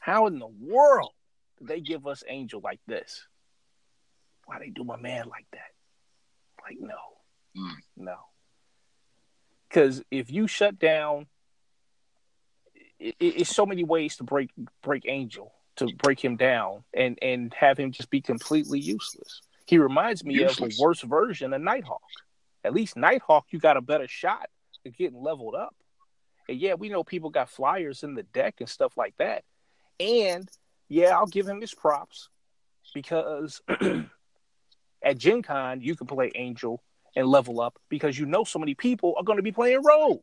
how 0.00 0.26
in 0.26 0.38
the 0.38 0.46
world 0.46 1.12
did 1.12 1.17
they 1.60 1.80
give 1.80 2.06
us 2.06 2.22
Angel 2.28 2.60
like 2.62 2.80
this? 2.86 3.26
Why 4.46 4.58
they 4.58 4.70
do 4.70 4.84
my 4.84 4.96
man 4.96 5.28
like 5.28 5.46
that? 5.52 5.70
Like 6.62 6.76
no, 6.80 6.96
Mm. 7.56 7.74
no. 7.96 8.16
Because 9.68 10.02
if 10.10 10.30
you 10.30 10.46
shut 10.46 10.78
down, 10.78 11.26
it, 12.98 13.14
it, 13.20 13.40
it's 13.40 13.54
so 13.54 13.66
many 13.66 13.84
ways 13.84 14.16
to 14.16 14.24
break 14.24 14.50
break 14.82 15.04
Angel 15.06 15.52
to 15.76 15.86
break 16.02 16.22
him 16.24 16.36
down 16.36 16.82
and 16.94 17.18
and 17.22 17.52
have 17.54 17.78
him 17.78 17.92
just 17.92 18.10
be 18.10 18.20
completely 18.20 18.80
useless. 18.80 19.42
He 19.66 19.78
reminds 19.78 20.24
me 20.24 20.34
Useless. 20.34 20.74
of 20.74 20.80
a 20.80 20.82
worse 20.82 21.00
version 21.02 21.52
of 21.52 21.60
Nighthawk. 21.60 22.00
At 22.64 22.72
least 22.72 22.96
Nighthawk, 22.96 23.46
you 23.50 23.58
got 23.58 23.76
a 23.76 23.80
better 23.82 24.08
shot 24.08 24.48
at 24.86 24.96
getting 24.96 25.20
leveled 25.22 25.54
up. 25.54 25.74
And 26.48 26.58
yeah, 26.58 26.74
we 26.74 26.88
know 26.88 27.04
people 27.04 27.28
got 27.30 27.50
flyers 27.50 28.02
in 28.02 28.14
the 28.14 28.22
deck 28.22 28.56
and 28.60 28.68
stuff 28.68 28.96
like 28.96 29.14
that. 29.18 29.44
And 30.00 30.48
yeah, 30.88 31.16
I'll 31.16 31.26
give 31.26 31.46
him 31.46 31.60
his 31.60 31.74
props 31.74 32.28
because 32.94 33.60
at 35.02 35.18
Gen 35.18 35.42
Con, 35.42 35.80
you 35.80 35.94
can 35.94 36.06
play 36.06 36.30
Angel 36.34 36.82
and 37.16 37.26
level 37.26 37.60
up 37.60 37.78
because 37.88 38.18
you 38.18 38.26
know 38.26 38.44
so 38.44 38.58
many 38.58 38.74
people 38.74 39.14
are 39.16 39.24
going 39.24 39.36
to 39.38 39.42
be 39.42 39.52
playing 39.52 39.82
Rogue. 39.82 40.20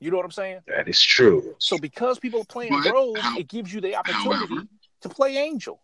You 0.00 0.10
know 0.10 0.16
what 0.16 0.24
I'm 0.26 0.32
saying? 0.32 0.60
That 0.66 0.88
is 0.88 1.00
true. 1.00 1.54
So 1.58 1.78
because 1.78 2.18
people 2.18 2.40
are 2.40 2.44
playing 2.44 2.72
But 2.82 2.92
Rogue, 2.92 3.16
how- 3.18 3.38
it 3.38 3.48
gives 3.48 3.72
you 3.72 3.80
the 3.80 3.94
opportunity 3.96 4.54
However, 4.56 4.66
to 5.02 5.08
play 5.08 5.36
Angel. 5.36 5.80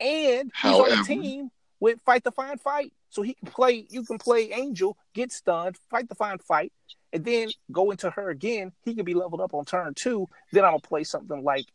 And 0.00 0.50
he's 0.62 0.72
on 0.72 0.92
a 0.92 1.02
team 1.04 1.50
with 1.78 2.00
Fight 2.04 2.24
the 2.24 2.32
Fine 2.32 2.58
Fight. 2.58 2.92
So 3.10 3.22
he 3.22 3.34
can 3.34 3.48
play 3.48 3.86
you 3.90 4.04
can 4.04 4.18
play 4.18 4.52
Angel, 4.52 4.96
get 5.14 5.32
stunned, 5.32 5.76
fight 5.90 6.08
the 6.08 6.14
fine 6.14 6.38
fight, 6.38 6.72
and 7.12 7.24
then 7.24 7.48
go 7.72 7.90
into 7.90 8.08
her 8.10 8.30
again. 8.30 8.72
He 8.84 8.94
can 8.94 9.04
be 9.04 9.14
leveled 9.14 9.40
up 9.40 9.52
on 9.52 9.64
turn 9.64 9.94
two. 9.94 10.28
Then 10.52 10.64
I'm 10.64 10.70
gonna 10.70 10.80
play 10.80 11.02
something 11.04 11.42
like 11.42 11.66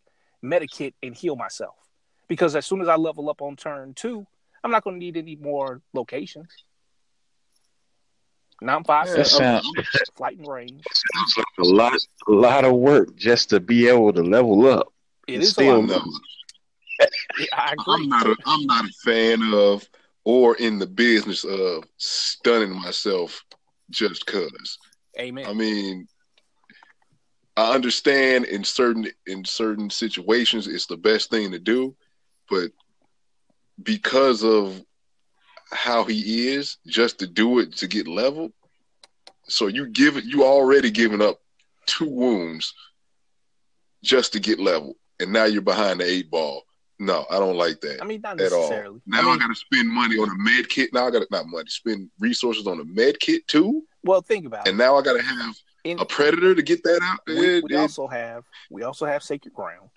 Medikit 0.45 0.93
and 1.03 1.15
heal 1.15 1.35
myself. 1.35 1.75
Because 2.27 2.55
as 2.55 2.65
soon 2.65 2.81
as 2.81 2.87
I 2.87 2.95
level 2.95 3.29
up 3.29 3.41
on 3.41 3.55
turn 3.55 3.93
two, 3.93 4.25
I'm 4.63 4.71
not 4.71 4.83
gonna 4.83 4.97
need 4.97 5.17
any 5.17 5.35
more 5.35 5.81
locations. 5.93 6.47
Now 8.61 8.77
I'm 8.77 8.83
five 8.83 9.07
Yeah, 9.07 9.23
seven, 9.23 9.53
That 9.75 9.85
sounds 9.93 10.09
flight 10.15 10.37
and 10.37 10.47
range. 10.47 10.83
sounds 11.13 11.37
like 11.37 11.45
a 11.59 11.63
lot 11.63 11.93
a 12.27 12.31
lot 12.31 12.63
of 12.65 12.73
work 12.75 13.15
just 13.15 13.49
to 13.49 13.59
be 13.59 13.87
able 13.87 14.13
to 14.13 14.23
level 14.23 14.65
up. 14.67 14.91
It's 15.27 15.49
still- 15.51 15.77
a 15.77 15.81
lot. 15.81 15.87
no, 15.89 17.05
I 17.53 17.73
agree. 17.73 17.85
I'm 17.87 18.09
not 18.09 18.27
a 18.27 18.35
I'm 18.45 18.65
not 18.65 18.85
a 18.85 18.93
fan 19.03 19.53
of 19.53 19.87
or 20.23 20.55
in 20.55 20.79
the 20.79 20.87
business 20.87 21.43
of 21.43 21.83
stunning 21.97 22.71
myself 22.73 23.43
just 23.91 24.25
cause. 24.25 24.79
Amen. 25.19 25.45
I 25.45 25.53
mean, 25.53 26.07
I 27.57 27.73
understand 27.73 28.45
in 28.45 28.63
certain 28.63 29.07
in 29.27 29.45
certain 29.45 29.89
situations 29.89 30.67
it's 30.67 30.87
the 30.87 30.97
best 30.97 31.29
thing 31.29 31.51
to 31.51 31.59
do, 31.59 31.95
but 32.49 32.71
because 33.81 34.43
of 34.43 34.81
how 35.71 36.03
he 36.03 36.49
is, 36.49 36.77
just 36.85 37.19
to 37.19 37.27
do 37.27 37.59
it 37.59 37.75
to 37.77 37.87
get 37.87 38.07
leveled, 38.07 38.51
so 39.47 39.67
you 39.67 39.87
give 39.87 40.23
you 40.23 40.43
already 40.43 40.91
given 40.91 41.21
up 41.21 41.39
two 41.85 42.09
wounds 42.09 42.73
just 44.03 44.33
to 44.33 44.39
get 44.39 44.59
leveled, 44.59 44.95
and 45.19 45.31
now 45.31 45.45
you're 45.45 45.61
behind 45.61 45.99
the 45.99 46.05
eight 46.05 46.29
ball. 46.29 46.63
No, 46.97 47.25
I 47.29 47.39
don't 47.39 47.57
like 47.57 47.81
that 47.81 48.01
I 48.01 48.05
mean, 48.05 48.21
not 48.21 48.39
at 48.39 48.53
all. 48.53 48.69
Now 49.05 49.29
I 49.29 49.33
I, 49.33 49.37
got 49.37 49.47
to 49.47 49.55
spend 49.55 49.89
money 49.89 50.15
on 50.15 50.29
a 50.29 50.35
med 50.37 50.69
kit. 50.69 50.93
Now 50.93 51.07
I 51.07 51.11
got 51.11 51.19
to 51.19 51.27
not 51.29 51.47
money, 51.47 51.67
spend 51.67 52.09
resources 52.19 52.67
on 52.67 52.79
a 52.79 52.85
med 52.85 53.19
kit 53.19 53.45
too, 53.47 53.83
well, 54.03 54.21
think 54.21 54.45
about 54.45 54.59
and 54.59 54.67
it. 54.67 54.69
And 54.71 54.77
now 54.77 54.97
I 54.97 55.01
got 55.01 55.13
to 55.13 55.23
have 55.23 55.55
In, 55.85 55.99
a 55.99 56.05
predator 56.05 56.55
to 56.55 56.63
get 56.63 56.83
that 56.83 56.99
out. 57.03 57.19
we, 57.27 57.61
we 57.61 57.75
also 57.75 58.07
have 58.07 58.43
we 58.71 58.81
also 58.83 59.05
have 59.05 59.21
Sacred 59.21 59.53
Ground. 59.53 59.89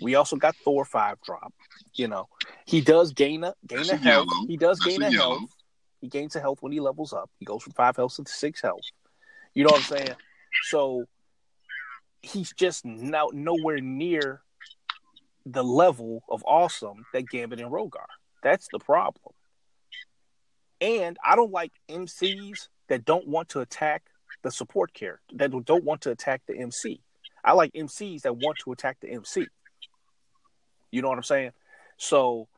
We 0.00 0.16
also 0.16 0.34
got 0.34 0.56
Thor 0.64 0.84
five 0.84 1.18
drop. 1.24 1.54
You 1.94 2.08
know, 2.08 2.28
he 2.66 2.80
does 2.80 3.12
gain 3.12 3.44
a 3.44 3.54
gain 3.66 3.86
That's 3.86 3.92
a 3.92 3.96
health. 3.96 4.28
yellow. 4.28 4.46
He 4.48 4.56
does 4.56 4.78
That's 4.80 4.98
gain 4.98 5.02
a 5.02 5.08
a 5.08 5.12
health. 5.12 5.50
He 6.00 6.08
gains 6.08 6.34
a 6.34 6.40
health 6.40 6.58
when 6.60 6.72
he 6.72 6.80
levels 6.80 7.12
up. 7.12 7.30
He 7.38 7.44
goes 7.44 7.62
from 7.62 7.72
five 7.74 7.94
health 7.96 8.16
to 8.16 8.24
six 8.26 8.60
health. 8.60 8.80
You 9.54 9.62
know 9.62 9.70
what 9.70 9.90
I'm 9.90 9.96
saying? 9.98 10.16
So 10.64 11.04
he's 12.22 12.52
just 12.52 12.84
now 12.84 13.28
nowhere 13.32 13.80
near 13.80 14.42
the 15.46 15.62
level 15.62 16.22
of 16.28 16.42
awesome 16.44 17.04
that 17.12 17.28
Gambit 17.28 17.60
and 17.60 17.70
Rogue 17.70 17.96
are. 17.96 18.08
That's 18.42 18.66
the 18.72 18.80
problem. 18.80 19.34
And 20.80 21.16
I 21.24 21.36
don't 21.36 21.52
like 21.52 21.72
MCs 21.88 22.68
that 22.88 23.04
don't 23.04 23.28
want 23.28 23.50
to 23.50 23.60
attack 23.60 24.02
the 24.42 24.50
support 24.50 24.92
character, 24.92 25.36
that 25.36 25.50
don't 25.64 25.84
want 25.84 26.02
to 26.02 26.10
attack 26.10 26.42
the 26.46 26.56
MC. 26.56 27.00
I 27.44 27.52
like 27.52 27.72
MCs 27.72 28.22
that 28.22 28.36
want 28.36 28.58
to 28.64 28.72
attack 28.72 28.98
the 29.00 29.10
MC. 29.10 29.46
You 30.90 31.02
know 31.02 31.08
what 31.08 31.18
I'm 31.18 31.24
saying? 31.24 31.52
So 31.96 32.48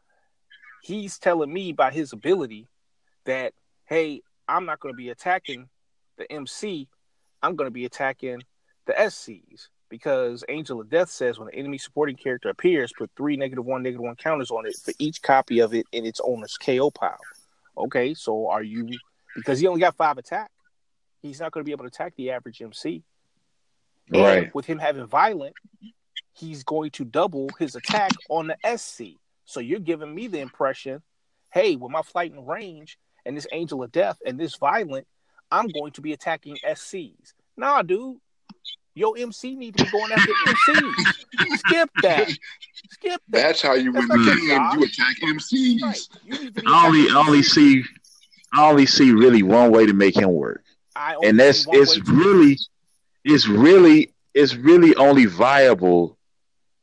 he's 0.82 1.18
telling 1.18 1.52
me 1.52 1.72
by 1.72 1.90
his 1.90 2.12
ability 2.12 2.68
that, 3.24 3.52
hey, 3.86 4.22
I'm 4.48 4.66
not 4.66 4.80
going 4.80 4.92
to 4.92 4.96
be 4.96 5.08
attacking 5.10 5.68
the 6.18 6.30
MC. 6.30 6.88
I'm 7.42 7.56
going 7.56 7.66
to 7.66 7.72
be 7.72 7.84
attacking 7.84 8.42
the 8.86 8.92
SCs 8.92 9.68
because 9.88 10.44
Angel 10.48 10.80
of 10.80 10.90
Death 10.90 11.10
says 11.10 11.38
when 11.38 11.48
an 11.48 11.54
enemy 11.54 11.78
supporting 11.78 12.16
character 12.16 12.48
appears, 12.48 12.92
put 12.96 13.10
three 13.16 13.36
negative 13.36 13.64
one, 13.64 13.82
negative 13.82 14.02
one 14.02 14.16
counters 14.16 14.50
on 14.50 14.66
it 14.66 14.76
for 14.76 14.92
each 14.98 15.22
copy 15.22 15.60
of 15.60 15.72
it 15.72 15.86
in 15.92 16.04
its 16.04 16.20
owner's 16.24 16.56
KO 16.56 16.90
pile. 16.90 17.18
Okay, 17.76 18.14
so 18.14 18.48
are 18.48 18.62
you 18.62 18.88
because 19.34 19.58
he 19.58 19.66
only 19.66 19.80
got 19.80 19.96
five 19.96 20.18
attack? 20.18 20.50
He's 21.24 21.40
not 21.40 21.52
going 21.52 21.62
to 21.62 21.64
be 21.64 21.72
able 21.72 21.84
to 21.84 21.88
attack 21.88 22.12
the 22.16 22.30
average 22.32 22.60
MC. 22.60 23.02
And 24.12 24.22
Right. 24.22 24.54
with 24.54 24.66
him 24.66 24.78
having 24.78 25.06
violent, 25.06 25.54
he's 26.34 26.62
going 26.64 26.90
to 26.92 27.04
double 27.06 27.48
his 27.58 27.74
attack 27.76 28.12
on 28.28 28.48
the 28.48 28.58
SC. 28.76 29.16
So 29.46 29.60
you're 29.60 29.80
giving 29.80 30.14
me 30.14 30.26
the 30.26 30.40
impression, 30.40 31.00
hey, 31.50 31.76
with 31.76 31.90
my 31.90 32.02
flight 32.02 32.32
and 32.32 32.46
range 32.46 32.98
and 33.24 33.34
this 33.34 33.46
angel 33.52 33.82
of 33.82 33.90
death 33.90 34.18
and 34.26 34.38
this 34.38 34.56
violent, 34.56 35.06
I'm 35.50 35.68
going 35.68 35.92
to 35.92 36.02
be 36.02 36.12
attacking 36.12 36.58
SCs. 36.62 37.32
Nah, 37.56 37.80
dude. 37.82 38.18
Your 38.96 39.16
MC 39.18 39.56
need 39.56 39.76
to 39.78 39.84
be 39.86 39.90
going 39.90 40.12
after 40.12 40.30
MCs. 40.46 41.58
Skip 41.58 41.90
that. 42.02 42.28
Skip 42.90 43.20
that. 43.30 43.42
That's 43.42 43.62
how 43.62 43.72
you 43.74 43.90
That's 43.92 44.06
win 44.08 44.24
the 44.24 44.34
game. 44.36 44.48
job. 44.50 44.74
You 44.78 44.84
attack 44.84 45.16
MCs. 45.22 45.82
Right. 45.82 46.00
You 46.24 46.30
need 46.38 46.54
to 46.54 46.62
be 46.62 46.66
I 46.68 46.86
only 46.86 47.08
I 47.10 47.14
only 47.16 47.42
see 47.42 47.82
I 48.52 48.68
only 48.70 48.86
see 48.86 49.10
really 49.12 49.42
one 49.42 49.72
way 49.72 49.86
to 49.86 49.92
make 49.94 50.14
him 50.16 50.30
work. 50.32 50.63
And 51.24 51.38
that's 51.38 51.66
it's 51.70 51.98
really 52.08 52.58
it's 53.24 53.46
really 53.48 54.12
it's 54.34 54.54
really 54.54 54.94
only 54.96 55.26
viable 55.26 56.16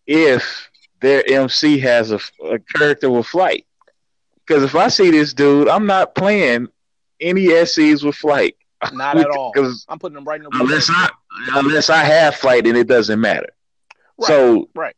if 0.07 0.69
their 1.01 1.23
MC 1.29 1.79
has 1.79 2.11
a, 2.11 2.19
a 2.45 2.59
character 2.59 3.09
with 3.09 3.27
flight. 3.27 3.65
Because 4.45 4.63
if 4.63 4.75
I 4.75 4.87
see 4.89 5.11
this 5.11 5.33
dude, 5.33 5.67
I'm 5.69 5.85
not 5.85 6.15
playing 6.15 6.67
any 7.19 7.47
SCs 7.47 8.03
with 8.03 8.15
flight. 8.15 8.55
not 8.93 9.17
at 9.17 9.27
all. 9.37 9.51
'Cause 9.53 9.85
I'm 9.87 9.99
putting 9.99 10.15
them 10.15 10.25
right 10.25 10.39
in 10.39 10.43
the 10.43 10.49
unless. 10.59 10.89
I 10.89 11.09
unless 11.53 11.89
I 11.89 12.03
have 12.03 12.35
flight, 12.35 12.65
then 12.65 12.75
it 12.75 12.87
doesn't 12.87 13.19
matter. 13.21 13.49
Right, 14.19 14.27
So 14.27 14.69
right. 14.75 14.95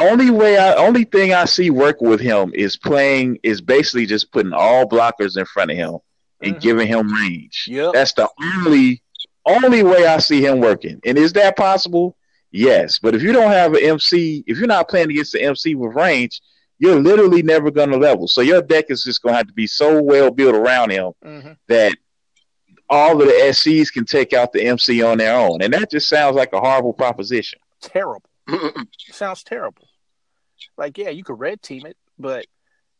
only 0.00 0.30
way 0.30 0.58
I 0.58 0.74
only 0.74 1.04
thing 1.04 1.32
I 1.32 1.44
see 1.46 1.70
work 1.70 2.00
with 2.00 2.20
him 2.20 2.52
is 2.54 2.76
playing 2.76 3.38
is 3.42 3.60
basically 3.60 4.06
just 4.06 4.30
putting 4.32 4.52
all 4.52 4.86
blockers 4.88 5.36
in 5.36 5.44
front 5.46 5.70
of 5.70 5.76
him 5.76 5.98
and 6.40 6.56
Mhm. 6.56 6.60
giving 6.60 6.86
him 6.88 7.12
range. 7.12 7.66
Yep. 7.68 7.92
That's 7.94 8.12
the 8.12 8.28
only 8.42 9.02
only 9.46 9.82
way 9.82 10.06
I 10.06 10.18
see 10.18 10.44
him 10.44 10.60
working. 10.60 11.00
And 11.06 11.16
is 11.16 11.32
that 11.32 11.56
possible? 11.56 12.16
Yes. 12.50 12.98
But 12.98 13.14
if 13.14 13.22
you 13.22 13.32
don't 13.32 13.50
have 13.50 13.72
an 13.74 13.82
MC, 13.82 14.44
if 14.46 14.58
you're 14.58 14.66
not 14.66 14.88
playing 14.88 15.10
against 15.10 15.32
the 15.32 15.42
MC 15.42 15.74
with 15.74 15.94
range, 15.94 16.42
you're 16.78 17.00
literally 17.00 17.42
never 17.42 17.70
going 17.70 17.90
to 17.90 17.96
level. 17.96 18.28
So 18.28 18.42
your 18.42 18.60
deck 18.60 18.86
is 18.90 19.02
just 19.02 19.22
going 19.22 19.32
to 19.32 19.36
have 19.38 19.46
to 19.46 19.52
be 19.54 19.66
so 19.66 20.02
well 20.02 20.30
built 20.30 20.54
around 20.54 20.90
him 20.90 21.12
hmm 21.22 21.52
that 21.66 21.96
all 22.90 23.20
of 23.20 23.26
the 23.28 23.34
SCs 23.34 23.90
can 23.92 24.04
take 24.06 24.32
out 24.32 24.52
the 24.52 24.62
MC 24.62 25.02
on 25.02 25.18
their 25.18 25.36
own. 25.36 25.60
And 25.62 25.72
that 25.74 25.90
just 25.90 26.08
sounds 26.08 26.36
like 26.36 26.52
a 26.54 26.60
horrible 26.60 26.92
proposition. 26.94 27.58
Terrible. 27.82 28.22
Sounds 29.10 29.42
terrible. 29.44 29.86
Like, 30.78 30.96
yeah, 30.96 31.10
you 31.10 31.22
could 31.22 31.38
red 31.38 31.60
team 31.62 31.84
it, 31.86 31.96
but 32.18 32.46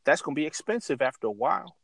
that's 0.04 0.20
gonna 0.22 0.34
be 0.34 0.44
expensive 0.46 1.00
after 1.00 1.26
a 1.26 1.30
while. 1.30 1.76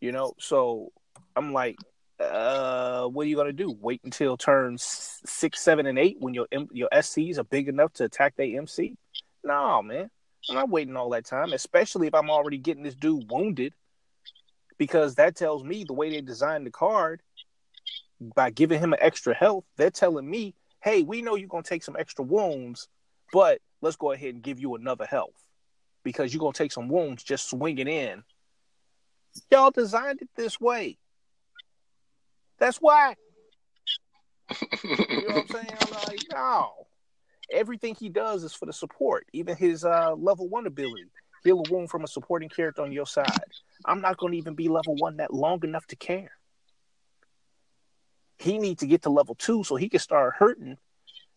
You 0.00 0.12
know, 0.12 0.32
so 0.38 0.92
I'm 1.34 1.52
like, 1.52 1.76
uh, 2.20 3.06
what 3.06 3.26
are 3.26 3.28
you 3.28 3.36
gonna 3.36 3.52
do? 3.52 3.76
Wait 3.80 4.00
until 4.04 4.36
turns 4.36 5.20
six, 5.24 5.60
seven, 5.60 5.86
and 5.86 5.98
eight 5.98 6.16
when 6.20 6.34
your 6.34 6.46
your 6.72 6.88
SCs 6.92 7.38
are 7.38 7.44
big 7.44 7.68
enough 7.68 7.92
to 7.94 8.04
attack 8.04 8.36
their 8.36 8.58
MC? 8.58 8.96
No, 9.44 9.82
man, 9.82 10.10
I'm 10.48 10.54
not 10.54 10.70
waiting 10.70 10.96
all 10.96 11.10
that 11.10 11.26
time. 11.26 11.52
Especially 11.52 12.06
if 12.06 12.14
I'm 12.14 12.30
already 12.30 12.58
getting 12.58 12.82
this 12.82 12.94
dude 12.94 13.30
wounded, 13.30 13.72
because 14.78 15.16
that 15.16 15.36
tells 15.36 15.64
me 15.64 15.84
the 15.84 15.92
way 15.92 16.10
they 16.10 16.20
designed 16.20 16.66
the 16.66 16.70
card 16.70 17.22
by 18.20 18.50
giving 18.50 18.80
him 18.80 18.92
an 18.92 18.98
extra 19.00 19.34
health, 19.34 19.64
they're 19.76 19.90
telling 19.90 20.28
me, 20.28 20.54
hey, 20.82 21.02
we 21.02 21.22
know 21.22 21.36
you're 21.36 21.48
gonna 21.48 21.62
take 21.62 21.84
some 21.84 21.96
extra 21.98 22.24
wounds, 22.24 22.88
but 23.32 23.60
let's 23.80 23.96
go 23.96 24.12
ahead 24.12 24.34
and 24.34 24.42
give 24.42 24.58
you 24.58 24.74
another 24.74 25.06
health 25.06 25.46
because 26.02 26.32
you're 26.32 26.40
gonna 26.40 26.52
take 26.52 26.72
some 26.72 26.88
wounds 26.88 27.22
just 27.22 27.48
swinging 27.48 27.88
in. 27.88 28.22
Y'all 29.50 29.70
designed 29.70 30.20
it 30.22 30.28
this 30.36 30.60
way. 30.60 30.98
That's 32.58 32.78
why. 32.78 33.14
You 34.82 34.96
know 35.28 35.34
what 35.34 35.36
I'm 35.36 35.48
saying? 35.48 35.76
I'm 35.80 35.92
like, 36.06 36.20
no. 36.32 36.86
Everything 37.50 37.94
he 37.94 38.08
does 38.08 38.44
is 38.44 38.52
for 38.52 38.66
the 38.66 38.72
support. 38.72 39.26
Even 39.32 39.56
his 39.56 39.84
uh, 39.84 40.14
level 40.14 40.48
one 40.48 40.66
ability, 40.66 41.06
heal 41.44 41.62
a 41.66 41.72
wound 41.72 41.90
from 41.90 42.04
a 42.04 42.08
supporting 42.08 42.48
character 42.48 42.82
on 42.82 42.92
your 42.92 43.06
side. 43.06 43.26
I'm 43.84 44.00
not 44.00 44.18
going 44.18 44.32
to 44.32 44.38
even 44.38 44.54
be 44.54 44.68
level 44.68 44.96
one 44.96 45.16
that 45.18 45.32
long 45.32 45.62
enough 45.64 45.86
to 45.88 45.96
care. 45.96 46.32
He 48.38 48.58
needs 48.58 48.80
to 48.80 48.86
get 48.86 49.02
to 49.02 49.10
level 49.10 49.34
two 49.34 49.64
so 49.64 49.76
he 49.76 49.88
can 49.88 50.00
start 50.00 50.34
hurting 50.38 50.78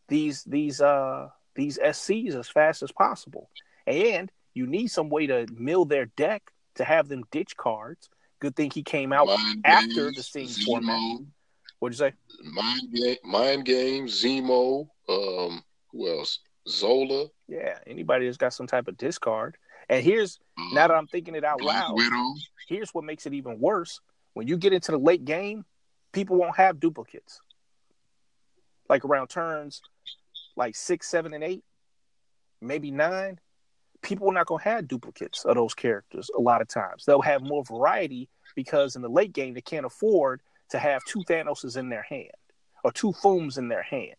these 0.07 0.43
these 0.43 0.81
uh 0.81 1.29
these 1.55 1.79
SCs 1.79 2.35
as 2.35 2.47
fast 2.47 2.83
as 2.83 2.91
possible. 2.91 3.49
And 3.87 4.31
you 4.53 4.67
need 4.67 4.87
some 4.87 5.09
way 5.09 5.27
to 5.27 5.47
mill 5.57 5.85
their 5.85 6.05
deck 6.05 6.51
to 6.75 6.83
have 6.83 7.07
them 7.07 7.23
ditch 7.31 7.57
cards. 7.57 8.09
Good 8.39 8.55
thing 8.55 8.71
he 8.71 8.83
came 8.83 9.13
out 9.13 9.27
Mind 9.27 9.61
after 9.65 10.11
games, 10.11 10.31
the 10.31 10.39
Zemo, 10.41 10.65
format. 10.65 11.19
What'd 11.79 11.99
you 11.99 12.05
say? 12.09 12.13
Mind, 12.43 12.93
game, 12.93 13.17
mind 13.23 13.65
games, 13.65 14.23
Zemo, 14.23 14.87
um, 15.09 15.63
who 15.91 16.09
else? 16.09 16.39
Zola. 16.67 17.27
Yeah, 17.47 17.77
anybody 17.87 18.25
that's 18.25 18.37
got 18.37 18.53
some 18.53 18.67
type 18.67 18.87
of 18.87 18.97
discard. 18.97 19.57
And 19.89 20.03
here's 20.03 20.39
uh, 20.57 20.73
now 20.73 20.87
that 20.87 20.95
I'm 20.95 21.07
thinking 21.07 21.35
it 21.35 21.43
out 21.43 21.59
Black 21.59 21.89
loud, 21.89 21.95
Widow. 21.97 22.33
here's 22.67 22.93
what 22.93 23.03
makes 23.03 23.25
it 23.25 23.33
even 23.33 23.59
worse. 23.59 23.99
When 24.33 24.47
you 24.47 24.57
get 24.57 24.73
into 24.73 24.91
the 24.91 24.97
late 24.97 25.25
game, 25.25 25.65
people 26.13 26.37
won't 26.37 26.55
have 26.55 26.79
duplicates. 26.79 27.41
Like 28.87 29.03
around 29.05 29.27
turns 29.27 29.81
like 30.55 30.75
six, 30.75 31.07
seven, 31.07 31.33
and 31.33 31.43
eight, 31.43 31.63
maybe 32.61 32.91
nine, 32.91 33.39
people 34.01 34.29
are 34.29 34.33
not 34.33 34.47
gonna 34.47 34.63
have 34.63 34.87
duplicates 34.87 35.45
of 35.45 35.55
those 35.55 35.73
characters 35.73 36.29
a 36.37 36.41
lot 36.41 36.61
of 36.61 36.67
times. 36.67 37.05
They'll 37.05 37.21
have 37.21 37.41
more 37.41 37.63
variety 37.63 38.29
because 38.55 38.95
in 38.95 39.01
the 39.01 39.09
late 39.09 39.33
game 39.33 39.53
they 39.53 39.61
can't 39.61 39.85
afford 39.85 40.41
to 40.69 40.79
have 40.79 41.01
two 41.07 41.23
Thanoses 41.29 41.77
in 41.77 41.89
their 41.89 42.01
hand 42.01 42.31
or 42.83 42.91
two 42.91 43.11
Fooms 43.11 43.57
in 43.57 43.67
their 43.67 43.83
hand. 43.83 44.15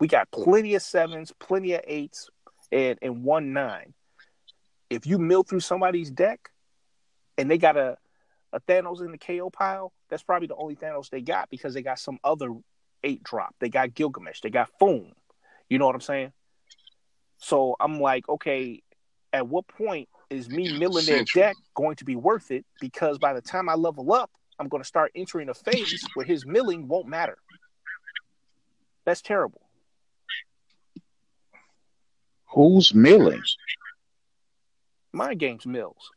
We 0.00 0.08
got 0.08 0.30
plenty 0.30 0.74
of 0.74 0.82
sevens, 0.82 1.32
plenty 1.38 1.74
of 1.74 1.82
eights, 1.86 2.28
and, 2.70 2.98
and 3.02 3.24
one 3.24 3.52
nine. 3.52 3.94
If 4.90 5.06
you 5.06 5.18
mill 5.18 5.42
through 5.42 5.60
somebody's 5.60 6.10
deck 6.10 6.50
and 7.38 7.50
they 7.50 7.56
got 7.56 7.76
a, 7.76 7.96
a 8.52 8.60
Thanos 8.60 9.00
in 9.00 9.12
the 9.12 9.18
KO 9.18 9.48
pile, 9.48 9.92
that's 10.10 10.22
probably 10.22 10.48
the 10.48 10.56
only 10.56 10.76
Thanos 10.76 11.08
they 11.08 11.22
got 11.22 11.48
because 11.50 11.72
they 11.74 11.82
got 11.82 11.98
some 11.98 12.18
other 12.22 12.52
eight 13.04 13.22
drop. 13.22 13.54
They 13.58 13.68
got 13.68 13.94
Gilgamesh, 13.94 14.40
they 14.40 14.50
got 14.50 14.70
Foom. 14.80 15.12
You 15.68 15.78
know 15.78 15.86
what 15.86 15.94
I'm 15.94 16.02
saying? 16.02 16.32
So 17.38 17.76
I'm 17.80 18.00
like, 18.00 18.28
okay, 18.28 18.82
at 19.32 19.46
what 19.48 19.66
point 19.68 20.08
is 20.30 20.48
me 20.48 20.78
milling 20.78 21.04
their 21.06 21.24
deck 21.34 21.56
going 21.74 21.96
to 21.96 22.04
be 22.04 22.16
worth 22.16 22.50
it? 22.50 22.64
Because 22.80 23.18
by 23.18 23.32
the 23.32 23.40
time 23.40 23.68
I 23.68 23.74
level 23.74 24.12
up, 24.12 24.30
I'm 24.58 24.68
going 24.68 24.82
to 24.82 24.86
start 24.86 25.12
entering 25.14 25.48
a 25.48 25.54
phase 25.54 26.04
where 26.14 26.26
his 26.26 26.46
milling 26.46 26.88
won't 26.88 27.08
matter. 27.08 27.38
That's 29.04 29.22
terrible. 29.22 29.62
Who's 32.48 32.94
milling? 32.94 33.42
Mind 35.12 35.40
games 35.40 35.66
mills 35.66 36.10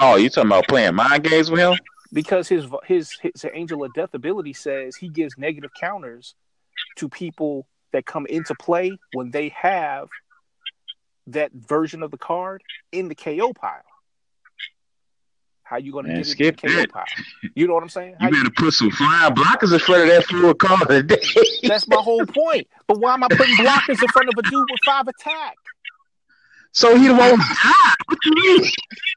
Oh, 0.00 0.16
you 0.16 0.28
talking 0.28 0.50
about 0.50 0.66
playing 0.68 0.94
mind 0.94 1.24
games 1.24 1.50
with 1.50 1.60
him? 1.60 1.74
because 2.12 2.48
his 2.48 2.66
his 2.84 3.12
his 3.20 3.44
angel 3.52 3.84
of 3.84 3.92
death 3.94 4.14
ability 4.14 4.52
says 4.52 4.96
he 4.96 5.08
gives 5.08 5.36
negative 5.38 5.70
counters 5.78 6.34
to 6.96 7.08
people 7.08 7.66
that 7.92 8.06
come 8.06 8.26
into 8.26 8.54
play 8.56 8.96
when 9.14 9.30
they 9.30 9.48
have 9.50 10.08
that 11.28 11.52
version 11.52 12.02
of 12.02 12.10
the 12.10 12.18
card 12.18 12.62
in 12.92 13.08
the 13.08 13.14
KO 13.14 13.52
pile. 13.52 13.82
How 15.62 15.78
you 15.78 15.92
to 15.92 16.02
Man, 16.02 16.16
get 16.18 16.26
it 16.26 16.30
skip 16.30 16.64
in 16.64 16.76
the 16.76 16.86
KO 16.86 16.92
pile? 16.92 17.04
You 17.54 17.66
know 17.66 17.74
what 17.74 17.82
I'm 17.82 17.88
saying? 17.88 18.16
How 18.20 18.28
You 18.28 18.36
you- 18.36 18.42
better 18.44 18.54
put 18.56 18.74
some 18.74 18.90
flying 18.90 19.34
blockers 19.34 19.72
in 19.72 19.78
front 19.78 20.02
of 20.02 20.08
that 20.08 20.24
full 20.26 20.54
card 20.54 20.88
today. 20.88 21.20
that's 21.62 21.88
my 21.88 21.96
whole 21.96 22.26
point. 22.26 22.68
But 22.86 22.98
why 22.98 23.14
am 23.14 23.24
I 23.24 23.28
putting 23.28 23.56
blockers 23.56 24.02
in 24.02 24.08
front 24.08 24.28
of 24.28 24.34
a 24.38 24.42
dude 24.42 24.66
with 24.70 24.80
five 24.84 25.08
attack? 25.08 25.56
so 26.72 26.96
he 26.96 27.08
won't 27.08 27.40
die. 27.40 27.94
What 28.06 28.18
you 28.24 28.34
mean? 28.34 28.70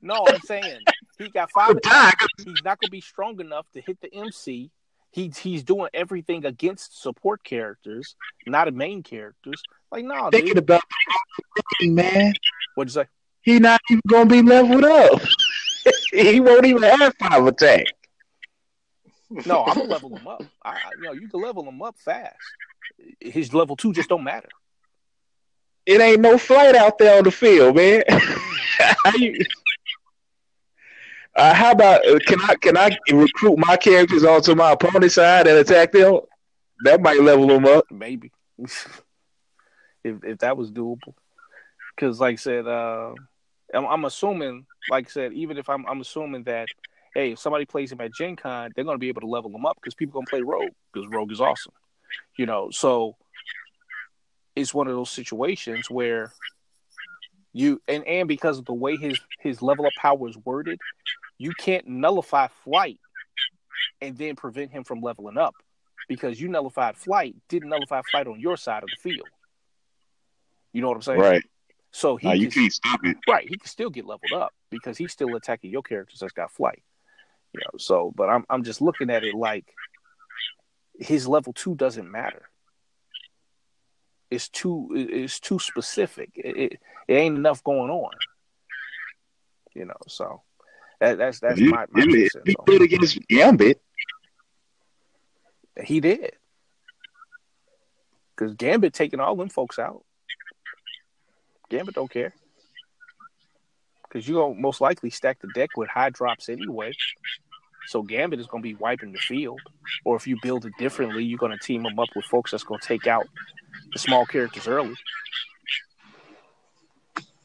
No, 0.04 0.26
I'm 0.30 0.40
saying 0.42 0.80
he 1.18 1.28
got 1.30 1.50
five 1.52 1.76
attack. 1.76 2.20
He's 2.38 2.62
not 2.64 2.80
going 2.80 2.88
to 2.88 2.92
be 2.92 3.02
strong 3.02 3.40
enough 3.42 3.66
to 3.74 3.82
hit 3.82 4.00
the 4.00 4.14
MC. 4.14 4.70
He's 5.18 5.36
he's 5.40 5.64
doing 5.64 5.90
everything 5.96 6.46
against 6.46 7.02
support 7.02 7.44
characters, 7.44 8.16
not 8.46 8.66
the 8.66 8.72
main 8.72 9.02
characters. 9.02 9.64
Like, 9.92 10.06
no, 10.06 10.30
Thinking 10.30 10.50
dude. 10.54 10.58
about 10.60 10.84
man. 11.82 12.34
What'd 12.76 12.94
you 12.94 13.02
say? 13.02 13.08
He 13.42 13.58
not 13.58 13.82
even 13.90 14.02
gonna 14.08 14.30
be 14.30 14.44
leveled 14.44 14.84
up. 14.86 15.20
he 16.14 16.40
won't 16.40 16.68
even 16.68 16.84
have 16.84 17.16
five 17.20 17.48
attack. 17.48 17.86
No, 19.48 19.64
I'm 19.66 19.74
gonna 19.76 19.90
level 19.90 20.16
him 20.16 20.28
up. 20.28 20.44
I, 20.64 20.70
I- 20.74 20.92
you 20.98 21.04
know, 21.06 21.14
you 21.14 21.28
can 21.30 21.42
level 21.42 21.68
him 21.68 21.82
up 21.82 21.96
fast. 21.98 22.36
His 23.20 23.56
level 23.56 23.76
two 23.76 23.94
just 23.94 24.10
don't 24.10 24.24
matter. 24.24 24.50
It 25.88 26.00
ain't 26.00 26.22
no 26.22 26.38
flight 26.38 26.76
out 26.76 27.00
there 27.00 27.18
on 27.18 27.24
the 27.24 27.32
field, 27.32 27.76
man. 27.76 28.04
uh, 31.38 31.54
how 31.54 31.72
about 31.72 32.06
uh, 32.08 32.20
can 32.26 32.42
I 32.42 32.56
can 32.56 32.78
I 32.78 32.98
recruit 33.12 33.58
my 33.58 33.78
characters 33.78 34.24
onto 34.24 34.56
my 34.56 34.72
opponent's 34.72 35.16
side 35.16 35.48
and 35.48 35.58
attack 35.58 35.92
them? 35.92 36.20
That 36.84 37.02
might 37.02 37.22
level 37.22 37.48
them 37.48 37.66
up. 37.66 37.86
Maybe 37.92 38.32
if 38.58 40.24
if 40.24 40.40
that 40.40 40.58
was 40.58 40.72
doable. 40.72 41.14
Because, 41.96 42.20
like 42.20 42.34
I 42.34 42.36
said, 42.36 42.68
uh, 42.68 43.14
I'm, 43.74 43.86
I'm 43.86 44.06
assuming, 44.06 44.66
like 44.90 45.08
I 45.08 45.10
said, 45.10 45.34
even 45.34 45.58
if 45.58 45.70
I'm 45.70 45.86
I'm 45.88 46.02
assuming 46.02 46.44
that, 46.44 46.68
hey, 47.14 47.32
if 47.32 47.40
somebody 47.40 47.66
plays 47.66 47.92
him 47.92 48.02
at 48.02 48.14
Gen 48.14 48.36
Con, 48.36 48.72
they're 48.76 48.86
gonna 48.86 48.98
be 48.98 49.10
able 49.10 49.22
to 49.22 49.28
level 49.28 49.54
him 49.54 49.66
up 49.66 49.78
because 49.82 49.96
people 49.96 50.20
gonna 50.20 50.30
play 50.30 50.42
Rogue 50.42 50.74
because 50.94 51.08
Rogue 51.10 51.32
is 51.32 51.42
awesome. 51.42 51.74
You 52.38 52.46
know, 52.46 52.70
so 52.72 53.16
it's 54.56 54.74
one 54.74 54.88
of 54.88 54.96
those 54.96 55.10
situations 55.10 55.90
where 55.90 56.32
you 57.54 57.82
and 57.88 58.06
and 58.06 58.28
because 58.28 58.60
of 58.60 58.66
the 58.66 58.74
way 58.74 58.96
his 58.96 59.20
his 59.40 59.62
level 59.62 59.86
up 59.86 59.94
power 60.00 60.30
is 60.30 60.38
worded, 60.46 60.80
you 61.38 61.54
can't 61.58 61.88
nullify 61.88 62.48
flight 62.48 63.00
and 64.02 64.18
then 64.18 64.36
prevent 64.36 64.72
him 64.72 64.84
from 64.84 65.02
leveling 65.02 65.38
up 65.38 65.56
because 66.08 66.40
you 66.40 66.48
nullified 66.48 66.98
flight, 66.98 67.36
didn't 67.50 67.70
nullify 67.70 68.02
flight 68.10 68.28
on 68.28 68.40
your 68.40 68.58
side 68.58 68.84
of 68.84 68.90
the 68.90 69.10
field. 69.10 69.28
You 70.74 70.82
know 70.82 70.90
what 70.90 70.96
I'm 70.96 71.02
saying? 71.02 71.20
Right. 71.20 71.44
So 71.92 72.16
he 72.16 72.34
you 72.36 72.50
can- 72.50 72.62
can't 72.62 72.74
stop 72.74 73.00
it. 73.04 73.18
right, 73.28 73.48
he 73.48 73.58
can 73.58 73.68
still 73.68 73.90
get 73.90 74.06
leveled 74.06 74.34
up 74.34 74.54
because 74.70 74.98
he's 74.98 75.12
still 75.12 75.36
attacking 75.36 75.72
your 75.72 75.82
characters 75.82 76.20
that's 76.20 76.34
got 76.34 76.52
flight. 76.52 76.84
You 77.54 77.62
know, 77.62 77.78
so 77.78 78.14
but 78.16 78.30
I'm 78.30 78.46
I'm 78.50 78.64
just 78.64 78.82
looking 78.82 79.10
at 79.10 79.24
it 79.24 79.34
like 79.34 79.74
his 81.00 81.28
level 81.28 81.54
two 81.54 81.76
doesn't 81.76 82.10
matter. 82.12 82.50
It's 84.30 84.50
too 84.50 84.90
it's 84.94 85.40
too 85.40 85.58
specific. 85.60 86.32
It, 86.36 86.58
it, 86.58 86.80
it 87.08 87.14
ain't 87.14 87.38
enough 87.38 87.64
going 87.64 87.90
on. 87.90 88.12
You 89.74 89.86
know, 89.86 89.98
so 90.08 90.42
that, 91.00 91.18
that's 91.18 91.40
that's 91.40 91.60
He, 91.60 91.68
my, 91.68 91.86
my 91.92 92.02
he 92.02 92.30
cents 92.30 92.56
on 92.68 92.82
against 92.82 93.28
Gambit. 93.28 93.82
He 95.84 96.00
did. 96.00 96.34
Because 98.36 98.54
Gambit 98.56 98.94
taking 98.94 99.20
all 99.20 99.36
them 99.36 99.50
folks 99.50 99.80
out. 99.80 100.04
Gambit 101.70 101.96
don't 101.96 102.10
care. 102.10 102.34
Because 104.04 104.28
you're 104.28 104.42
going 104.42 104.56
to 104.56 104.62
most 104.62 104.80
likely 104.80 105.10
stack 105.10 105.40
the 105.40 105.50
deck 105.54 105.72
with 105.76 105.90
high 105.90 106.10
drops 106.10 106.50
anyway. 106.50 106.94
So 107.88 108.02
Gambit 108.02 108.40
is 108.40 108.48
going 108.48 108.64
to 108.64 108.68
be 108.68 108.76
wiping 108.76 109.12
the 109.12 109.20
field. 109.20 109.62
Or 110.06 110.16
if 110.16 110.28
you 110.28 110.38
build 110.42 110.66
it 110.66 110.74
differently, 110.80 111.24
you're 111.24 111.38
going 111.38 111.52
to 111.52 111.58
team 111.58 111.84
them 111.84 112.00
up 112.00 112.10
with 112.16 112.26
folks 112.26 112.52
that's 112.52 112.64
going 112.64 112.80
to 112.80 112.88
take 112.88 113.08
out 113.08 113.28
the 113.94 114.00
small 114.00 114.26
characters 114.26 114.68
early. 114.68 114.96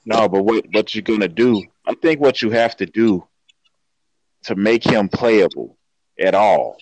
No, 0.04 0.28
but 0.28 0.42
what 0.42 0.64
what 0.72 0.94
you're 0.94 1.02
gonna 1.02 1.28
do? 1.28 1.62
I 1.86 1.94
think 1.94 2.20
what 2.20 2.42
you 2.42 2.50
have 2.50 2.76
to 2.78 2.86
do 2.86 3.26
to 4.44 4.54
make 4.54 4.84
him 4.84 5.08
playable 5.08 5.78
at 6.18 6.34
all 6.34 6.76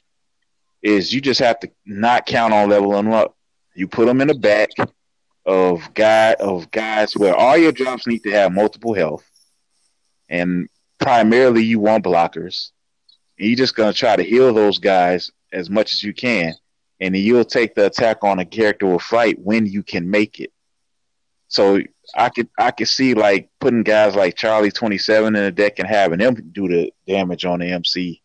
is 0.82 1.12
you 1.12 1.20
just 1.20 1.40
have 1.40 1.60
to 1.60 1.70
not 1.84 2.26
count 2.26 2.52
on 2.52 2.68
leveling 2.68 3.12
up. 3.12 3.36
You 3.74 3.86
put 3.88 4.08
him 4.08 4.20
in 4.20 4.28
the 4.28 4.34
back 4.34 4.70
of 5.46 5.94
guy 5.94 6.34
of 6.34 6.70
guys 6.70 7.16
where 7.16 7.34
all 7.34 7.56
your 7.56 7.72
drops 7.72 8.06
need 8.06 8.22
to 8.24 8.30
have 8.30 8.52
multiple 8.52 8.94
health, 8.94 9.24
and 10.28 10.68
primarily 10.98 11.64
you 11.64 11.80
want 11.80 12.04
blockers. 12.04 12.70
And 13.38 13.48
you're 13.48 13.56
just 13.56 13.76
gonna 13.76 13.92
try 13.92 14.16
to 14.16 14.22
heal 14.22 14.52
those 14.52 14.78
guys 14.78 15.30
as 15.52 15.70
much 15.70 15.92
as 15.92 16.02
you 16.02 16.12
can, 16.12 16.54
and 17.00 17.16
you'll 17.16 17.44
take 17.44 17.74
the 17.74 17.86
attack 17.86 18.22
on 18.22 18.38
a 18.38 18.44
character 18.44 18.86
with 18.86 19.02
fight 19.02 19.38
when 19.38 19.66
you 19.66 19.82
can 19.82 20.10
make 20.10 20.40
it. 20.40 20.52
So 21.48 21.80
I 22.14 22.28
could 22.28 22.48
I 22.58 22.70
could 22.70 22.88
see 22.88 23.14
like 23.14 23.48
putting 23.60 23.82
guys 23.82 24.14
like 24.14 24.36
Charlie 24.36 24.70
twenty 24.70 24.98
seven 24.98 25.36
in 25.36 25.42
the 25.44 25.50
deck 25.50 25.78
and 25.78 25.88
having 25.88 26.18
them 26.18 26.34
do 26.52 26.68
the 26.68 26.92
damage 27.06 27.44
on 27.44 27.60
the 27.60 27.66
MC, 27.66 28.22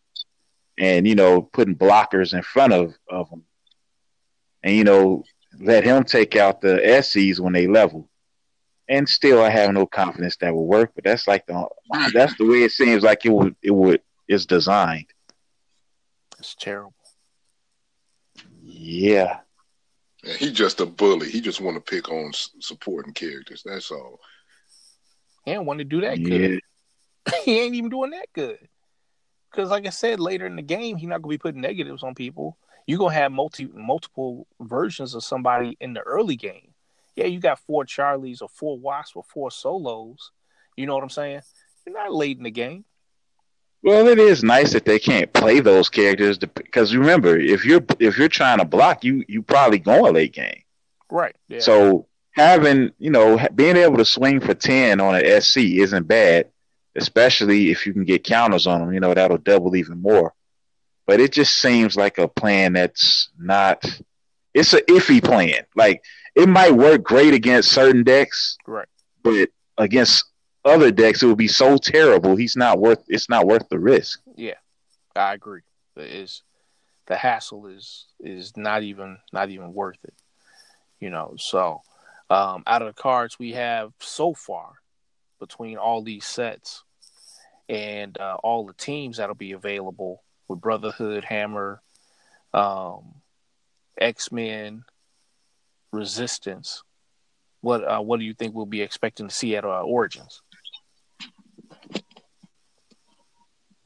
and 0.78 1.06
you 1.06 1.14
know 1.14 1.42
putting 1.42 1.76
blockers 1.76 2.34
in 2.34 2.42
front 2.42 2.72
of 2.72 2.94
of 3.08 3.30
them, 3.30 3.44
and 4.62 4.74
you 4.74 4.84
know 4.84 5.24
let 5.60 5.84
him 5.84 6.04
take 6.04 6.36
out 6.36 6.60
the 6.60 6.76
SCs 6.76 7.40
when 7.40 7.52
they 7.52 7.66
level. 7.66 8.08
And 8.88 9.08
still, 9.08 9.42
I 9.42 9.50
have 9.50 9.72
no 9.72 9.84
confidence 9.84 10.36
that 10.36 10.54
will 10.54 10.66
work. 10.66 10.92
But 10.94 11.04
that's 11.04 11.26
like 11.26 11.46
the 11.46 11.68
that's 12.12 12.36
the 12.36 12.46
way 12.46 12.62
it 12.62 12.72
seems 12.72 13.02
like 13.02 13.24
it 13.24 13.30
would 13.30 13.56
it 13.62 13.72
would 13.72 14.02
it's 14.28 14.46
designed. 14.46 15.06
It's 16.38 16.54
terrible. 16.54 16.92
Yeah, 18.62 19.40
Yeah, 20.26 20.34
he 20.38 20.52
just 20.52 20.80
a 20.80 20.86
bully. 20.86 21.30
He 21.30 21.40
just 21.40 21.60
want 21.60 21.76
to 21.76 21.80
pick 21.80 22.10
on 22.10 22.32
supporting 22.60 23.14
characters. 23.14 23.62
That's 23.64 23.90
all. 23.90 24.20
He 25.44 25.52
don't 25.52 25.66
want 25.66 25.78
to 25.78 25.84
do 25.84 26.00
that 26.02 26.18
yeah. 26.18 26.28
good. 26.28 26.60
he 27.44 27.60
ain't 27.60 27.74
even 27.74 27.90
doing 27.90 28.10
that 28.10 28.26
good. 28.34 28.58
Because, 29.50 29.70
like 29.70 29.86
I 29.86 29.90
said, 29.90 30.20
later 30.20 30.46
in 30.46 30.56
the 30.56 30.62
game, 30.62 30.96
he's 30.96 31.08
not 31.08 31.22
gonna 31.22 31.30
be 31.30 31.38
putting 31.38 31.60
negatives 31.60 32.02
on 32.02 32.14
people. 32.14 32.58
You're 32.86 32.98
gonna 32.98 33.14
have 33.14 33.32
multi 33.32 33.66
multiple 33.72 34.46
versions 34.60 35.14
of 35.14 35.24
somebody 35.24 35.76
in 35.80 35.94
the 35.94 36.00
early 36.00 36.36
game. 36.36 36.74
Yeah, 37.14 37.26
you 37.26 37.40
got 37.40 37.60
four 37.60 37.84
Charlies 37.84 38.42
or 38.42 38.48
four 38.48 38.78
Wasps 38.78 39.16
or 39.16 39.22
four 39.22 39.50
solos. 39.50 40.30
You 40.76 40.86
know 40.86 40.94
what 40.94 41.02
I'm 41.02 41.10
saying? 41.10 41.40
You're 41.86 41.96
not 41.96 42.12
late 42.12 42.36
in 42.36 42.44
the 42.44 42.50
game. 42.50 42.84
Well, 43.82 44.08
it 44.08 44.18
is 44.18 44.42
nice 44.42 44.72
that 44.72 44.84
they 44.84 44.98
can't 44.98 45.32
play 45.32 45.60
those 45.60 45.88
characters 45.88 46.38
because 46.38 46.94
remember, 46.94 47.38
if 47.38 47.64
you're 47.64 47.84
if 48.00 48.18
you're 48.18 48.28
trying 48.28 48.58
to 48.58 48.64
block, 48.64 49.04
you 49.04 49.24
you 49.28 49.42
probably 49.42 49.78
going 49.78 50.14
late 50.14 50.32
game. 50.32 50.62
Right. 51.10 51.36
Yeah. 51.48 51.60
So 51.60 52.06
having 52.32 52.90
you 52.98 53.10
know 53.10 53.38
being 53.54 53.76
able 53.76 53.98
to 53.98 54.04
swing 54.04 54.40
for 54.40 54.54
ten 54.54 55.00
on 55.00 55.14
an 55.14 55.40
SC 55.40 55.58
isn't 55.58 56.08
bad, 56.08 56.48
especially 56.96 57.70
if 57.70 57.86
you 57.86 57.92
can 57.92 58.04
get 58.04 58.24
counters 58.24 58.66
on 58.66 58.80
them. 58.80 58.92
You 58.92 59.00
know 59.00 59.14
that'll 59.14 59.38
double 59.38 59.76
even 59.76 60.00
more. 60.02 60.34
But 61.06 61.20
it 61.20 61.32
just 61.32 61.56
seems 61.58 61.96
like 61.96 62.18
a 62.18 62.26
plan 62.26 62.72
that's 62.72 63.30
not. 63.38 63.84
It's 64.52 64.72
a 64.72 64.82
iffy 64.82 65.22
plan. 65.22 65.64
Like 65.76 66.02
it 66.34 66.48
might 66.48 66.72
work 66.72 67.02
great 67.02 67.34
against 67.34 67.70
certain 67.70 68.02
decks, 68.02 68.58
right. 68.66 68.88
but 69.22 69.48
against 69.78 70.24
other 70.66 70.90
decks 70.90 71.22
it 71.22 71.26
would 71.26 71.38
be 71.38 71.48
so 71.48 71.76
terrible. 71.76 72.36
He's 72.36 72.56
not 72.56 72.78
worth. 72.78 73.04
It's 73.08 73.28
not 73.28 73.46
worth 73.46 73.68
the 73.68 73.78
risk. 73.78 74.20
Yeah. 74.36 74.54
I 75.14 75.34
agree. 75.34 75.62
Is 75.96 76.42
the 77.06 77.16
hassle 77.16 77.66
is 77.66 78.06
is 78.20 78.56
not 78.56 78.82
even 78.82 79.18
not 79.32 79.50
even 79.50 79.72
worth 79.72 79.98
it. 80.04 80.14
You 81.00 81.10
know, 81.10 81.34
so 81.38 81.82
um 82.28 82.64
out 82.66 82.82
of 82.82 82.88
the 82.88 83.00
cards 83.00 83.38
we 83.38 83.52
have 83.52 83.92
so 84.00 84.34
far 84.34 84.74
between 85.38 85.78
all 85.78 86.02
these 86.02 86.26
sets 86.26 86.82
and 87.68 88.18
uh, 88.18 88.36
all 88.42 88.66
the 88.66 88.72
teams 88.74 89.16
that'll 89.16 89.34
be 89.34 89.52
available 89.52 90.22
with 90.48 90.60
Brotherhood, 90.60 91.24
Hammer, 91.24 91.82
um, 92.54 93.14
X 93.98 94.30
Men, 94.30 94.84
Resistance. 95.92 96.82
What 97.60 97.84
uh, 97.84 98.00
what 98.00 98.20
do 98.20 98.26
you 98.26 98.34
think 98.34 98.54
we'll 98.54 98.66
be 98.66 98.82
expecting 98.82 99.28
to 99.28 99.34
see 99.34 99.56
at 99.56 99.64
uh, 99.64 99.80
Origins? 99.82 100.42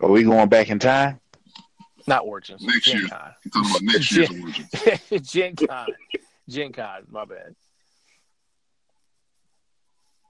Are 0.00 0.08
we 0.08 0.22
going 0.24 0.48
back 0.48 0.70
in 0.70 0.78
time? 0.78 1.20
Not 2.06 2.24
Origins, 2.24 2.62
Next 2.62 2.86
Gen 2.86 2.96
year. 2.98 3.08
Con. 3.08 3.30
You 3.44 3.50
talking 3.50 3.70
about 3.70 3.82
next 3.82 4.12
year's 4.12 4.30
origin? 4.30 5.22
Gen 5.22 5.56
Con. 5.56 5.86
Gen 6.48 6.72
Con, 6.72 7.02
my 7.10 7.24
bad. 7.24 7.54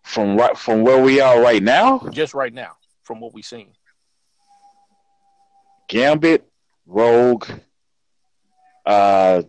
From 0.05 0.37
right 0.37 0.59
from 0.59 0.83
where 0.83 1.01
we 1.01 1.21
are 1.21 1.41
right 1.41 1.63
now, 1.63 2.01
Just 2.11 2.35
right 2.35 2.53
now, 2.53 2.73
from 3.05 3.21
what 3.21 3.33
we've 3.33 3.45
seen. 3.45 3.73
Gambit, 5.89 6.49
Rogue, 6.87 7.47
uh, 8.87 9.43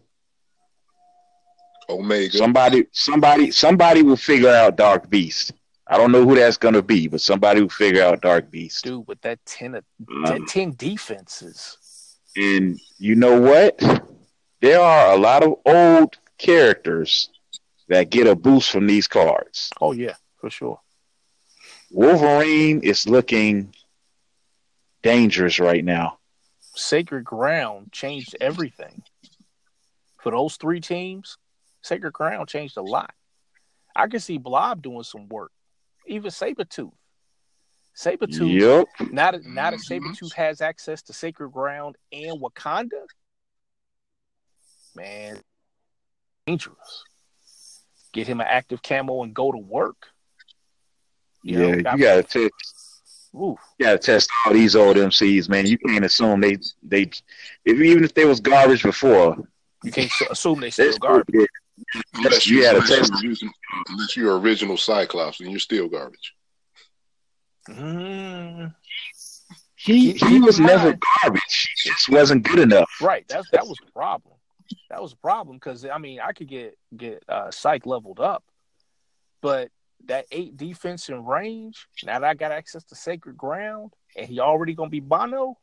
Omega. 1.90 2.38
somebody, 2.38 2.86
somebody, 2.92 3.52
somebody 3.52 4.04
will 4.04 4.16
figure 4.18 4.50
out 4.50 4.76
Dark 4.76 5.10
Beast. 5.10 5.54
I 5.91 5.97
don't 5.97 6.12
know 6.13 6.25
who 6.25 6.36
that's 6.36 6.56
gonna 6.58 6.82
be, 6.82 7.08
but 7.08 7.19
somebody 7.19 7.62
will 7.62 7.69
figure 7.69 8.01
out 8.04 8.21
Dark 8.21 8.49
Beast. 8.49 8.84
Dude, 8.86 9.06
with 9.08 9.19
that 9.21 9.45
10, 9.45 9.75
of- 9.75 9.84
Um, 10.10 10.23
that 10.23 10.47
10 10.47 10.71
defenses. 10.77 11.77
and 12.38 12.80
you 12.97 13.15
know 13.15 13.39
what? 13.41 13.77
There 14.62 14.80
are 14.80 15.12
a 15.13 15.17
lot 15.17 15.43
of 15.43 15.56
old 15.65 16.17
characters 16.38 17.30
that 17.89 18.10
get 18.10 18.25
a 18.25 18.36
boost 18.36 18.71
from 18.71 18.88
these 18.88 19.06
cards. 19.08 19.69
Oh, 19.82 19.91
yeah, 19.91 20.15
for 20.38 20.49
sure. 20.49 20.80
Wolverine 21.89 22.80
is 22.84 23.06
looking 23.06 23.73
dangerous 25.04 25.60
right 25.60 25.84
now. 25.84 26.19
Sacred 26.73 27.25
Ground 27.25 27.91
changed 27.91 28.36
everything. 28.39 29.04
For 30.21 30.32
those 30.32 30.56
three 30.56 30.80
teams, 30.80 31.38
Sacred 31.82 32.13
Ground 32.13 32.47
changed 32.47 32.77
a 32.77 32.82
lot. 32.82 33.13
I 33.93 34.08
can 34.08 34.21
see 34.21 34.38
Blob 34.38 34.82
doing 34.82 35.04
some 35.04 35.27
work. 35.27 35.51
Even 36.12 36.30
Sabretooth. 36.30 36.91
Sabretooth, 37.96 38.60
Yep. 39.00 39.12
now 39.12 39.31
that, 39.31 39.44
now 39.46 39.71
that 39.71 39.79
Mhm. 39.79 40.02
Sabretooth 40.02 40.33
has 40.33 40.62
access 40.62 41.02
to 41.04 41.13
Sacred 41.13 41.50
Ground 41.52 41.98
and 42.12 42.40
Wakanda, 42.42 43.06
man, 44.96 45.42
dangerous. 46.46 47.04
Get 48.13 48.27
him 48.27 48.42
an 48.42 48.48
active 48.48 48.81
camo 48.81 49.23
and 49.23 49.33
go 49.33 49.52
to 49.52 49.58
work. 49.58 50.08
You 51.44 51.60
yeah, 51.67 51.75
got- 51.77 51.98
you 51.98 52.04
gotta 52.04 52.23
test. 52.23 52.52
Oof. 53.33 53.60
You 53.79 53.86
gotta 53.86 53.98
test 53.98 54.29
all 54.46 54.54
these 54.54 54.75
old 54.75 54.98
MCs, 54.98 55.48
man. 55.48 55.65
You 55.65 55.77
can't 55.77 56.04
assume 56.04 56.42
they 56.42 56.58
they 56.83 57.04
if 57.63 57.79
even 57.79 58.04
if 58.04 58.13
they 58.13 58.25
was 58.25 58.42
garbage 58.42 58.83
before. 58.83 59.38
You 59.83 59.92
can't 59.92 60.12
assume 60.29 60.60
they 60.60 60.69
still 60.71 60.92
still 60.92 61.00
garbage. 61.00 61.48
Good. 61.94 62.04
unless 62.15 62.48
you 62.48 62.58
you, 62.58 62.65
had 62.65 62.76
a 62.76 62.80
unless, 62.82 63.10
test. 63.10 63.24
you're 63.24 63.30
original, 63.32 63.54
unless 63.90 64.17
you're 64.17 64.40
original 64.40 64.78
Cyclops 64.78 65.40
and 65.40 65.50
you're 65.52 65.60
still 65.60 65.88
garbage. 65.88 66.34
Mm, 67.69 68.74
He 69.76 70.13
Keep- 70.13 70.17
he 70.24 70.28
keep 70.36 70.44
was 70.44 70.60
never 70.60 70.90
mind- 70.90 71.04
garbage. 71.24 71.74
He 71.84 71.90
just 71.92 72.10
wasn't 72.10 72.44
good 72.44 72.60
enough. 72.60 72.90
right. 73.02 73.26
That's 73.28 73.50
that 73.52 73.67
was 73.67 73.78
the 73.84 73.92
problem. 73.92 74.36
That 74.90 75.02
was 75.02 75.13
a 75.13 75.17
problem 75.17 75.58
because 75.58 75.86
I 75.86 75.98
mean 75.98 76.19
I 76.19 76.32
could 76.34 76.48
get 76.48 76.78
get 76.96 77.24
uh, 77.28 77.52
psych 77.52 77.86
leveled 77.86 78.19
up, 78.19 78.44
but 79.42 79.69
that 80.06 80.26
eight 80.32 80.58
defense 80.58 81.10
and 81.10 81.28
range. 81.28 81.88
Now 82.04 82.19
that 82.19 82.28
I 82.30 82.34
got 82.34 82.52
access 82.52 82.84
to 82.86 82.96
sacred 82.96 83.38
ground, 83.38 83.94
and 84.15 84.28
he 84.28 84.40
already 84.40 84.74
gonna 84.74 84.90
be 84.90 85.00
Bono. 85.00 85.58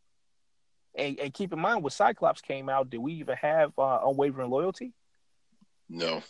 And, 0.95 1.19
and 1.21 1.33
keep 1.35 1.53
in 1.53 1.61
mind, 1.61 1.83
when 1.85 1.91
Cyclops 1.91 2.41
came 2.41 2.69
out, 2.69 2.91
did 2.91 2.99
we 2.99 3.13
even 3.15 3.37
have 3.37 3.73
uh, 3.79 4.01
unwavering 4.05 4.51
loyalty? 4.51 4.93
No. 5.89 6.23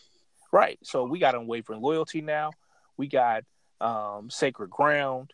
Right. 0.52 0.78
So 0.82 1.04
we 1.04 1.18
got 1.18 1.34
unwavering 1.34 1.80
loyalty 1.80 2.20
now. 2.20 2.52
We 2.96 3.08
got 3.08 3.44
um, 3.80 4.30
sacred 4.30 4.70
ground. 4.70 5.32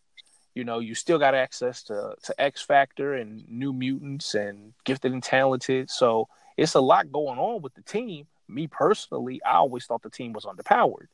You 0.55 0.65
know, 0.65 0.79
you 0.79 0.95
still 0.95 1.19
got 1.19 1.35
access 1.35 1.83
to 1.85 2.15
to 2.23 2.41
X 2.41 2.63
Factor 2.63 3.15
and 3.15 3.49
New 3.49 3.73
Mutants 3.73 4.35
and 4.35 4.73
Gifted 4.85 5.13
and 5.13 5.23
Talented. 5.23 5.91
So 5.91 6.29
it's 6.57 6.75
a 6.75 6.81
lot 6.81 7.11
going 7.11 7.39
on 7.39 7.63
with 7.63 7.75
the 7.75 7.83
team. 7.83 8.27
Me 8.49 8.67
personally, 8.67 9.41
I 9.45 9.55
always 9.55 9.87
thought 9.87 10.03
the 10.03 10.11
team 10.11 10.33
was 10.33 10.45
underpowered, 10.45 11.07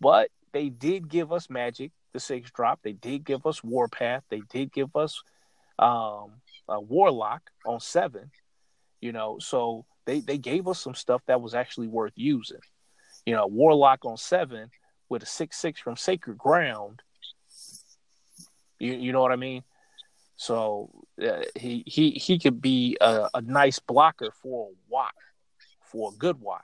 but 0.00 0.30
they 0.52 0.68
did 0.68 1.08
give 1.08 1.32
us 1.32 1.48
Magik, 1.48 1.92
the 2.12 2.20
six 2.20 2.50
drop. 2.50 2.80
They 2.82 2.92
did 2.92 3.24
give 3.24 3.46
us 3.46 3.62
Warpath. 3.62 4.22
They 4.30 4.42
did 4.50 4.72
give 4.72 4.94
us 4.96 5.22
um, 5.78 6.32
a 6.68 6.80
Warlock 6.80 7.42
on 7.66 7.78
seven. 7.80 8.30
You 9.00 9.12
know, 9.12 9.38
so 9.38 9.84
they 10.04 10.20
they 10.20 10.38
gave 10.38 10.68
us 10.68 10.80
some 10.80 10.94
stuff 10.94 11.22
that 11.26 11.40
was 11.40 11.54
actually 11.54 11.88
worth 11.88 12.12
using. 12.16 12.60
You 13.26 13.34
know, 13.34 13.46
Warlock 13.46 14.04
on 14.04 14.16
seven 14.16 14.70
with 15.08 15.22
a 15.22 15.26
six 15.26 15.56
six 15.58 15.80
from 15.80 15.96
Sacred 15.96 16.38
Ground. 16.38 17.02
You 18.78 18.94
you 18.94 19.12
know 19.12 19.22
what 19.22 19.32
I 19.32 19.36
mean? 19.36 19.62
So 20.36 20.90
uh, 21.22 21.42
he 21.54 21.84
he 21.86 22.10
he 22.10 22.38
could 22.38 22.60
be 22.60 22.96
a, 23.00 23.28
a 23.34 23.40
nice 23.40 23.78
blocker 23.78 24.32
for 24.42 24.70
a 24.70 24.74
while, 24.88 25.10
for 25.82 26.10
a 26.12 26.16
good 26.16 26.40
while. 26.40 26.60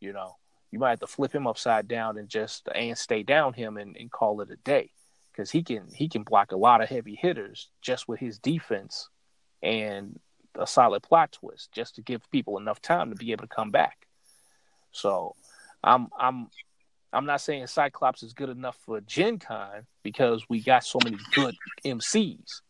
You 0.00 0.12
know, 0.12 0.36
you 0.70 0.78
might 0.78 0.90
have 0.90 1.00
to 1.00 1.06
flip 1.06 1.34
him 1.34 1.46
upside 1.46 1.88
down 1.88 2.18
and 2.18 2.28
just 2.28 2.68
and 2.74 2.98
stay 2.98 3.22
down 3.22 3.54
him 3.54 3.76
and, 3.76 3.96
and 3.96 4.10
call 4.10 4.40
it 4.40 4.50
a 4.50 4.56
day 4.56 4.90
because 5.30 5.50
he 5.50 5.62
can 5.62 5.88
he 5.94 6.08
can 6.08 6.22
block 6.22 6.52
a 6.52 6.56
lot 6.56 6.82
of 6.82 6.88
heavy 6.88 7.14
hitters 7.14 7.70
just 7.80 8.08
with 8.08 8.20
his 8.20 8.38
defense 8.38 9.08
and 9.62 10.18
a 10.56 10.66
solid 10.66 11.02
plot 11.02 11.32
twist 11.32 11.72
just 11.72 11.96
to 11.96 12.02
give 12.02 12.30
people 12.30 12.58
enough 12.58 12.80
time 12.80 13.10
to 13.10 13.16
be 13.16 13.32
able 13.32 13.46
to 13.46 13.54
come 13.54 13.70
back. 13.70 14.06
So 14.92 15.34
I'm 15.82 16.08
I'm 16.18 16.48
I'm 17.12 17.26
not 17.26 17.40
saying 17.40 17.66
Cyclops 17.66 18.22
is 18.22 18.32
good 18.32 18.48
enough 18.48 18.76
for 18.84 19.00
Gen 19.00 19.38
Con 19.38 19.86
because 20.02 20.48
we 20.48 20.62
got 20.62 20.84
so 20.84 20.98
many 21.04 21.18
good 21.34 21.54
MCs. 21.84 22.62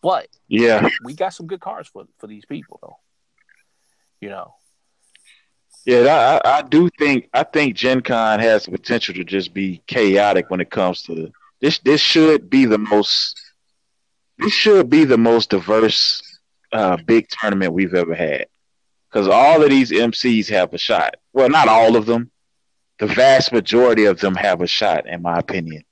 But 0.00 0.28
yeah, 0.48 0.88
we 1.04 1.14
got 1.14 1.34
some 1.34 1.46
good 1.46 1.60
cards 1.60 1.88
for, 1.88 2.04
for 2.18 2.26
these 2.26 2.44
people 2.44 2.78
though. 2.82 2.96
You 4.20 4.30
know. 4.30 4.54
Yeah, 5.84 6.40
I, 6.44 6.58
I 6.58 6.62
do 6.62 6.88
think 6.98 7.28
I 7.32 7.42
think 7.42 7.76
Gen 7.76 8.02
Con 8.02 8.38
has 8.38 8.64
the 8.64 8.72
potential 8.72 9.14
to 9.14 9.24
just 9.24 9.52
be 9.52 9.82
chaotic 9.86 10.50
when 10.50 10.60
it 10.60 10.70
comes 10.70 11.02
to 11.02 11.32
this. 11.60 11.78
This 11.78 12.00
should 12.00 12.48
be 12.50 12.66
the 12.66 12.78
most. 12.78 13.40
This 14.38 14.52
should 14.52 14.88
be 14.88 15.04
the 15.04 15.18
most 15.18 15.50
diverse 15.50 16.22
uh, 16.72 16.96
big 16.96 17.28
tournament 17.28 17.72
we've 17.72 17.94
ever 17.94 18.14
had, 18.14 18.46
because 19.10 19.28
all 19.28 19.62
of 19.62 19.70
these 19.70 19.90
MCs 19.90 20.48
have 20.48 20.72
a 20.72 20.78
shot. 20.78 21.16
Well, 21.32 21.48
not 21.48 21.68
all 21.68 21.96
of 21.96 22.06
them. 22.06 22.30
The 22.98 23.06
vast 23.06 23.52
majority 23.52 24.04
of 24.04 24.20
them 24.20 24.34
have 24.34 24.60
a 24.60 24.66
shot, 24.66 25.06
in 25.06 25.22
my 25.22 25.38
opinion. 25.38 25.84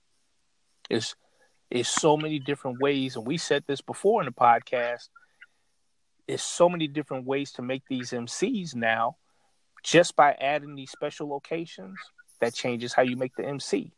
It's 0.89 1.15
it's 1.71 1.89
so 1.89 2.17
many 2.17 2.39
different 2.39 2.81
ways, 2.81 3.17
and 3.17 3.27
we 3.27 3.37
said 3.39 3.65
this 3.67 3.81
before 3.81 4.23
in 4.23 4.27
the 4.27 4.33
podcast. 4.33 5.09
It's 6.27 6.43
so 6.43 6.69
many 6.69 6.87
different 6.87 7.27
ways 7.27 7.53
to 7.53 7.63
make 7.63 7.83
these 7.89 8.11
MCs 8.11 8.75
now 8.75 9.17
just 9.83 10.17
by 10.17 10.33
adding 10.41 10.75
these 10.75 10.91
special 10.91 11.29
locations, 11.29 11.99
that 12.41 12.55
changes 12.55 12.93
how 12.93 13.03
you 13.03 13.17
make 13.17 13.35
the 13.37 13.45
MC. 13.47 13.93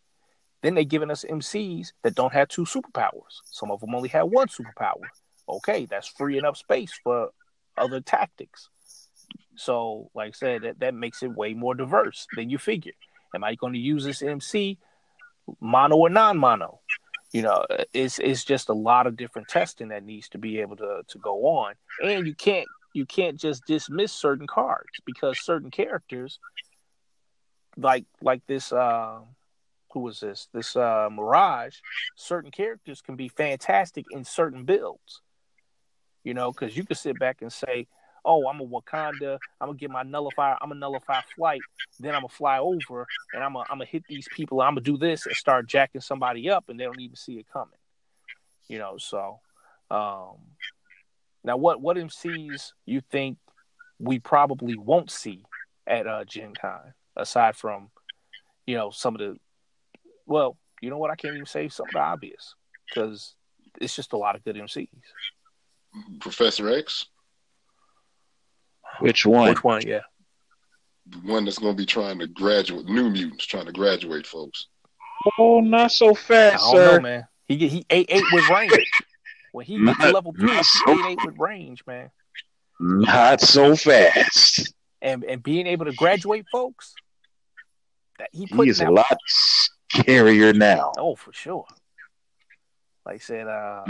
Then 0.63 0.75
they 0.75 0.85
giving 0.85 1.11
us 1.11 1.25
MCs 1.29 1.93
that 2.03 2.15
don't 2.15 2.33
have 2.33 2.49
two 2.49 2.65
superpowers. 2.65 3.41
Some 3.45 3.71
of 3.71 3.81
them 3.81 3.95
only 3.95 4.09
have 4.11 4.29
one 4.29 4.49
superpower. 4.49 5.03
Okay, 5.57 5.87
that's 5.87 6.09
freeing 6.09 6.45
up 6.45 6.57
space 6.57 6.93
for 7.03 7.31
other 7.77 8.01
tactics. 8.01 8.69
So, 9.57 10.11
like 10.15 10.29
I 10.29 10.33
said, 10.33 10.63
that, 10.63 10.81
that 10.81 10.95
makes 10.95 11.23
it 11.23 11.35
way 11.35 11.55
more 11.55 11.75
diverse 11.75 12.27
than 12.37 12.51
you 12.51 12.59
figure. 12.59 12.93
Am 13.35 13.45
I 13.45 13.55
going 13.55 13.73
to 13.73 13.79
use 13.79 14.05
this 14.05 14.23
MC 14.23 14.79
mono 15.61 15.97
or 15.97 16.11
non-mono? 16.11 16.81
You 17.33 17.43
know, 17.43 17.65
it's 17.95 18.19
it's 18.19 18.45
just 18.45 18.69
a 18.69 18.75
lot 18.75 19.07
of 19.07 19.17
different 19.17 19.49
testing 19.49 19.89
that 19.89 20.05
needs 20.05 20.29
to 20.31 20.39
be 20.39 20.61
able 20.61 20.77
to 20.77 21.03
to 21.09 21.19
go 21.19 21.47
on, 21.47 21.75
and 22.03 22.27
you 22.27 22.35
can't 22.35 22.69
you 22.93 23.07
can't 23.07 23.39
just 23.39 23.65
dismiss 23.67 24.13
certain 24.13 24.47
cards 24.47 24.91
because 25.07 25.43
certain 25.43 25.71
characters 25.71 26.39
like 27.77 28.05
like 28.21 28.43
this 28.47 28.73
uh 28.73 29.19
who 29.93 30.01
was 30.01 30.21
this 30.21 30.49
this 30.53 30.77
uh 30.77 31.09
mirage 31.11 31.77
certain 32.17 32.51
characters 32.51 33.01
can 33.01 33.17
be 33.17 33.29
fantastic 33.29 34.05
in 34.11 34.25
certain 34.25 34.65
builds 34.65 35.23
you 36.25 36.35
know 36.35 36.53
because 36.53 36.77
you 36.77 36.85
can 36.85 36.97
sit 36.97 37.19
back 37.19 37.43
and 37.43 37.53
say 37.53 37.87
oh 38.25 38.47
i'm 38.49 38.61
a 38.61 38.67
wakanda 38.67 39.39
i'm 39.61 39.69
gonna 39.69 39.79
get 39.79 39.91
my 39.91 40.03
nullifier 40.03 40.57
i'm 40.61 40.69
gonna 40.69 40.81
nullify 40.81 41.21
flight 41.35 41.61
then 42.01 42.15
i'm 42.15 42.21
gonna 42.21 42.29
fly 42.29 42.59
over 42.59 43.07
and 43.35 43.43
i'm 43.43 43.55
gonna, 43.55 43.67
I'm 43.71 43.81
hit 43.81 44.05
these 44.09 44.29
people 44.35 44.61
i'm 44.61 44.75
gonna 44.75 44.83
do 44.83 44.97
this 44.97 45.27
and 45.27 45.35
start 45.35 45.67
jacking 45.67 46.01
somebody 46.01 46.49
up 46.51 46.69
and 46.69 46.79
they 46.79 46.85
don't 46.85 47.01
even 47.01 47.17
see 47.17 47.35
it 47.35 47.47
coming 47.53 47.79
you 48.69 48.79
know 48.79 48.97
so 48.99 49.41
um 49.91 50.37
now, 51.45 51.57
what 51.57 51.81
what 51.81 51.97
MCs 51.97 52.73
you 52.87 53.01
think 53.01 53.39
we 53.99 54.19
probably 54.19 54.77
won't 54.77 55.11
see 55.11 55.45
at 55.87 56.07
uh, 56.07 56.25
Gen 56.25 56.55
Con 56.55 56.95
aside 57.17 57.57
from, 57.57 57.91
you 58.67 58.77
know, 58.77 58.91
some 58.91 59.15
of 59.15 59.21
the, 59.21 59.37
well, 60.27 60.57
you 60.81 60.91
know 60.91 60.99
what? 60.99 61.11
I 61.11 61.17
can't 61.17 61.35
even 61.35 61.47
say 61.47 61.69
some 61.69 61.87
of 61.89 61.93
the 61.93 62.01
obvious 62.01 62.55
because 62.89 63.35
it's 63.81 63.95
just 63.95 64.13
a 64.13 64.17
lot 64.17 64.37
of 64.37 64.45
good 64.45 64.57
MCs. 64.57 64.89
Professor 66.21 66.71
X. 66.71 67.07
Which 69.01 69.25
one? 69.27 69.49
Which 69.51 69.65
one? 69.65 69.83
Yeah. 69.87 70.01
The 71.09 71.19
one 71.19 71.45
that's 71.45 71.59
going 71.59 71.75
to 71.75 71.77
be 71.81 71.87
trying 71.87 72.19
to 72.21 72.27
graduate, 72.27 72.87
New 72.87 73.11
Mutants 73.11 73.47
trying 73.47 73.67
to 73.67 73.73
graduate 73.73 74.27
folks. 74.27 74.67
Oh, 75.39 75.61
not 75.61 75.93
so 75.93 76.15
fast, 76.15 76.65
I 76.65 76.73
don't 76.73 76.77
sir. 76.77 76.97
know, 76.97 77.01
man. 77.01 77.27
He 77.49 77.57
get 77.57 77.71
he 77.71 77.85
eight 77.91 78.07
eight 78.09 78.25
with 78.33 78.49
range. 78.49 78.91
when 79.53 79.67
he 79.67 79.85
gets 79.85 79.99
to 79.99 80.11
level 80.13 80.33
three, 80.33 80.63
so- 80.63 80.91
eight 80.93 81.07
eight 81.13 81.19
with 81.25 81.39
range, 81.39 81.83
man. 81.87 82.11
Not 82.81 83.41
so 83.41 83.77
fast. 83.77 84.73
And 85.01 85.25
and 85.25 85.43
being 85.43 85.67
able 85.67 85.85
to 85.87 85.93
graduate 85.93 86.47
folks, 86.51 86.95
that 88.19 88.29
he 88.33 88.47
He 88.47 88.55
put 88.55 88.69
is 88.69 88.81
a 88.81 88.91
lot 88.91 89.17
scarier 89.93 90.55
now. 90.55 90.93
Oh, 90.97 91.17
for 91.17 91.33
sure. 91.33 91.67
Like 93.05 93.17
I 93.17 93.19
said, 93.19 93.49
uh, 93.49 93.85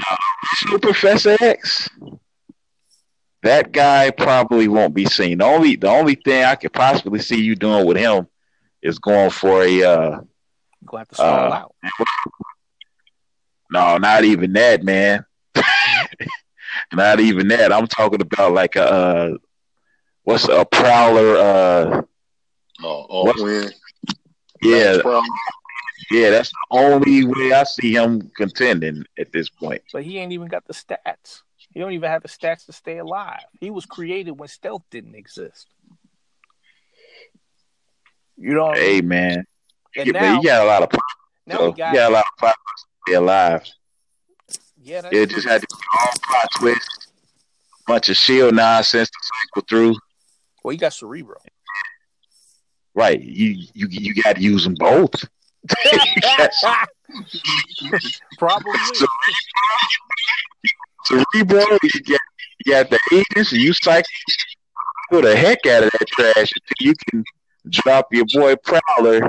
Super 0.57 0.79
Professor 0.79 1.37
X. 1.41 1.89
That 3.43 3.73
guy 3.73 4.11
probably 4.11 4.69
won't 4.69 4.95
be 4.95 5.05
seen. 5.05 5.39
The 5.39 5.45
only 5.45 5.77
the 5.77 5.89
only 5.89 6.15
thing 6.15 6.45
I 6.45 6.55
could 6.55 6.73
possibly 6.73 7.19
see 7.19 7.43
you 7.43 7.57
doing 7.57 7.87
with 7.87 7.97
him 7.97 8.29
is 8.83 8.99
going 8.99 9.31
for 9.31 9.63
a 9.65 9.83
uh 9.83 10.21
go 10.87 10.97
have 10.97 11.09
to 11.09 11.15
stall 11.17 11.53
Uh, 11.53 11.57
out. 11.57 11.75
no, 13.71 13.99
not 13.99 14.25
even 14.25 14.53
that, 14.53 14.85
man. 14.85 15.25
not 16.93 17.21
even 17.21 17.49
that. 17.49 17.73
I'm 17.73 17.87
talking 17.89 18.21
about 18.21 18.53
like 18.53 18.77
a 18.77 18.85
uh 18.91 19.31
what's 20.23 20.49
a 20.49 20.65
prowler 20.65 21.37
uh 21.37 22.03
Oh, 22.85 23.07
oh 23.09 23.25
What? 23.25 23.73
yeah, 24.63 25.01
Prowl. 25.03 25.23
Yeah, 26.13 26.31
that's 26.31 26.51
the 26.51 26.79
only 26.79 27.25
way 27.25 27.53
I 27.53 27.65
see 27.65 27.95
him 27.95 28.31
contending 28.37 29.05
at 29.19 29.33
this 29.33 29.49
point. 29.49 29.83
But 29.93 30.05
he 30.05 30.19
ain't 30.19 30.33
even 30.33 30.49
got 30.49 30.67
the 30.67 30.75
stats. 30.75 31.43
He 31.73 31.81
don't 31.81 31.93
even 31.93 32.11
have 32.11 32.23
the 32.23 32.29
stats 32.29 32.67
to 32.67 32.73
stay 32.73 32.99
alive. 32.99 33.41
He 33.61 33.71
was 33.71 33.87
created 33.87 34.33
when 34.33 34.49
stealth 34.49 34.83
didn't 34.91 35.15
exist. 35.15 35.69
You 38.37 38.55
know, 38.55 38.65
what 38.65 38.79
I 38.79 38.81
mean? 38.81 38.91
Hey 38.91 39.01
man. 39.01 39.45
and 39.97 40.07
Yeah, 40.07 40.13
now, 40.13 40.41
he 40.41 40.47
got 40.47 40.63
a 40.63 40.67
lot 40.67 40.83
of 40.83 41.01
now 41.47 41.57
so 41.57 41.73
got, 41.73 41.91
he 41.93 41.97
got 41.97 42.11
a 42.11 42.15
lot 42.15 42.25
of 42.31 42.39
plot 42.39 42.55
to 42.55 42.85
stay 43.07 43.17
alive. 43.17 43.63
yeah, 44.83 45.01
that's 45.01 45.17
It 45.17 45.31
just 45.31 45.49
had 45.49 45.63
to 45.63 45.67
be 45.67 45.83
all 45.99 46.13
plot 46.25 46.49
twist, 46.59 47.09
bunch 47.87 48.09
of 48.11 48.17
shield 48.17 48.55
nonsense 48.55 49.09
to 49.09 49.19
cycle 49.23 49.67
through. 49.69 49.97
well, 50.63 50.73
you 50.73 50.79
got 50.79 50.93
Cerebro. 50.93 51.37
Right, 52.95 53.23
you 53.23 53.65
you 53.73 53.87
you 53.89 54.23
got 54.23 54.37
to 54.37 54.43
use 54.43 54.65
them 54.65 54.75
both. 54.75 55.25
Yes. 55.85 56.65
Probably. 58.39 58.73
So- 58.95 59.07
Cerebro, 61.05 61.65
you 61.83 62.01
got 62.03 62.21
you 62.65 62.73
got 62.73 62.91
the 62.91 62.99
Aegis, 63.13 63.53
and 63.53 63.61
you 63.61 63.73
cycle 63.73 64.05
the 65.11 65.37
heck 65.37 65.67
out 65.67 65.83
of 65.85 65.91
that 65.93 66.07
trash 66.09 66.53
until 66.53 66.77
you 66.81 66.95
can 67.11 67.25
drop 67.69 68.07
your 68.13 68.25
boy 68.33 68.55
Prowler 68.57 69.29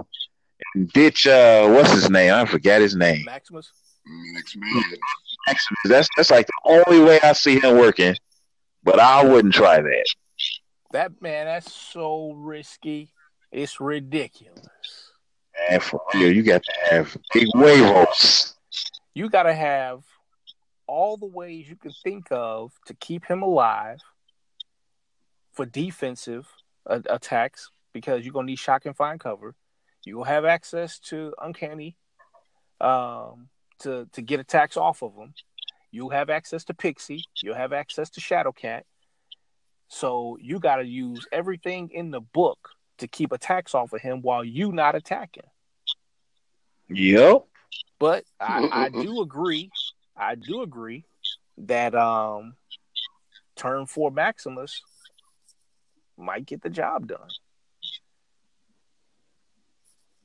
and 0.75 0.91
ditch 0.93 1.27
uh 1.27 1.67
what's 1.69 1.91
his 1.91 2.09
name? 2.09 2.33
I 2.33 2.45
forgot 2.45 2.79
his 2.81 2.95
name. 2.95 3.25
Maximus. 3.25 3.71
Next 4.33 4.55
man. 4.55 4.83
Maximus. 5.47 5.79
That's 5.85 6.07
that's 6.15 6.31
like 6.31 6.47
the 6.47 6.53
only 6.87 7.03
way 7.03 7.19
I 7.21 7.33
see 7.33 7.59
him 7.59 7.77
working. 7.77 8.15
But 8.83 8.99
I 8.99 9.23
wouldn't 9.25 9.53
try 9.53 9.81
that. 9.81 10.05
That 10.91 11.21
man, 11.21 11.45
that's 11.45 11.71
so 11.73 12.33
risky. 12.33 13.09
It's 13.51 13.79
ridiculous. 13.79 15.02
And 15.69 15.81
for 15.81 16.01
real, 16.13 16.31
you 16.31 16.43
got 16.43 16.63
to 16.63 16.73
have 16.89 17.17
big 17.33 17.47
huevos. 17.53 18.55
You 19.13 19.29
got 19.29 19.43
to 19.43 19.53
have 19.53 20.03
all 20.87 21.17
the 21.17 21.25
ways 21.25 21.69
you 21.69 21.75
can 21.75 21.91
think 22.03 22.27
of 22.31 22.71
to 22.85 22.93
keep 22.93 23.25
him 23.25 23.41
alive 23.41 23.99
for 25.53 25.65
defensive 25.65 26.47
uh, 26.87 26.99
attacks 27.09 27.69
because 27.93 28.25
you're 28.25 28.33
gonna 28.33 28.47
need 28.47 28.59
shock 28.59 28.85
and 28.85 28.95
find 28.95 29.19
cover. 29.19 29.55
You 30.03 30.17
will 30.17 30.23
have 30.25 30.45
access 30.45 30.99
to 30.99 31.33
uncanny 31.41 31.95
um, 32.81 33.49
to 33.79 34.07
to 34.13 34.21
get 34.21 34.39
attacks 34.39 34.75
off 34.75 35.01
of 35.01 35.15
him. 35.15 35.33
You'll 35.91 36.09
have 36.09 36.29
access 36.29 36.63
to 36.65 36.73
Pixie. 36.73 37.23
You'll 37.41 37.55
have 37.55 37.71
access 37.71 38.09
to 38.11 38.21
Shadowcat. 38.21 38.81
So 39.87 40.37
you 40.41 40.59
got 40.59 40.77
to 40.77 40.85
use 40.85 41.27
everything 41.31 41.91
in 41.93 42.09
the 42.09 42.19
book 42.19 42.69
to 43.03 43.07
keep 43.09 43.33
attacks 43.33 43.75
off 43.75 43.91
of 43.91 44.01
him 44.01 44.21
while 44.21 44.45
you 44.45 44.71
not 44.71 44.95
attacking. 44.95 45.43
Yep. 46.89 47.43
But 47.99 48.23
I, 48.39 48.69
I 48.71 48.89
do 48.89 49.21
agree. 49.21 49.71
I 50.15 50.35
do 50.35 50.61
agree 50.61 51.03
that 51.57 51.95
um, 51.95 52.55
turn 53.57 53.87
four 53.87 54.09
Maximus 54.09 54.81
might 56.17 56.45
get 56.45 56.61
the 56.61 56.69
job 56.69 57.07
done 57.07 57.27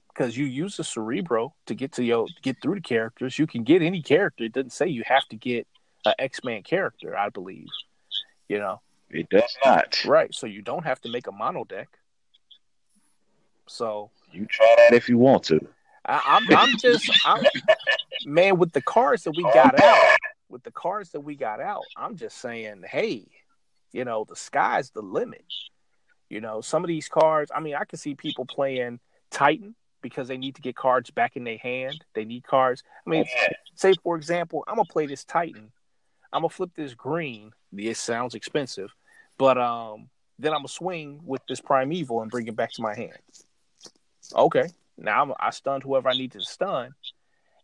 because 0.09 0.37
you 0.37 0.47
use 0.47 0.77
the 0.77 0.85
Cerebro 0.85 1.55
to 1.67 1.75
get 1.75 1.93
to 1.93 2.05
your 2.05 2.27
get 2.43 2.63
through 2.63 2.77
the 2.77 2.81
characters. 2.81 3.39
You 3.41 3.49
can 3.49 3.65
get 3.65 3.83
any 3.83 4.03
character. 4.03 4.45
It 4.45 4.53
doesn't 4.53 4.73
say 4.73 4.87
you 4.87 5.03
have 5.05 5.27
to 5.31 5.37
get 5.37 5.67
an 6.05 6.15
X 6.19 6.45
Man 6.45 6.63
character. 6.63 7.17
I 7.17 7.29
believe, 7.29 7.67
you 8.49 8.59
know. 8.59 8.81
It 9.11 9.29
does 9.31 9.57
not. 9.65 10.05
Right. 10.05 10.33
So 10.33 10.47
you 10.47 10.63
don't 10.63 10.85
have 10.85 11.01
to 11.01 11.11
make 11.11 11.27
a 11.27 11.33
mono 11.33 11.65
deck. 11.65 11.89
So 13.69 14.11
you 14.33 14.47
try 14.47 14.75
that 14.77 14.95
if 14.95 15.09
you 15.09 15.19
want 15.19 15.45
to. 15.45 15.61
I, 16.05 16.23
I'm 16.27 16.57
I'm 16.57 16.77
just 16.79 17.11
I'm 17.25 17.45
man 18.25 18.59
with 18.59 18.73
the 18.73 18.83
cards 18.83 19.25
that 19.25 19.33
we 19.37 19.43
got 19.43 19.81
out. 19.81 20.17
With 20.49 20.63
the 20.63 20.73
cards 20.73 21.11
that 21.11 21.21
we 21.21 21.37
got 21.37 21.61
out, 21.61 21.85
I'm 21.95 22.17
just 22.17 22.39
saying, 22.39 22.83
hey, 22.89 23.27
you 23.93 24.07
know, 24.07 24.25
the 24.27 24.37
sky's 24.37 24.91
the 24.91 25.03
limit. 25.03 25.45
You 26.31 26.41
know, 26.41 26.63
some 26.63 26.83
of 26.83 26.89
these 26.89 27.09
cards. 27.09 27.51
I 27.55 27.61
mean, 27.61 27.75
I 27.75 27.85
can 27.85 27.99
see 27.99 28.15
people 28.15 28.47
playing 28.47 29.01
Titan 29.31 29.75
because 30.01 30.29
they 30.29 30.39
need 30.39 30.55
to 30.55 30.63
get 30.63 30.77
cards 30.77 31.11
back 31.11 31.37
in 31.37 31.45
their 31.45 31.59
hand. 31.59 32.05
They 32.15 32.25
need 32.25 32.45
cards. 32.45 32.83
I 33.07 33.11
mean, 33.11 33.27
say 33.75 33.95
for 34.03 34.17
example, 34.17 34.65
I'm 34.67 34.77
gonna 34.77 34.87
play 34.87 35.07
this 35.07 35.25
Titan. 35.25 35.71
I'm 36.33 36.43
gonna 36.43 36.51
flip 36.51 36.71
this 36.75 36.95
green. 36.95 37.53
It 37.77 37.97
sounds 37.97 38.35
expensive, 38.35 38.95
but 39.37 39.59
um, 39.59 40.09
then 40.39 40.53
I'm 40.53 40.61
gonna 40.61 40.69
swing 40.69 41.21
with 41.25 41.43
this 41.49 41.61
primeval 41.61 42.23
and 42.23 42.31
bring 42.31 42.47
it 42.47 42.57
back 42.57 42.73
to 42.73 42.83
my 42.83 42.95
hand. 42.95 43.19
Okay, 44.35 44.69
now 44.97 45.23
I'm, 45.23 45.33
I 45.39 45.51
stunned 45.51 45.83
whoever 45.83 46.09
I 46.09 46.15
need 46.15 46.33
to 46.33 46.41
stun, 46.41 46.95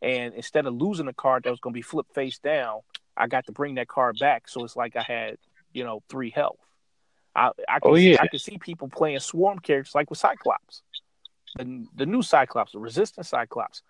and 0.02 0.34
instead 0.34 0.66
of 0.66 0.74
losing 0.74 1.08
a 1.08 1.14
card 1.14 1.44
that 1.44 1.50
was 1.50 1.60
gonna 1.60 1.74
be 1.74 1.82
flipped 1.82 2.14
face 2.14 2.38
down, 2.38 2.80
I 3.16 3.26
got 3.26 3.46
to 3.46 3.52
bring 3.52 3.76
that 3.76 3.88
card 3.88 4.18
back. 4.18 4.48
So 4.48 4.64
it's 4.64 4.76
like 4.76 4.96
I 4.96 5.02
had, 5.02 5.36
you 5.72 5.84
know, 5.84 6.02
three 6.08 6.30
health. 6.30 6.58
I, 7.36 7.50
I 7.68 7.80
can, 7.80 7.90
oh, 7.90 7.94
yeah. 7.96 8.18
I 8.20 8.28
can 8.28 8.38
see 8.38 8.58
people 8.58 8.88
playing 8.88 9.18
swarm 9.18 9.58
characters 9.58 9.94
like 9.94 10.08
with 10.08 10.20
Cyclops 10.20 10.82
the, 11.56 11.86
the 11.94 12.06
new 12.06 12.22
Cyclops, 12.22 12.72
the 12.72 12.78
resistant 12.78 13.26
Cyclops, 13.26 13.82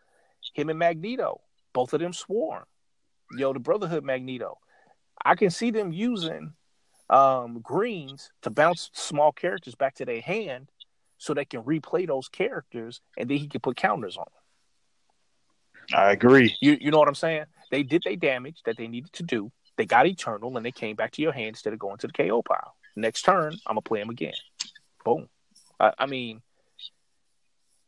him 0.53 0.71
and 0.71 0.79
Magneto, 0.79 1.41
both 1.73 1.93
of 1.93 2.01
them 2.01 2.13
swarm. 2.13 2.65
Yo, 3.37 3.53
the 3.53 3.59
Brotherhood 3.59 4.05
Magneto. 4.05 4.59
I 5.25 5.35
can 5.35 5.51
see 5.51 5.71
them 5.71 5.93
using 5.93 6.53
um, 7.09 7.61
greens 7.61 8.31
to 8.43 8.51
bounce 8.51 8.91
small 8.93 9.33
characters 9.33 9.75
back 9.75 9.95
to 9.97 10.05
their 10.05 10.21
hand 10.21 10.69
so 11.19 11.35
they 11.35 11.45
can 11.45 11.63
replay 11.63 12.07
those 12.07 12.29
characters 12.29 13.01
and 13.17 13.29
then 13.29 13.39
he 13.39 13.49
can 13.49 13.61
put 13.61 13.77
counters 13.77 14.17
on 14.17 14.25
them. 14.25 15.99
I 15.99 16.13
agree. 16.13 16.57
You 16.61 16.79
you 16.81 16.91
know 16.91 16.99
what 16.99 17.09
I'm 17.09 17.15
saying? 17.15 17.45
They 17.71 17.83
did 17.83 18.03
their 18.05 18.17
damage 18.17 18.61
that 18.65 18.77
they 18.77 18.89
needed 18.89 19.13
to 19.15 19.23
do. 19.23 19.53
They 19.77 19.87
got 19.87 20.07
eternal 20.07 20.57
and 20.57 20.65
they 20.65 20.73
came 20.73 20.97
back 20.97 21.13
to 21.13 21.23
your 21.23 21.33
hand 21.33 21.49
instead 21.49 21.73
of 21.73 21.79
going 21.79 21.99
to 21.99 22.07
the 22.07 22.13
KO 22.13 22.43
pile. 22.43 22.75
Next 22.97 23.23
turn, 23.23 23.53
I'm 23.67 23.75
gonna 23.75 23.83
play 23.83 24.01
them 24.01 24.11
again. 24.11 24.35
Boom. 25.05 25.29
I, 25.79 25.93
I 25.99 26.07
mean, 26.07 26.41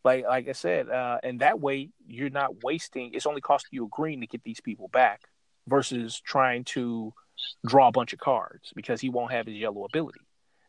like 0.04 0.24
like 0.24 0.48
I 0.48 0.52
said, 0.52 0.88
uh, 0.88 1.18
and 1.22 1.40
that 1.40 1.60
way 1.60 1.90
you're 2.06 2.30
not 2.30 2.62
wasting. 2.62 3.12
It's 3.14 3.26
only 3.26 3.40
costing 3.40 3.70
you 3.72 3.86
a 3.86 3.88
green 3.88 4.20
to 4.20 4.26
get 4.26 4.42
these 4.44 4.60
people 4.60 4.88
back, 4.88 5.22
versus 5.66 6.20
trying 6.20 6.64
to 6.64 7.12
draw 7.66 7.88
a 7.88 7.92
bunch 7.92 8.12
of 8.12 8.18
cards 8.18 8.72
because 8.74 9.00
he 9.00 9.10
won't 9.10 9.32
have 9.32 9.46
his 9.46 9.56
yellow 9.56 9.84
ability. 9.84 10.20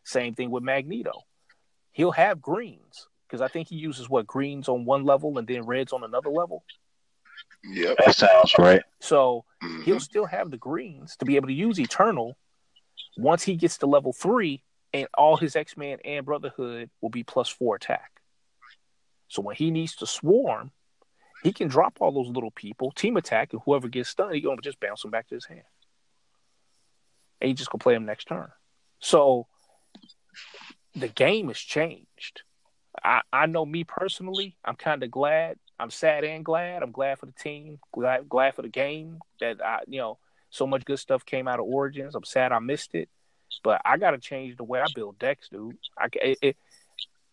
Same 0.03 0.34
thing 0.34 0.51
with 0.51 0.64
Magneto. 0.64 1.24
He'll 1.98 2.12
have 2.12 2.43
greens 2.43 3.08
because 3.28 3.41
I 3.41 3.48
think 3.48 3.70
he 3.70 3.76
uses 3.76 4.08
what 4.08 4.28
greens 4.28 4.70
on 4.70 4.86
one 4.86 5.04
level 5.04 5.39
and 5.39 5.48
then 5.48 5.66
reds 5.66 5.91
on 5.91 6.04
another 6.04 6.30
level. 6.30 6.64
Yep, 7.64 7.98
that 8.06 8.16
sounds 8.16 8.54
right. 8.60 8.84
So 9.00 9.45
mm-hmm. 9.64 9.82
he'll 9.82 10.00
still 10.00 10.28
have 10.28 10.52
the 10.52 10.58
greens 10.58 11.16
to 11.16 11.26
be 11.26 11.38
able 11.38 11.48
to 11.48 11.56
use 11.56 11.80
Eternal 11.80 12.38
once 13.18 13.41
he 13.41 13.56
gets 13.56 13.80
to 13.80 13.88
level 13.88 14.14
three, 14.14 14.62
and 14.93 15.08
all 15.18 15.38
his 15.38 15.56
X 15.56 15.76
Men 15.76 15.98
and 16.06 16.24
Brotherhood 16.24 16.91
will 17.02 17.10
be 17.10 17.24
plus 17.24 17.50
four 17.50 17.76
attack. 17.76 18.22
So 19.28 19.41
when 19.41 19.56
he 19.56 19.72
needs 19.72 19.95
to 19.95 20.06
swarm, 20.06 20.70
he 21.41 21.52
can 21.52 21.68
drop 21.68 21.98
all 22.00 22.12
those 22.12 22.28
little 22.28 22.52
people, 22.52 22.91
team 22.91 23.18
attack, 23.18 23.54
and 23.54 23.62
whoever 23.66 23.88
gets 23.88 24.10
stunned, 24.10 24.36
he 24.36 24.41
gonna 24.41 24.62
just 24.62 24.80
bounce 24.80 25.02
them 25.02 25.10
back 25.10 25.30
to 25.30 25.36
his 25.36 25.45
hand. 25.45 25.64
And 27.41 27.48
he 27.48 27.56
just 27.56 27.72
gonna 27.72 27.82
play 27.82 27.95
him 27.95 28.06
next 28.06 28.26
turn. 28.26 28.50
So 29.00 29.48
the 30.98 31.08
game 31.08 31.48
has 31.48 31.58
changed. 31.58 32.41
I, 33.04 33.22
I 33.32 33.45
know 33.45 33.66
me 33.66 33.84
personally, 33.84 34.58
I'm 34.66 34.76
kind 34.76 35.04
of 35.04 35.12
glad. 35.12 35.58
I'm 35.80 35.91
sad 35.91 36.24
and 36.24 36.43
glad. 36.43 36.82
I'm 36.82 36.91
glad 36.91 37.20
for 37.20 37.28
the 37.28 37.34
team, 37.34 37.80
glad 37.91 38.28
glad 38.28 38.56
for 38.56 38.64
the 38.64 38.70
game 38.70 39.20
that 39.39 39.64
I 39.64 39.82
you 39.88 40.00
know 40.00 40.18
so 40.50 40.66
much 40.66 40.86
good 40.86 41.00
stuff 41.00 41.26
came 41.26 41.48
out 41.48 41.60
of 41.60 41.66
Origins. 41.66 42.16
I'm 42.16 42.24
sad 42.24 42.52
I 42.52 42.60
missed 42.60 42.95
it, 42.95 43.10
but 43.64 43.82
I 43.86 43.98
got 43.98 44.12
to 44.12 44.18
change 44.18 44.58
the 44.58 44.64
way 44.64 44.82
I 44.82 44.88
build 44.95 45.20
decks, 45.20 45.50
dude. 45.50 45.78
I 45.98 46.08
it, 46.14 46.38
it, 46.41 46.58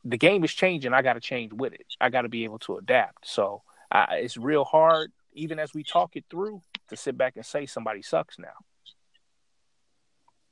the 0.05 0.19
game 0.19 0.45
is 0.45 0.53
changing. 0.53 0.93
I 0.93 1.01
got 1.01 1.15
to 1.15 1.21
change 1.21 1.53
with 1.55 1.73
it. 1.73 1.87
I 2.01 2.11
got 2.11 2.23
to 2.23 2.29
be 2.29 2.45
able 2.45 2.59
to 2.61 2.77
adapt. 2.77 3.27
So 3.27 3.63
I, 3.91 4.17
it's 4.17 4.37
real 4.37 4.65
hard, 4.65 5.11
even 5.33 5.59
as 5.59 5.73
we 5.73 5.83
talk 5.83 6.17
it 6.17 6.25
through, 6.29 6.61
to 6.91 6.97
sit 6.97 7.17
back 7.17 7.37
and 7.37 7.47
say 7.47 7.65
somebody 7.65 8.03
sucks 8.03 8.39
now. 8.39 8.49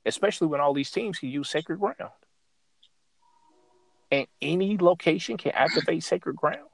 Especially 0.05 0.47
when 0.47 0.59
all 0.59 0.73
these 0.73 0.89
teams 0.89 1.19
can 1.19 1.29
use 1.29 1.49
Sacred 1.49 1.79
Ground. 1.79 2.11
And 4.13 4.27
any 4.43 4.77
location 4.77 5.37
can 5.37 5.53
activate 5.53 6.03
Sacred 6.03 6.35
Ground. 6.35 6.69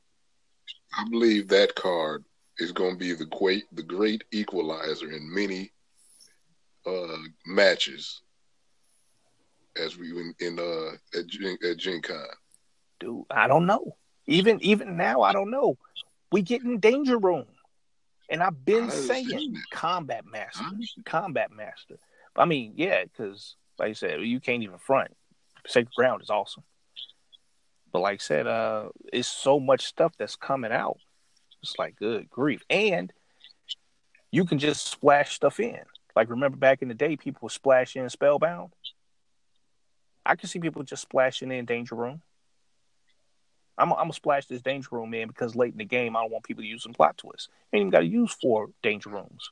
I 0.98 1.06
believe 1.10 1.48
that 1.48 1.74
card 1.76 2.26
is 2.58 2.74
going 2.74 2.94
to 2.94 2.98
be 2.98 3.14
the 3.14 3.26
great, 3.26 3.64
the 3.72 3.84
great 3.84 4.26
equalizer 4.32 5.10
in 5.10 5.34
many 5.34 5.72
uh, 6.86 7.18
matches 7.46 8.22
as 9.82 9.98
we 9.98 10.10
in, 10.10 10.34
in 10.40 10.60
uh, 10.60 11.18
at, 11.18 11.26
at 11.70 11.78
Gen 11.78 12.02
Con 12.02 12.26
dude. 13.00 13.26
I 13.32 13.48
don't 13.48 13.66
know. 13.66 13.96
Even 14.28 14.62
even 14.62 14.98
now, 14.98 15.22
I 15.22 15.32
don't 15.32 15.50
know. 15.50 15.78
We 16.32 16.42
get 16.42 16.64
in 16.64 16.80
danger 16.80 17.18
room, 17.18 17.46
and 18.30 18.44
I've 18.44 18.66
been 18.66 18.92
saying 18.92 19.56
combat 19.72 20.26
master, 20.26 20.66
combat 21.06 21.52
master. 21.52 21.96
I 22.36 22.46
mean, 22.46 22.74
yeah, 22.76 23.04
because 23.06 23.56
like 23.80 23.90
I 23.90 23.94
said, 23.94 24.22
you 24.22 24.40
can't 24.40 24.64
even 24.64 24.78
front. 24.78 25.16
Sacred 25.66 25.94
ground 25.96 26.22
is 26.22 26.30
awesome, 26.30 26.64
but 27.92 28.00
like 28.00 28.16
I 28.16 28.24
said, 28.24 28.48
uh, 28.48 28.90
it's 29.12 29.28
so 29.28 29.60
much 29.60 29.86
stuff 29.86 30.14
that's 30.18 30.36
coming 30.36 30.72
out. 30.72 30.98
It's 31.62 31.76
like 31.78 31.96
good 31.96 32.30
grief, 32.30 32.64
and 32.70 33.12
you 34.32 34.46
can 34.46 34.60
just 34.60 34.88
splash 34.88 35.36
stuff 35.36 35.60
in. 35.60 35.80
Like 36.16 36.30
remember 36.30 36.58
back 36.58 36.82
in 36.82 36.88
the 36.88 36.94
day, 36.94 37.16
people 37.16 37.40
would 37.44 37.52
splash 37.52 37.96
in 37.96 38.10
spellbound. 38.10 38.72
I 40.26 40.36
can 40.36 40.50
see 40.50 40.60
people 40.60 40.84
just 40.84 41.02
splashing 41.02 41.52
in 41.52 41.66
danger 41.66 41.96
room. 41.96 42.22
I'm, 43.78 43.92
I'm 43.94 43.98
gonna 44.00 44.14
splash 44.14 44.46
this 44.46 44.62
danger 44.62 44.90
room 44.92 45.14
in 45.14 45.28
because 45.28 45.56
late 45.56 45.72
in 45.72 45.78
the 45.78 45.86
game 45.86 46.16
I 46.16 46.22
don't 46.22 46.32
want 46.32 46.44
people 46.44 46.64
using 46.64 46.94
plot 46.94 47.18
twists. 47.18 47.48
You 47.72 47.78
ain't 47.78 47.82
even 47.84 47.92
got 47.92 48.00
to 48.02 48.06
use 48.06 48.34
four 48.34 48.70
danger 48.84 49.10
rooms. 49.10 49.52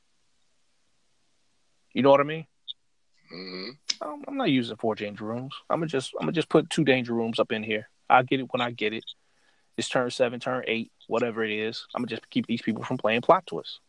You 1.94 2.02
know 2.02 2.10
what 2.10 2.20
I 2.20 2.24
mean? 2.24 2.46
Mm-hmm. 3.34 3.70
I'm, 4.02 4.24
I'm 4.28 4.36
not 4.36 4.50
using 4.50 4.76
four 4.76 4.94
danger 4.94 5.24
rooms. 5.24 5.54
I'm 5.68 5.80
gonna 5.80 5.88
just 5.88 6.12
I'm 6.20 6.26
gonna 6.26 6.32
just 6.32 6.48
put 6.48 6.70
two 6.70 6.84
danger 6.84 7.14
rooms 7.14 7.38
up 7.38 7.52
in 7.52 7.62
here. 7.62 7.88
I'll 8.08 8.22
get 8.22 8.40
it 8.40 8.48
when 8.50 8.60
I 8.60 8.70
get 8.70 8.92
it. 8.92 9.04
It's 9.76 9.88
turn 9.88 10.10
seven, 10.10 10.40
turn 10.40 10.64
eight, 10.66 10.90
whatever 11.06 11.44
it 11.44 11.52
is. 11.52 11.86
I'm 11.94 12.02
gonna 12.02 12.08
just 12.08 12.28
keep 12.30 12.46
these 12.46 12.62
people 12.62 12.82
from 12.82 12.98
playing 12.98 13.22
plot 13.22 13.46
twists. 13.46 13.80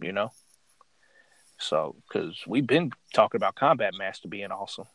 You 0.00 0.12
know. 0.12 0.30
So, 1.58 1.96
because 2.06 2.42
we've 2.46 2.66
been 2.66 2.90
talking 3.14 3.38
about 3.38 3.54
Combat 3.54 3.94
Master 3.96 4.28
being 4.28 4.50
awesome. 4.50 4.86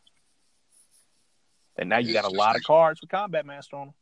And 1.78 1.90
now 1.90 1.98
you 1.98 2.10
it's 2.10 2.22
got 2.22 2.32
a 2.32 2.36
lot 2.36 2.56
of 2.56 2.64
cards 2.64 3.00
with 3.02 3.10
Combat 3.10 3.46
Master 3.46 3.78
on 3.78 3.88
them. 3.88 3.94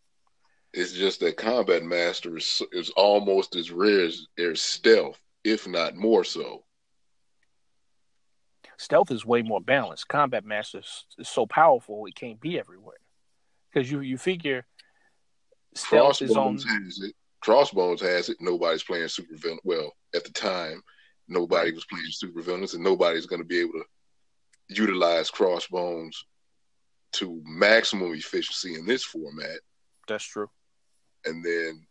It's 0.74 0.92
just 0.92 1.20
that 1.22 1.38
Combat 1.38 1.84
Master 1.84 2.38
is, 2.38 2.62
is 2.72 2.90
almost 2.92 3.56
as 3.56 3.72
rare 3.72 4.06
as, 4.06 4.26
as 4.38 4.62
Stealth, 4.62 5.20
if 5.44 5.68
not 5.68 5.96
more 5.96 6.24
so. 6.24 6.66
Stealth 8.78 9.12
is 9.12 9.26
way 9.26 9.44
more 9.44 9.62
balanced. 9.62 10.08
Combat 10.08 10.44
Master 10.44 10.80
is, 10.80 11.06
is 11.18 11.30
so 11.30 11.46
powerful 11.46 12.06
it 12.06 12.16
can't 12.16 12.42
be 12.42 12.60
everywhere. 12.60 12.98
Because 13.74 13.92
you 13.92 14.02
you 14.02 14.18
figure 14.18 14.66
Stealth 15.74 16.20
Crossbones 16.20 16.62
is 16.62 16.68
on. 16.68 16.84
Has 16.84 17.00
it. 17.04 17.16
Crossbones 17.42 18.02
has 18.02 18.30
it. 18.30 18.38
Nobody's 18.40 18.84
playing 18.84 19.08
super 19.08 19.36
villain. 19.36 19.60
Well, 19.64 19.94
at 20.16 20.24
the 20.24 20.32
time, 20.32 20.82
nobody 21.28 21.72
was 21.72 21.86
playing 21.86 22.06
super 22.10 22.42
villains, 22.42 22.74
and 22.74 22.84
nobody's 22.84 23.26
going 23.26 23.42
to 23.42 23.48
be 23.48 23.60
able 23.60 23.74
to 23.74 23.86
utilize 24.70 25.30
Crossbones 25.30 26.26
to 27.14 27.42
maximum 27.46 28.14
efficiency 28.14 28.76
in 28.76 28.86
this 28.86 29.04
format. 29.04 29.60
That's 30.08 30.24
true. 30.26 30.50
And 31.26 31.44
then 31.44 31.86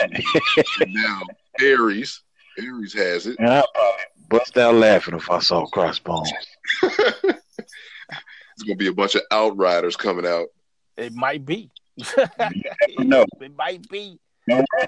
and 0.00 0.24
now 0.88 1.22
Ares, 1.60 2.22
Ares 2.58 2.94
has 2.94 3.26
it. 3.26 3.38
And 3.38 3.48
I 3.48 3.64
probably 3.74 4.04
bust 4.28 4.56
out 4.58 4.74
laughing 4.74 5.14
if 5.14 5.30
I 5.30 5.40
saw 5.40 5.66
Crossbones. 5.66 6.30
it's 6.82 8.62
gonna 8.62 8.76
be 8.76 8.88
a 8.88 8.92
bunch 8.92 9.14
of 9.14 9.22
outriders 9.30 9.96
coming 9.96 10.26
out. 10.26 10.46
It 10.96 11.12
might 11.12 11.44
be. 11.44 11.70
No. 12.98 13.24
it 13.40 13.56
might 13.56 13.88
be. 13.88 14.18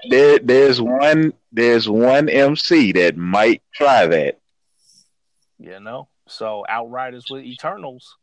There, 0.09 0.39
there's 0.39 0.81
one, 0.81 1.33
there's 1.51 1.89
one 1.89 2.29
MC 2.29 2.91
that 2.93 3.17
might 3.17 3.61
try 3.73 4.05
that. 4.05 4.39
You 5.59 5.79
know, 5.79 6.09
so 6.27 6.63
Outriders 6.69 7.25
with 7.29 7.43
Eternals 7.43 8.17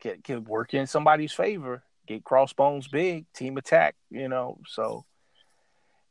can 0.00 0.20
can 0.22 0.44
work 0.44 0.74
in 0.74 0.86
somebody's 0.86 1.32
favor. 1.32 1.84
Get 2.06 2.24
Crossbones 2.24 2.88
big, 2.88 3.26
team 3.32 3.56
attack. 3.56 3.94
You 4.10 4.28
know, 4.28 4.58
so 4.66 5.04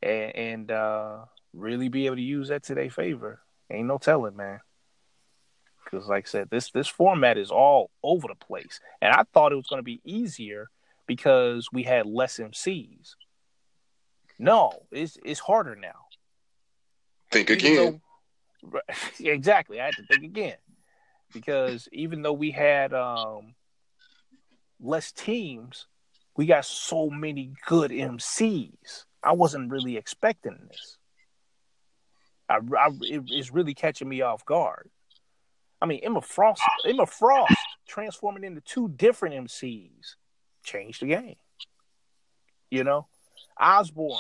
and, 0.01 0.35
and 0.35 0.71
uh 0.71 1.17
really 1.53 1.89
be 1.89 2.05
able 2.05 2.15
to 2.15 2.21
use 2.21 2.49
that 2.49 2.63
to 2.63 2.75
their 2.75 2.89
favor. 2.89 3.41
Ain't 3.69 3.87
no 3.87 3.97
telling, 3.97 4.35
man. 4.35 4.59
Because, 5.83 6.07
like 6.07 6.27
I 6.27 6.29
said, 6.29 6.49
this 6.49 6.71
this 6.71 6.87
format 6.87 7.37
is 7.37 7.51
all 7.51 7.89
over 8.03 8.27
the 8.27 8.35
place, 8.35 8.79
and 9.01 9.11
I 9.11 9.23
thought 9.33 9.51
it 9.51 9.55
was 9.55 9.67
going 9.67 9.79
to 9.79 9.83
be 9.83 10.01
easier 10.03 10.69
because 11.09 11.69
we 11.73 11.81
had 11.81 12.05
less 12.05 12.37
MCs. 12.37 13.15
No, 14.37 14.83
it's 14.91 15.17
it's 15.25 15.39
harder 15.39 15.75
now. 15.75 16.05
Think 17.31 17.49
Even 17.49 17.65
again. 17.65 18.01
though- 18.61 18.79
exactly. 19.19 19.81
I 19.81 19.85
had 19.85 19.95
to 19.95 20.03
think 20.05 20.23
again 20.23 20.57
because 21.33 21.89
even 21.91 22.21
though 22.21 22.33
we 22.33 22.51
had 22.51 22.93
um, 22.93 23.55
less 24.79 25.11
teams, 25.11 25.87
we 26.37 26.45
got 26.45 26.63
so 26.65 27.09
many 27.09 27.53
good 27.65 27.89
MCs. 27.89 29.05
I 29.23 29.31
wasn't 29.31 29.71
really 29.71 29.97
expecting 29.97 30.59
this. 30.69 30.97
I, 32.47 32.57
I 32.57 32.89
it, 33.01 33.23
it's 33.29 33.51
really 33.51 33.73
catching 33.73 34.07
me 34.07 34.21
off 34.21 34.45
guard. 34.45 34.91
I 35.81 35.87
mean, 35.87 36.01
Emma 36.03 36.21
Frost, 36.21 36.61
Emma 36.85 37.07
Frost 37.07 37.55
transforming 37.87 38.43
into 38.43 38.61
two 38.61 38.89
different 38.89 39.47
MCs 39.47 40.15
changed 40.63 41.01
the 41.01 41.07
game. 41.07 41.35
You 42.71 42.83
know, 42.83 43.07
Osborn 43.59 44.19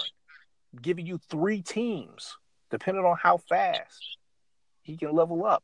giving 0.81 1.05
you 1.05 1.19
three 1.29 1.61
teams 1.61 2.35
depending 2.71 3.03
on 3.05 3.17
how 3.17 3.37
fast 3.37 4.17
he 4.81 4.97
can 4.97 5.13
level 5.13 5.45
up. 5.45 5.63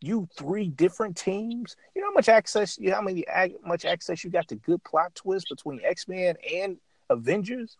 You 0.00 0.28
three 0.36 0.68
different 0.68 1.16
teams. 1.16 1.76
You 1.94 2.02
know 2.02 2.08
how 2.08 2.14
much 2.14 2.28
access? 2.28 2.78
You 2.78 2.90
know 2.90 2.96
how 2.96 3.02
many 3.02 3.24
much 3.64 3.84
access 3.84 4.24
you 4.24 4.30
got 4.30 4.48
to 4.48 4.56
good 4.56 4.82
plot 4.82 5.14
twists 5.14 5.48
between 5.48 5.80
X 5.84 6.08
Men 6.08 6.34
and 6.52 6.78
Avengers? 7.08 7.76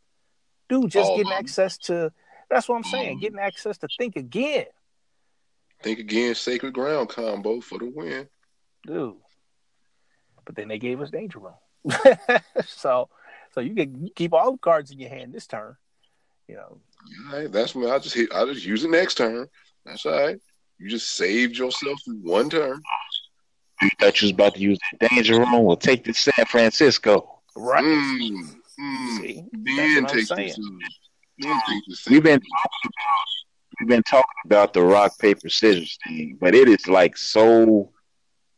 Dude, 0.69 0.91
just 0.91 1.11
All 1.11 1.17
getting 1.17 1.33
'em. 1.33 1.39
access 1.39 1.77
to. 1.79 2.13
That's 2.49 2.69
what 2.69 2.77
I'm 2.77 2.85
saying. 2.85 3.15
Um, 3.15 3.21
getting 3.21 3.39
access 3.41 3.79
to 3.79 3.89
think 3.99 4.15
again, 4.17 4.67
Think 5.83 5.99
again. 5.99 6.35
Sacred 6.37 6.75
ground 6.75 7.09
combo 7.09 7.61
for 7.61 7.79
the 7.79 7.87
win. 7.87 8.29
dude. 8.87 9.17
But 10.45 10.55
then 10.55 10.69
they 10.69 10.79
gave 10.79 11.01
us 11.01 11.11
Danger 11.11 11.39
Room, 11.41 11.55
so 12.67 13.09
so 13.53 13.61
you 13.61 13.75
can 13.75 14.11
keep 14.15 14.33
all 14.33 14.53
the 14.53 14.59
cards 14.59 14.91
in 14.91 14.99
your 14.99 15.11
hand 15.11 15.33
this 15.33 15.47
turn. 15.47 15.77
You 16.49 16.57
know, 16.57 16.79
All 17.33 17.39
right, 17.39 17.51
that's 17.53 17.75
me. 17.75 17.91
I 17.91 17.99
just 17.99 18.15
hit. 18.15 18.33
I 18.35 18.45
just 18.47 18.65
use 18.65 18.85
it 18.85 18.91
next 18.91 19.15
turn. 19.17 19.49
That's 19.85 20.05
all 20.07 20.13
right. 20.13 20.39
You 20.79 20.89
just 20.91 21.15
saved 21.15 21.57
yourself 21.57 22.01
one 22.07 22.51
turn. 22.51 22.83
You 23.81 23.89
thought 24.01 24.21
you 24.21 24.27
was 24.27 24.33
about 24.33 24.55
to 24.55 24.61
use 24.61 24.79
that 25.01 25.11
danger 25.11 25.39
room? 25.39 25.65
Well, 25.65 25.77
take 25.77 26.05
this 26.05 26.19
San 26.19 26.45
Francisco. 26.47 27.41
right? 27.57 27.83
Mm, 27.83 28.55
mm. 28.81 29.17
See, 29.21 29.45
Then 29.53 29.77
that's 29.77 29.95
what 30.03 30.11
I'm 30.13 30.19
take 30.19 30.27
saying. 30.27 30.47
this. 30.49 30.59
Then 31.39 31.61
take 31.69 31.83
this. 31.89 32.07
We've 32.09 32.23
been 32.23 32.41
talking 32.41 32.91
about 32.91 33.27
we've 33.81 33.89
been 33.89 34.03
talking 34.05 34.43
about 34.45 34.73
the 34.73 34.83
rock 34.83 35.19
paper 35.19 35.49
scissors 35.49 35.99
thing, 36.07 36.37
but 36.41 36.55
it 36.55 36.69
is 36.69 36.87
like 36.87 37.17
so 37.17 37.91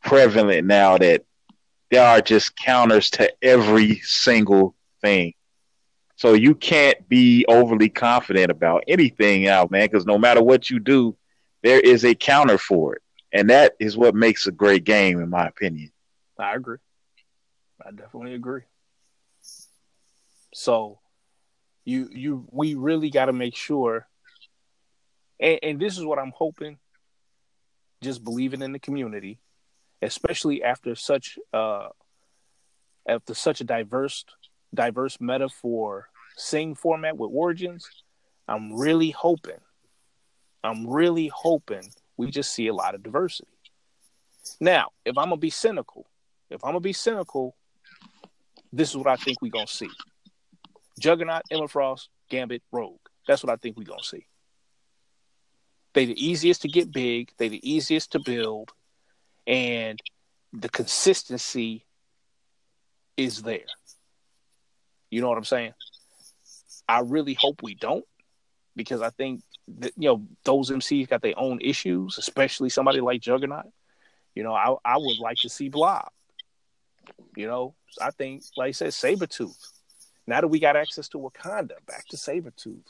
prevalent 0.03 0.67
now 0.67 0.97
that 0.97 1.23
there 1.91 2.05
are 2.05 2.21
just 2.21 2.55
counters 2.55 3.09
to 3.11 3.31
every 3.41 3.99
single 3.99 4.75
thing. 5.01 5.33
So 6.17 6.33
you 6.33 6.55
can't 6.55 7.07
be 7.09 7.45
overly 7.47 7.89
confident 7.89 8.49
about 8.49 8.83
anything 8.87 9.47
out, 9.47 9.69
man, 9.69 9.87
because 9.87 10.05
no 10.05 10.17
matter 10.17 10.41
what 10.41 10.69
you 10.69 10.79
do, 10.79 11.15
there 11.61 11.79
is 11.79 12.05
a 12.05 12.15
counter 12.15 12.57
for 12.57 12.95
it. 12.95 13.01
And 13.33 13.49
that 13.49 13.75
is 13.79 13.97
what 13.97 14.15
makes 14.15 14.47
a 14.47 14.51
great 14.51 14.85
game, 14.85 15.19
in 15.19 15.29
my 15.29 15.45
opinion. 15.47 15.91
I 16.39 16.55
agree. 16.55 16.77
I 17.85 17.91
definitely 17.91 18.33
agree. 18.33 18.61
So 20.53 20.99
you 21.83 22.09
you 22.11 22.47
we 22.49 22.75
really 22.75 23.09
got 23.09 23.25
to 23.25 23.33
make 23.33 23.55
sure 23.55 24.07
and, 25.39 25.59
and 25.61 25.79
this 25.79 25.97
is 25.97 26.05
what 26.05 26.19
I'm 26.19 26.33
hoping 26.35 26.77
just 28.01 28.23
believing 28.23 28.61
in 28.61 28.71
the 28.71 28.79
community 28.79 29.39
especially 30.01 30.63
after 30.63 30.95
such 30.95 31.37
uh 31.53 31.89
after 33.07 33.33
such 33.33 33.61
a 33.61 33.63
diverse 33.63 34.25
diverse 34.73 35.17
meta 35.19 35.49
for 35.49 36.07
sing 36.35 36.75
format 36.75 37.17
with 37.17 37.31
origins 37.33 37.87
I'm 38.47 38.73
really 38.73 39.11
hoping 39.11 39.61
I'm 40.63 40.87
really 40.87 41.31
hoping 41.33 41.83
we 42.17 42.31
just 42.31 42.51
see 42.51 42.67
a 42.67 42.73
lot 42.73 42.95
of 42.95 43.03
diversity 43.03 43.49
now 44.59 44.89
if 45.05 45.17
I'm 45.17 45.25
gonna 45.25 45.37
be 45.37 45.49
cynical 45.49 46.07
if 46.49 46.63
I'm 46.63 46.69
gonna 46.69 46.79
be 46.79 46.93
cynical, 46.93 47.55
this 48.71 48.89
is 48.89 48.97
what 48.97 49.07
I 49.07 49.15
think 49.15 49.41
we're 49.41 49.51
gonna 49.51 49.67
see. 49.67 49.89
Juggernaut, 50.99 51.43
Emma 51.51 51.67
Frost, 51.67 52.09
Gambit, 52.29 52.61
Rogue. 52.71 52.99
That's 53.27 53.43
what 53.43 53.51
I 53.51 53.55
think 53.55 53.77
we're 53.77 53.83
gonna 53.83 54.03
see. 54.03 54.27
They 55.93 56.05
the 56.05 56.25
easiest 56.25 56.61
to 56.63 56.67
get 56.67 56.91
big, 56.91 57.31
they 57.37 57.49
the 57.49 57.69
easiest 57.69 58.11
to 58.11 58.19
build, 58.19 58.71
and 59.47 59.99
the 60.53 60.69
consistency 60.69 61.85
is 63.17 63.41
there. 63.41 63.65
You 65.09 65.21
know 65.21 65.29
what 65.29 65.37
I'm 65.37 65.45
saying? 65.45 65.73
I 66.87 66.99
really 66.99 67.33
hope 67.33 67.61
we 67.63 67.75
don't, 67.75 68.05
because 68.75 69.01
I 69.01 69.09
think 69.09 69.41
that 69.79 69.93
you 69.97 70.09
know 70.09 70.27
those 70.43 70.69
MCs 70.69 71.09
got 71.09 71.21
their 71.21 71.37
own 71.37 71.59
issues, 71.61 72.17
especially 72.17 72.69
somebody 72.69 73.01
like 73.01 73.21
Juggernaut. 73.21 73.65
You 74.35 74.43
know, 74.43 74.53
I 74.53 74.75
I 74.83 74.97
would 74.97 75.19
like 75.19 75.37
to 75.37 75.49
see 75.49 75.69
Blob. 75.69 76.09
You 77.35 77.47
know, 77.47 77.75
I 78.01 78.11
think, 78.11 78.43
like 78.57 78.69
I 78.69 78.71
said, 78.71 78.89
Sabretooth. 78.89 79.71
Now 80.27 80.41
that 80.41 80.47
we 80.47 80.59
got 80.59 80.75
access 80.75 81.07
to 81.09 81.17
Wakanda, 81.17 81.73
back 81.85 82.07
to 82.09 82.17
Sabretooth. 82.17 82.83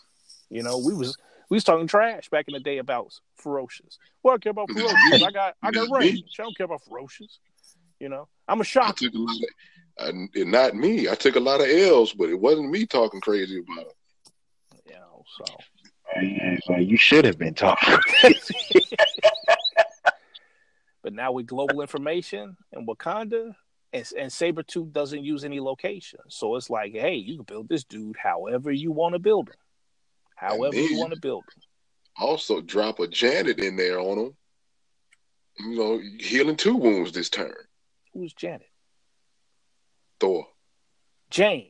You 0.50 0.64
know, 0.64 0.78
we 0.78 0.94
was 0.94 1.18
we 1.50 1.56
was 1.56 1.64
talking 1.64 1.88
trash 1.88 2.30
back 2.30 2.46
in 2.48 2.54
the 2.54 2.60
day 2.60 2.78
about 2.78 3.20
ferocious. 3.36 4.00
Well, 4.24 4.36
I 4.36 4.38
care 4.38 4.52
about 4.52 4.70
ferocious. 4.74 5.24
I 5.24 5.32
got 5.32 5.56
I 5.62 5.72
got 5.72 5.90
range. 5.92 6.24
I 6.40 6.44
don't 6.44 6.58
care 6.58 6.66
about 6.66 6.84
ferocious. 6.84 7.40
You 8.00 8.10
know, 8.10 8.28
I'm 8.48 8.60
a 8.60 8.62
I 8.62 8.66
shock. 8.66 8.98
took 8.98 9.14
a 9.14 9.18
lot 9.18 9.36
of, 9.36 9.44
uh, 10.00 10.10
and 10.10 10.30
and 10.36 10.52
not 10.52 10.76
me. 10.76 11.10
I 11.10 11.16
took 11.16 11.36
a 11.36 11.40
lot 11.40 11.62
of 11.62 11.68
L's, 11.68 12.14
but 12.14 12.30
it 12.30 12.40
wasn't 12.40 12.70
me 12.70 12.86
talking 12.86 13.22
crazy 13.22 13.60
about 13.60 13.86
it. 13.88 13.96
You 14.86 14.96
know, 14.96 15.24
so 15.38 15.46
So 16.68 16.76
you 16.78 16.98
should 16.98 17.26
have 17.26 17.38
been 17.38 17.54
talking. 17.54 17.98
but 21.02 21.14
now 21.14 21.32
with 21.32 21.48
global 21.48 21.82
information 21.82 22.58
and 22.74 22.88
Wakanda 22.88 23.56
and, 23.94 24.12
and 24.18 24.32
Sabretooth 24.32 24.92
doesn't 24.92 25.24
use 25.24 25.46
any 25.46 25.60
location. 25.60 26.20
So 26.28 26.56
it's 26.56 26.70
like, 26.70 26.94
hey, 26.94 27.16
you 27.16 27.38
can 27.38 27.46
build 27.46 27.70
this 27.70 27.84
dude 27.84 28.18
however 28.18 28.72
you 28.72 28.92
want 28.92 29.14
to 29.14 29.20
build 29.20 29.50
him. 29.50 29.56
However 30.36 30.76
you 30.76 30.98
want 30.98 31.12
to 31.14 31.20
build 31.20 31.44
him. 31.56 31.62
Also, 32.18 32.62
drop 32.62 33.00
a 33.00 33.08
Janet 33.08 33.60
in 33.60 33.76
there 33.76 34.00
on 34.00 34.18
him. 34.18 34.38
You 35.60 35.76
know, 35.78 36.02
healing 36.20 36.56
two 36.58 36.76
wounds 36.76 37.12
this 37.12 37.30
turn. 37.30 37.54
Who's 38.14 38.34
Janet? 38.34 38.70
Thor, 40.20 40.48
Jane. 41.30 41.68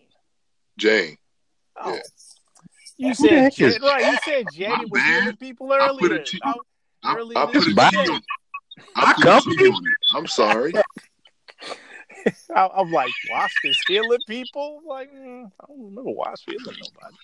Jane. 0.77 1.17
Oh. 1.79 1.93
Yeah. 1.93 1.99
You 2.97 3.07
Who 3.09 3.13
said 3.15 3.43
heck 3.43 3.59
is 3.61 3.79
right. 3.81 4.05
You 4.11 4.17
said 4.23 4.51
Janet 4.51 4.89
was 4.89 5.01
healing 5.03 5.35
people 5.37 5.71
I 5.71 5.89
put 5.99 6.11
earlier. 6.11 6.21
a 6.21 6.23
T- 6.23 6.39
Oh, 6.45 6.61
I, 7.03 7.15
Early 7.15 7.35
I 7.35 7.45
this 7.47 7.55
put 7.55 7.67
a 7.67 7.75
day. 7.75 7.89
T 7.89 7.97
on 8.09 8.17
it. 8.17 8.23
I 8.95 9.05
My 9.05 9.13
put 9.13 9.25
a 9.25 9.41
T 9.41 9.55
company? 9.55 9.69
on 9.69 9.87
it. 9.87 9.93
I'm 10.15 10.27
sorry. 10.27 10.73
I, 12.55 12.69
I'm 12.75 12.91
like, 12.91 13.11
Wasp 13.29 13.57
is 13.65 13.77
healing 13.87 14.19
people. 14.27 14.81
Like, 14.87 15.11
mm, 15.13 15.45
I 15.59 15.65
don't 15.67 15.85
remember 15.85 16.11
Wasp 16.11 16.45
healing 16.49 16.75
nobody. 16.79 17.15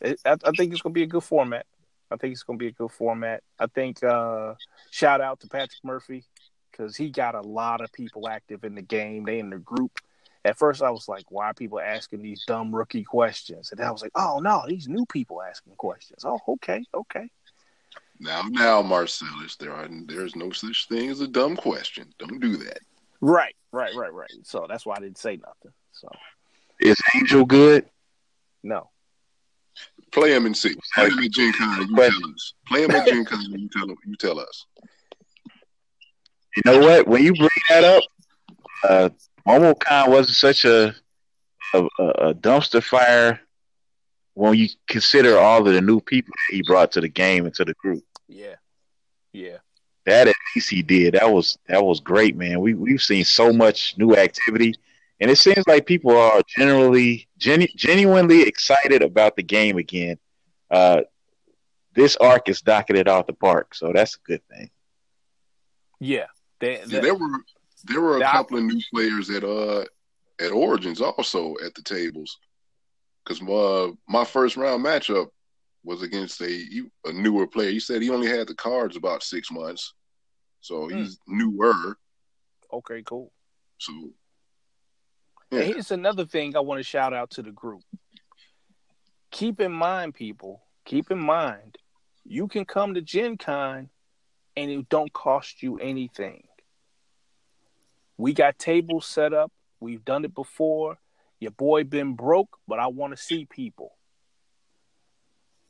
It, 0.00 0.20
I, 0.24 0.32
I 0.32 0.50
think 0.52 0.72
it's 0.72 0.82
gonna 0.82 0.92
be 0.92 1.02
a 1.02 1.06
good 1.06 1.24
format. 1.24 1.66
I 2.10 2.16
think 2.16 2.32
it's 2.32 2.42
gonna 2.42 2.58
be 2.58 2.68
a 2.68 2.72
good 2.72 2.90
format. 2.90 3.42
I 3.58 3.66
think 3.66 4.02
uh, 4.02 4.54
shout 4.90 5.20
out 5.20 5.40
to 5.40 5.48
Patrick 5.48 5.82
Murphy 5.82 6.24
because 6.70 6.96
he 6.96 7.10
got 7.10 7.34
a 7.34 7.40
lot 7.40 7.80
of 7.80 7.92
people 7.92 8.28
active 8.28 8.64
in 8.64 8.74
the 8.74 8.82
game. 8.82 9.24
They 9.24 9.38
in 9.38 9.50
the 9.50 9.58
group. 9.58 10.00
At 10.44 10.58
first, 10.58 10.82
I 10.82 10.90
was 10.90 11.08
like, 11.08 11.24
"Why 11.30 11.46
are 11.46 11.54
people 11.54 11.80
asking 11.80 12.22
these 12.22 12.44
dumb 12.46 12.74
rookie 12.74 13.04
questions?" 13.04 13.70
And 13.70 13.80
then 13.80 13.86
I 13.86 13.90
was 13.90 14.02
like, 14.02 14.12
"Oh 14.14 14.40
no, 14.40 14.64
these 14.68 14.88
new 14.88 15.06
people 15.06 15.42
asking 15.42 15.74
questions." 15.76 16.24
Oh, 16.24 16.40
okay, 16.48 16.84
okay. 16.92 17.30
Now, 18.20 18.42
now, 18.48 18.82
Marcellus, 18.82 19.56
there 19.56 19.72
are 19.72 19.88
there's 20.06 20.36
no 20.36 20.50
such 20.50 20.88
thing 20.88 21.10
as 21.10 21.20
a 21.20 21.28
dumb 21.28 21.56
question. 21.56 22.12
Don't 22.18 22.40
do 22.40 22.56
that. 22.58 22.78
Right, 23.20 23.56
right, 23.72 23.94
right, 23.94 24.12
right. 24.12 24.30
So 24.42 24.66
that's 24.68 24.84
why 24.84 24.96
I 24.96 25.00
didn't 25.00 25.18
say 25.18 25.36
nothing. 25.36 25.72
So 25.92 26.08
Is 26.80 26.96
Angel 27.14 27.44
good? 27.44 27.88
no. 28.62 28.90
Play 30.14 30.32
him 30.32 30.46
and 30.46 30.56
see. 30.56 30.74
Play 30.94 31.08
him 31.08 31.18
at 31.18 31.30
Gen 31.32 31.52
Con. 31.52 31.88
You 31.88 31.96
tell 31.96 32.06
us. 32.06 32.54
Play 32.68 32.84
him 32.84 32.90
at 32.92 33.06
Gen 33.06 33.24
Con. 33.24 33.42
You 33.50 33.68
tell 33.68 33.88
him, 33.90 33.96
you 34.06 34.16
tell 34.16 34.38
us. 34.38 34.66
You 36.56 36.62
know 36.64 36.78
what? 36.78 37.08
When 37.08 37.24
you 37.24 37.34
bring 37.34 37.48
that 37.68 37.82
up, 37.82 38.02
uh, 38.88 39.08
MomoCon 39.46 40.08
wasn't 40.08 40.36
such 40.36 40.64
a, 40.64 40.94
a 41.74 41.84
a 41.98 42.34
dumpster 42.34 42.82
fire 42.82 43.40
when 44.34 44.54
you 44.54 44.68
consider 44.88 45.36
all 45.36 45.66
of 45.66 45.74
the 45.74 45.80
new 45.80 46.00
people 46.00 46.32
that 46.32 46.54
he 46.54 46.62
brought 46.62 46.92
to 46.92 47.00
the 47.00 47.08
game 47.08 47.44
and 47.46 47.54
to 47.54 47.64
the 47.64 47.74
group. 47.74 48.04
Yeah. 48.28 48.54
Yeah. 49.32 49.58
That 50.06 50.28
at 50.28 50.34
least 50.54 50.70
he 50.70 50.82
did. 50.82 51.14
That 51.14 51.32
was 51.32 51.58
that 51.66 51.84
was 51.84 51.98
great, 52.00 52.36
man. 52.36 52.60
We 52.60 52.74
we've 52.74 53.02
seen 53.02 53.24
so 53.24 53.52
much 53.52 53.96
new 53.96 54.14
activity, 54.14 54.74
and 55.24 55.30
it 55.30 55.36
seems 55.36 55.66
like 55.66 55.86
people 55.86 56.14
are 56.14 56.42
generally 56.46 57.26
genu- 57.38 57.66
genuinely 57.74 58.42
excited 58.42 59.02
about 59.02 59.36
the 59.36 59.42
game 59.42 59.78
again. 59.78 60.18
Uh, 60.70 61.00
this 61.94 62.14
arc 62.16 62.50
is 62.50 62.62
knocking 62.66 62.96
it 62.96 63.08
out 63.08 63.26
the 63.26 63.32
park, 63.32 63.74
so 63.74 63.90
that's 63.94 64.16
a 64.16 64.18
good 64.28 64.42
thing. 64.50 64.68
Yeah. 65.98 66.26
They, 66.60 66.82
Yeah, 66.86 67.00
there 67.00 67.14
were 67.14 67.38
there 67.84 68.02
were 68.02 68.16
a 68.16 68.20
That- 68.20 68.32
couple 68.32 68.58
of 68.58 68.64
new 68.64 68.82
players 68.92 69.30
at 69.30 69.44
uh 69.44 69.86
at 70.40 70.52
Origins 70.52 71.00
also 71.00 71.54
at 71.64 71.74
the 71.74 71.80
tables 71.82 72.38
because 73.24 73.40
my 73.40 73.92
my 74.06 74.26
first 74.26 74.58
round 74.58 74.84
matchup 74.84 75.28
was 75.84 76.02
against 76.02 76.42
a 76.42 76.82
a 77.06 77.12
newer 77.14 77.46
player. 77.46 77.70
He 77.70 77.80
said 77.80 78.02
he 78.02 78.10
only 78.10 78.28
had 78.28 78.46
the 78.46 78.54
cards 78.54 78.96
about 78.96 79.22
six 79.22 79.50
months, 79.50 79.94
so 80.60 80.86
Hmm. 80.90 80.96
he's 80.98 81.18
newer. 81.26 81.96
okay, 82.70 83.02
cool. 83.06 83.32
So 83.78 83.92
And 85.56 85.64
here's 85.64 85.90
another 85.90 86.24
thing 86.24 86.56
I 86.56 86.60
want 86.60 86.78
to 86.78 86.84
shout 86.84 87.12
out 87.12 87.30
to 87.32 87.42
the 87.42 87.50
group. 87.50 87.82
Keep 89.30 89.60
in 89.60 89.72
mind, 89.72 90.14
people, 90.14 90.62
keep 90.84 91.10
in 91.10 91.18
mind, 91.18 91.76
you 92.24 92.48
can 92.48 92.64
come 92.64 92.94
to 92.94 93.00
Gen 93.00 93.36
Con 93.36 93.90
and 94.56 94.70
it 94.70 94.88
don't 94.88 95.12
cost 95.12 95.62
you 95.62 95.78
anything. 95.78 96.44
We 98.16 98.32
got 98.32 98.58
tables 98.58 99.06
set 99.06 99.32
up. 99.32 99.50
We've 99.80 100.04
done 100.04 100.24
it 100.24 100.34
before. 100.34 100.98
Your 101.40 101.50
boy 101.50 101.84
been 101.84 102.14
broke, 102.14 102.56
but 102.68 102.78
I 102.78 102.86
want 102.86 103.16
to 103.16 103.22
see 103.22 103.44
people. 103.44 103.96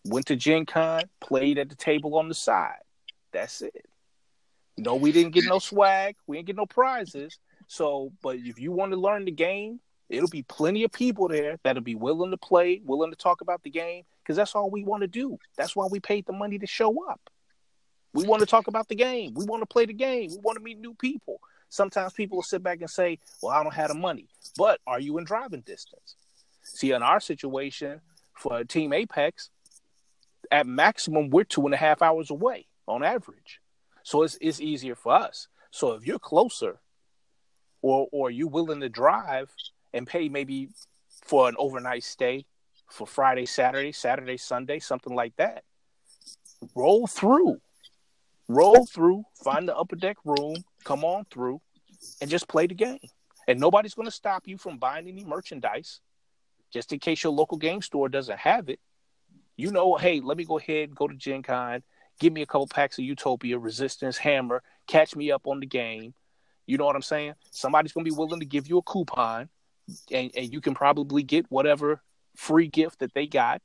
Went 0.05 0.27
to 0.27 0.37
Gen 0.37 0.67
Con, 0.67 1.03
played 1.21 1.59
at 1.59 1.71
the 1.71 1.75
table 1.75 2.19
on 2.19 2.29
the 2.29 2.35
side. 2.35 2.83
That's 3.33 3.63
it. 3.63 3.87
No, 4.77 4.97
we 4.97 5.13
didn't 5.13 5.33
get 5.33 5.45
no 5.47 5.59
swag. 5.59 6.17
We 6.27 6.37
didn't 6.37 6.49
get 6.49 6.57
no 6.57 6.67
prizes. 6.67 7.39
So, 7.67 8.13
but 8.23 8.37
if 8.37 8.59
you 8.59 8.73
want 8.73 8.93
to 8.93 8.99
learn 8.99 9.25
the 9.25 9.31
game, 9.31 9.81
it'll 10.09 10.29
be 10.29 10.43
plenty 10.43 10.85
of 10.85 10.93
people 10.93 11.29
there 11.29 11.59
that'll 11.63 11.83
be 11.83 11.95
willing 11.95 12.31
to 12.31 12.37
play, 12.37 12.81
willing 12.85 13.11
to 13.11 13.17
talk 13.17 13.41
about 13.41 13.63
the 13.63 13.71
game, 13.71 14.05
because 14.23 14.37
that's 14.37 14.55
all 14.55 14.71
we 14.71 14.85
want 14.85 15.03
to 15.03 15.09
do. 15.09 15.39
That's 15.57 15.75
why 15.75 15.87
we 15.91 16.01
paid 16.01 16.27
the 16.27 16.33
money 16.33 16.59
to 16.59 16.67
show 16.67 17.09
up. 17.09 17.21
We 18.13 18.25
want 18.27 18.41
to 18.41 18.47
talk 18.47 18.69
about 18.69 18.89
the 18.89 18.95
game. 18.95 19.35
We 19.35 19.45
want 19.45 19.63
to 19.63 19.67
play 19.67 19.87
the 19.87 19.93
game. 19.93 20.31
We 20.31 20.39
want 20.39 20.57
to 20.57 20.63
meet 20.63 20.79
new 20.79 20.95
people. 20.95 21.41
Sometimes 21.69 22.13
people 22.13 22.37
will 22.37 22.43
sit 22.43 22.63
back 22.63 22.81
and 22.81 22.89
say, 22.89 23.19
Well, 23.43 23.53
I 23.53 23.63
don't 23.63 23.75
have 23.75 23.89
the 23.89 23.95
money. 23.95 24.29
But 24.57 24.81
are 24.87 25.01
you 25.01 25.19
in 25.19 25.25
driving 25.25 25.63
distance? 25.63 26.15
See, 26.63 26.93
in 26.93 27.03
our 27.03 27.19
situation 27.19 28.01
for 28.35 28.63
Team 28.63 28.93
Apex, 28.93 29.51
at 30.53 30.67
maximum, 30.67 31.31
we're 31.31 31.45
two 31.45 31.65
and 31.65 31.75
a 31.75 31.77
half 31.77 32.03
hours 32.03 32.31
away 32.31 32.67
on 32.87 33.03
average. 33.03 33.61
So 34.05 34.23
it's, 34.23 34.39
it's 34.41 34.61
easier 34.61 34.95
for 34.95 35.15
us. 35.15 35.49
So 35.71 35.93
if 35.93 36.07
you're 36.07 36.21
closer, 36.21 36.79
or 37.85 38.09
or 38.13 38.31
you 38.31 38.49
willing 38.49 38.81
to 38.81 38.89
drive 38.89 39.55
and 39.93 40.07
pay 40.07 40.31
maybe 40.31 40.71
for 41.23 41.49
an 41.49 41.55
overnight 41.59 42.03
stay 42.03 42.47
for 42.91 43.07
Friday, 43.07 43.45
Saturday, 43.45 43.93
Saturday, 43.93 44.39
Sunday, 44.39 44.79
something 44.79 45.15
like 45.15 45.37
that. 45.37 45.65
Roll 46.75 47.07
through. 47.07 47.61
Roll 48.49 48.87
through, 48.87 49.25
find 49.43 49.69
the 49.69 49.77
upper 49.77 49.97
deck 49.97 50.17
room, 50.25 50.57
come 50.85 51.05
on 51.05 51.27
through, 51.31 51.61
and 52.21 52.31
just 52.31 52.49
play 52.49 52.67
the 52.67 52.75
game. 52.75 52.99
And 53.49 53.61
nobody's 53.61 53.95
going 53.95 54.07
to 54.07 54.13
stop 54.13 54.47
you 54.47 54.57
from 54.57 54.79
buying 54.79 55.07
any 55.07 55.25
merchandise 55.25 56.01
just 56.73 56.93
in 56.93 56.99
case 56.99 57.23
your 57.23 57.33
local 57.33 57.59
game 57.59 57.83
store 57.83 58.09
doesn't 58.09 58.39
have 58.39 58.69
it. 58.69 58.81
You 59.57 59.71
know, 59.71 59.97
hey, 59.97 60.21
let 60.21 60.37
me 60.39 60.45
go 60.45 60.59
ahead, 60.59 60.95
go 60.95 61.07
to 61.07 61.15
Gen 61.15 61.43
Con, 61.43 61.83
give 62.19 62.33
me 62.33 62.43
a 62.43 62.47
couple 62.47 62.67
packs 62.67 62.99
of 62.99 63.05
Utopia, 63.05 63.59
Resistance, 63.59 64.17
Hammer, 64.19 64.63
catch 64.87 65.15
me 65.15 65.31
up 65.31 65.47
on 65.47 65.61
the 65.61 65.67
game. 65.67 66.15
You 66.67 66.79
know 66.79 66.85
what 66.85 66.97
I'm 66.97 67.03
saying? 67.03 67.35
Somebody's 67.51 67.93
going 67.93 68.05
to 68.05 68.11
be 68.11 68.17
willing 68.17 68.41
to 68.41 68.47
give 68.47 68.67
you 68.67 68.79
a 68.79 68.83
coupon, 68.83 69.49
and, 70.11 70.31
and 70.37 70.53
you 70.53 70.61
can 70.61 70.75
probably 70.75 71.23
get 71.23 71.47
whatever 71.51 72.01
free 72.37 72.69
gift 72.69 73.01
that 73.01 73.15
they 73.15 73.27
got 73.27 73.61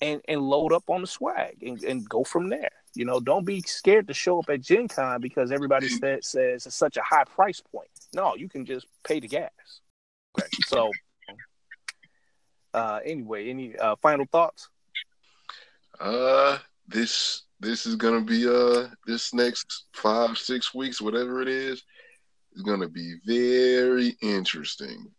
and, 0.00 0.20
and 0.28 0.40
load 0.40 0.72
up 0.72 0.84
on 0.88 1.00
the 1.00 1.06
swag 1.06 1.62
and, 1.62 1.82
and 1.84 2.08
go 2.08 2.24
from 2.24 2.48
there. 2.48 2.70
You 2.94 3.04
know, 3.04 3.20
don't 3.20 3.46
be 3.46 3.62
scared 3.62 4.08
to 4.08 4.14
show 4.14 4.40
up 4.40 4.50
at 4.50 4.60
Gen 4.60 4.88
Con 4.88 5.20
because 5.20 5.50
everybody 5.50 5.88
sa- 5.88 6.16
says 6.20 6.66
it's 6.66 6.74
such 6.74 6.96
a 6.96 7.02
high 7.02 7.24
price 7.24 7.60
point. 7.60 7.88
No, 8.14 8.34
you 8.34 8.48
can 8.48 8.66
just 8.66 8.86
pay 9.04 9.20
the 9.20 9.28
gas. 9.28 9.50
Okay, 10.38 10.48
so 10.66 10.90
uh, 12.74 13.00
anyway, 13.04 13.48
any 13.48 13.76
uh, 13.76 13.96
final 14.02 14.26
thoughts? 14.30 14.68
uh, 16.00 16.58
this 16.88 17.42
this 17.60 17.86
is 17.86 17.94
gonna 17.94 18.20
be 18.20 18.48
uh 18.48 18.88
this 19.06 19.32
next 19.32 19.84
five 19.92 20.36
six 20.36 20.74
weeks, 20.74 21.00
whatever 21.00 21.40
it 21.40 21.48
is, 21.48 21.82
is 22.54 22.62
gonna 22.62 22.88
be 22.88 23.16
very 23.24 24.16
interesting 24.22 25.10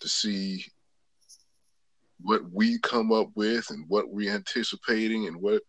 to 0.00 0.08
see 0.08 0.64
what 2.20 2.42
we 2.52 2.78
come 2.80 3.12
up 3.12 3.28
with 3.34 3.70
and 3.70 3.84
what 3.88 4.10
we're 4.10 4.34
anticipating 4.34 5.26
and 5.26 5.36
what 5.36 5.62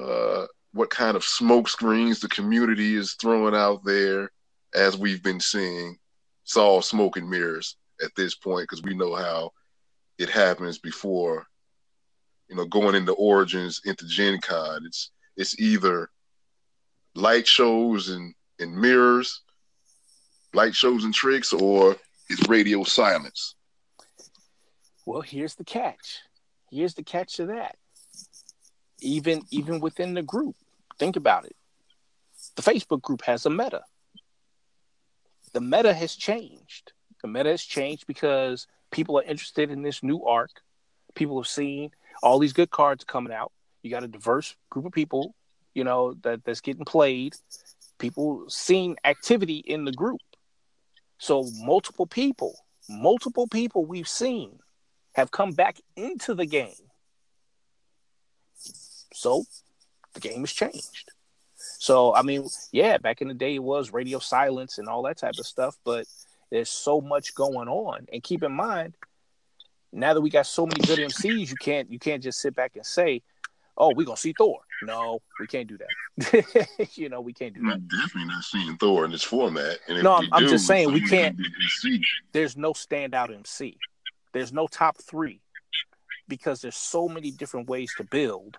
uh 0.00 0.46
what 0.72 0.90
kind 0.90 1.16
of 1.16 1.24
smoke 1.24 1.68
screens 1.68 2.20
the 2.20 2.28
community 2.28 2.94
is 2.94 3.14
throwing 3.14 3.54
out 3.54 3.84
there 3.84 4.30
as 4.74 4.96
we've 4.96 5.22
been 5.22 5.40
seeing. 5.40 5.98
It's 6.44 6.56
all 6.56 6.80
smoke 6.80 7.16
and 7.16 7.28
mirrors 7.28 7.76
at 8.02 8.10
this 8.16 8.34
point 8.34 8.64
because 8.64 8.82
we 8.82 8.94
know 8.94 9.14
how 9.14 9.50
it 10.18 10.28
happens 10.28 10.78
before 10.78 11.46
you 12.48 12.56
know 12.56 12.64
going 12.66 12.94
into 12.94 13.12
origins 13.12 13.80
into 13.84 14.06
gen 14.06 14.40
con. 14.40 14.82
It's 14.86 15.10
it's 15.36 15.58
either 15.60 16.10
light 17.14 17.46
shows 17.46 18.08
and 18.08 18.34
and 18.62 18.76
mirrors 18.76 19.42
light 20.54 20.74
shows 20.74 21.04
and 21.04 21.14
tricks 21.14 21.52
or 21.52 21.96
it's 22.28 22.48
radio 22.48 22.84
silence 22.84 23.54
Well, 25.06 25.22
here's 25.22 25.56
the 25.56 25.64
catch. 25.64 26.20
Here's 26.70 26.94
the 26.94 27.02
catch 27.02 27.36
to 27.36 27.46
that. 27.46 27.76
Even 29.00 29.42
even 29.50 29.80
within 29.80 30.14
the 30.14 30.22
group, 30.22 30.56
think 30.98 31.16
about 31.16 31.44
it. 31.44 31.56
The 32.56 32.62
Facebook 32.62 33.02
group 33.02 33.22
has 33.22 33.46
a 33.46 33.50
meta. 33.50 33.82
The 35.52 35.60
meta 35.60 35.92
has 35.92 36.14
changed. 36.16 36.92
The 37.22 37.28
meta 37.28 37.50
has 37.50 37.62
changed 37.62 38.06
because 38.06 38.66
people 38.90 39.18
are 39.18 39.24
interested 39.24 39.70
in 39.70 39.82
this 39.82 40.02
new 40.02 40.24
arc. 40.24 40.50
People 41.14 41.40
have 41.40 41.48
seen 41.48 41.90
all 42.22 42.38
these 42.38 42.52
good 42.52 42.70
cards 42.70 43.04
coming 43.04 43.32
out. 43.32 43.52
You 43.82 43.90
got 43.90 44.04
a 44.04 44.08
diverse 44.08 44.54
group 44.70 44.86
of 44.86 44.92
people, 44.92 45.34
you 45.74 45.84
know, 45.84 46.14
that, 46.22 46.44
that's 46.44 46.60
getting 46.60 46.84
played. 46.84 47.34
People 48.02 48.44
seeing 48.48 48.96
activity 49.04 49.58
in 49.58 49.84
the 49.84 49.92
group. 49.92 50.20
So 51.18 51.44
multiple 51.60 52.06
people, 52.06 52.58
multiple 52.90 53.46
people 53.46 53.84
we've 53.84 54.08
seen 54.08 54.58
have 55.12 55.30
come 55.30 55.52
back 55.52 55.80
into 55.94 56.34
the 56.34 56.44
game. 56.44 56.90
So 59.14 59.44
the 60.14 60.20
game 60.20 60.40
has 60.40 60.52
changed. 60.52 61.12
So 61.78 62.12
I 62.12 62.22
mean, 62.22 62.48
yeah, 62.72 62.98
back 62.98 63.22
in 63.22 63.28
the 63.28 63.34
day 63.34 63.54
it 63.54 63.62
was 63.62 63.92
radio 63.92 64.18
silence 64.18 64.78
and 64.78 64.88
all 64.88 65.02
that 65.02 65.18
type 65.18 65.38
of 65.38 65.46
stuff, 65.46 65.76
but 65.84 66.06
there's 66.50 66.70
so 66.70 67.00
much 67.00 67.36
going 67.36 67.68
on. 67.68 68.08
And 68.12 68.20
keep 68.20 68.42
in 68.42 68.52
mind, 68.52 68.94
now 69.92 70.12
that 70.12 70.20
we 70.20 70.28
got 70.28 70.46
so 70.46 70.66
many 70.66 70.80
good 70.80 70.98
MCs, 70.98 71.50
you 71.50 71.56
can't 71.56 71.88
you 71.88 72.00
can't 72.00 72.22
just 72.22 72.40
sit 72.40 72.56
back 72.56 72.72
and 72.74 72.84
say, 72.84 73.22
"Oh, 73.76 73.92
we're 73.94 74.06
gonna 74.06 74.16
see 74.16 74.34
Thor." 74.36 74.58
No, 74.82 75.20
we 75.40 75.46
can't 75.46 75.68
do 75.68 75.78
that. 75.78 76.88
you 76.94 77.08
know, 77.08 77.20
we 77.20 77.32
can't 77.32 77.54
do 77.54 77.62
we're 77.62 77.70
that. 77.72 77.88
definitely 77.88 78.26
not 78.26 78.42
seeing 78.44 78.76
thor 78.76 79.04
in 79.04 79.10
this 79.12 79.22
format 79.22 79.78
No, 79.88 80.14
I'm- 80.14 80.28
do, 80.44 80.48
just 80.48 80.66
saying 80.66 80.92
we 80.92 81.00
can't- 81.00 81.36
gonna 81.36 81.48
be 81.48 81.54
deceived. 81.64 82.04
There's 82.32 82.56
no 82.56 82.72
standout 82.72 83.34
MC. 83.34 83.78
There's 84.32 84.52
no 84.52 84.66
top 84.66 84.96
three 84.98 85.40
because 86.28 86.60
there's 86.60 86.76
so 86.76 87.08
many 87.08 87.30
different 87.30 87.68
ways 87.68 87.92
to 87.98 88.04
build. 88.04 88.56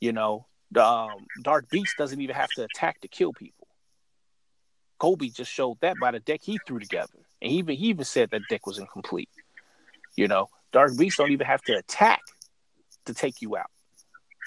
You 0.00 0.12
know, 0.12 0.46
um, 0.76 1.26
Dark 1.42 1.68
Beast 1.70 1.94
doesn't 1.96 2.20
even 2.20 2.34
have 2.34 2.50
to 2.56 2.64
attack 2.64 3.00
to 3.00 3.08
kill 3.08 3.32
people. 3.32 3.68
Kobe 4.98 5.28
just 5.28 5.50
showed 5.52 5.78
that 5.80 5.96
by 6.00 6.10
the 6.10 6.20
deck 6.20 6.40
he 6.42 6.58
threw 6.66 6.78
together, 6.78 7.18
and 7.42 7.50
he 7.52 7.58
even 7.58 7.76
he 7.76 7.86
even 7.88 8.04
said 8.04 8.30
that 8.30 8.42
deck 8.48 8.66
was 8.66 8.78
incomplete. 8.78 9.28
You 10.16 10.26
know, 10.28 10.48
Dark 10.72 10.96
Beast 10.96 11.18
don't 11.18 11.30
even 11.30 11.46
have 11.46 11.62
to 11.62 11.74
attack 11.76 12.20
to 13.04 13.14
take 13.14 13.42
you 13.42 13.56
out, 13.56 13.70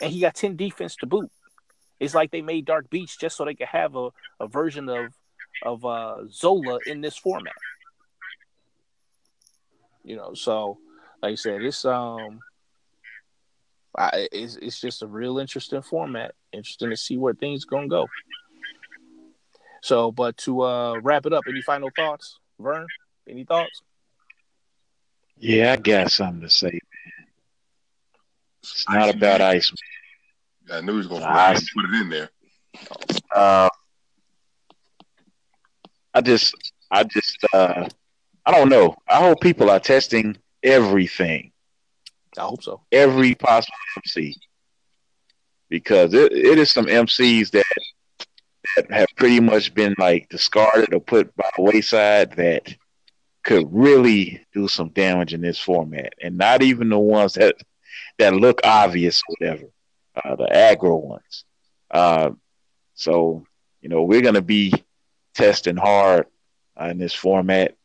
and 0.01 0.11
he 0.11 0.19
got 0.21 0.35
ten 0.35 0.55
defense 0.55 0.95
to 0.97 1.05
boot. 1.05 1.31
It's 1.99 2.15
like 2.15 2.31
they 2.31 2.41
made 2.41 2.65
Dark 2.65 2.89
Beast 2.89 3.19
just 3.19 3.35
so 3.35 3.45
they 3.45 3.55
could 3.55 3.67
have 3.67 3.95
a, 3.95 4.09
a 4.39 4.47
version 4.47 4.87
of 4.89 5.13
of 5.63 5.85
uh, 5.85 6.27
Zola 6.31 6.79
in 6.85 7.01
this 7.01 7.17
format. 7.17 7.53
You 10.03 10.15
know, 10.15 10.33
so 10.33 10.77
like 11.21 11.33
I 11.33 11.35
said, 11.35 11.61
it's 11.61 11.83
um, 11.85 12.39
I, 13.97 14.27
it's 14.31 14.55
it's 14.55 14.79
just 14.79 15.01
a 15.01 15.07
real 15.07 15.39
interesting 15.39 15.81
format. 15.81 16.35
Interesting 16.53 16.89
to 16.89 16.97
see 16.97 17.17
where 17.17 17.33
things 17.33 17.65
gonna 17.65 17.87
go. 17.87 18.07
So, 19.81 20.11
but 20.11 20.37
to 20.37 20.61
uh 20.61 20.99
wrap 21.01 21.25
it 21.25 21.33
up, 21.33 21.43
any 21.47 21.61
final 21.61 21.89
thoughts, 21.95 22.39
Vern? 22.59 22.87
Any 23.27 23.43
thoughts? 23.43 23.81
Yeah, 25.37 25.73
I 25.73 25.75
got 25.77 26.11
something 26.11 26.41
to 26.41 26.49
say. 26.49 26.79
It's 28.63 28.85
not 28.89 29.09
about 29.13 29.41
ice. 29.41 29.71
I 30.71 30.81
knew 30.81 30.93
he 30.93 30.97
was 30.99 31.07
gonna 31.07 31.25
Nice. 31.25 31.67
put 31.73 31.85
it 31.85 32.01
in 32.01 32.09
there. 32.09 32.29
Uh, 33.33 33.69
I 36.13 36.21
just, 36.21 36.53
I 36.91 37.03
just, 37.03 37.37
uh, 37.53 37.87
I 38.45 38.51
don't 38.51 38.69
know. 38.69 38.95
I 39.07 39.19
hope 39.19 39.41
people 39.41 39.69
are 39.69 39.79
testing 39.79 40.37
everything, 40.63 41.51
I 42.37 42.41
hope 42.41 42.61
so. 42.63 42.81
every 42.91 43.35
possible 43.35 43.75
MC, 43.97 44.35
because 45.69 46.13
it, 46.13 46.31
it 46.31 46.57
is 46.59 46.71
some 46.71 46.85
MCs 46.85 47.51
that 47.51 47.63
that 48.75 48.91
have 48.91 49.07
pretty 49.15 49.39
much 49.39 49.73
been 49.73 49.95
like 49.97 50.29
discarded 50.29 50.93
or 50.93 50.99
put 50.99 51.35
by 51.35 51.49
the 51.55 51.63
wayside 51.63 52.31
that 52.35 52.75
could 53.43 53.67
really 53.71 54.45
do 54.53 54.67
some 54.67 54.89
damage 54.89 55.33
in 55.33 55.41
this 55.41 55.57
format, 55.59 56.13
and 56.21 56.37
not 56.37 56.61
even 56.61 56.89
the 56.89 56.99
ones 56.99 57.33
that 57.33 57.55
that 58.19 58.33
look 58.35 58.61
obvious 58.63 59.21
whatever, 59.27 59.65
uh, 60.23 60.35
the 60.35 60.47
aggro 60.47 61.01
ones. 61.01 61.45
Uh, 61.91 62.31
so 62.93 63.45
you 63.81 63.89
know 63.89 64.03
we're 64.03 64.21
gonna 64.21 64.41
be 64.41 64.73
testing 65.33 65.77
hard 65.77 66.27
uh, 66.79 66.85
in 66.85 66.97
this 66.99 67.13
format, 67.13 67.75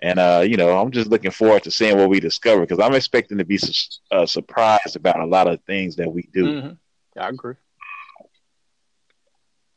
and 0.00 0.18
uh, 0.18 0.44
you 0.46 0.56
know 0.56 0.78
I'm 0.78 0.90
just 0.92 1.10
looking 1.10 1.30
forward 1.32 1.64
to 1.64 1.70
seeing 1.70 1.96
what 1.98 2.08
we 2.08 2.20
discover 2.20 2.60
because 2.62 2.80
I'm 2.80 2.94
expecting 2.94 3.38
to 3.38 3.44
be 3.44 3.58
su- 3.58 3.98
uh, 4.10 4.26
surprised 4.26 4.96
about 4.96 5.20
a 5.20 5.26
lot 5.26 5.48
of 5.48 5.60
things 5.64 5.96
that 5.96 6.10
we 6.12 6.28
do. 6.32 6.44
Mhm. 6.46 6.78
I 7.18 7.28
agree. 7.28 7.54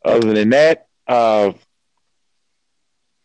Other 0.06 0.34
than 0.34 0.50
that, 0.52 0.88
uh, 1.08 1.54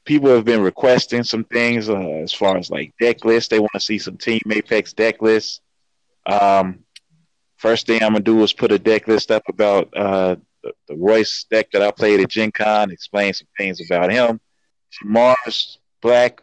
people 0.05 0.29
have 0.31 0.45
been 0.45 0.63
requesting 0.63 1.23
some 1.25 1.45
things 1.45 1.89
uh, 1.89 1.97
as 1.97 2.33
far 2.33 2.57
as 2.57 2.71
like 2.71 2.93
deck 3.01 3.25
lists. 3.25 3.49
They 3.49 3.61
want 3.61 3.73
to 3.75 3.81
see 3.81 3.99
some 3.99 4.17
Team 4.17 4.41
Apex 4.51 4.93
deck 4.93 5.23
lists. 5.23 5.61
Um, 6.27 6.81
first 7.57 7.87
thing 7.87 8.03
I'm 8.03 8.12
gonna 8.12 8.20
do 8.20 8.43
is 8.43 8.53
put 8.53 8.73
a 8.73 8.79
deck 8.79 9.09
list 9.09 9.31
up 9.31 9.43
about 9.49 9.97
uh, 9.97 10.37
the, 10.62 10.73
the 10.89 10.97
Royce 10.97 11.45
deck 11.45 11.70
that 11.73 11.83
I 11.83 11.91
played 11.91 12.20
at 12.20 12.29
Gen 12.29 12.53
Con, 12.53 12.91
explain 12.91 13.33
some 13.35 13.49
things 13.57 13.81
about 13.85 14.12
him. 14.12 14.41
Mars 15.05 15.79
Black 16.01 16.43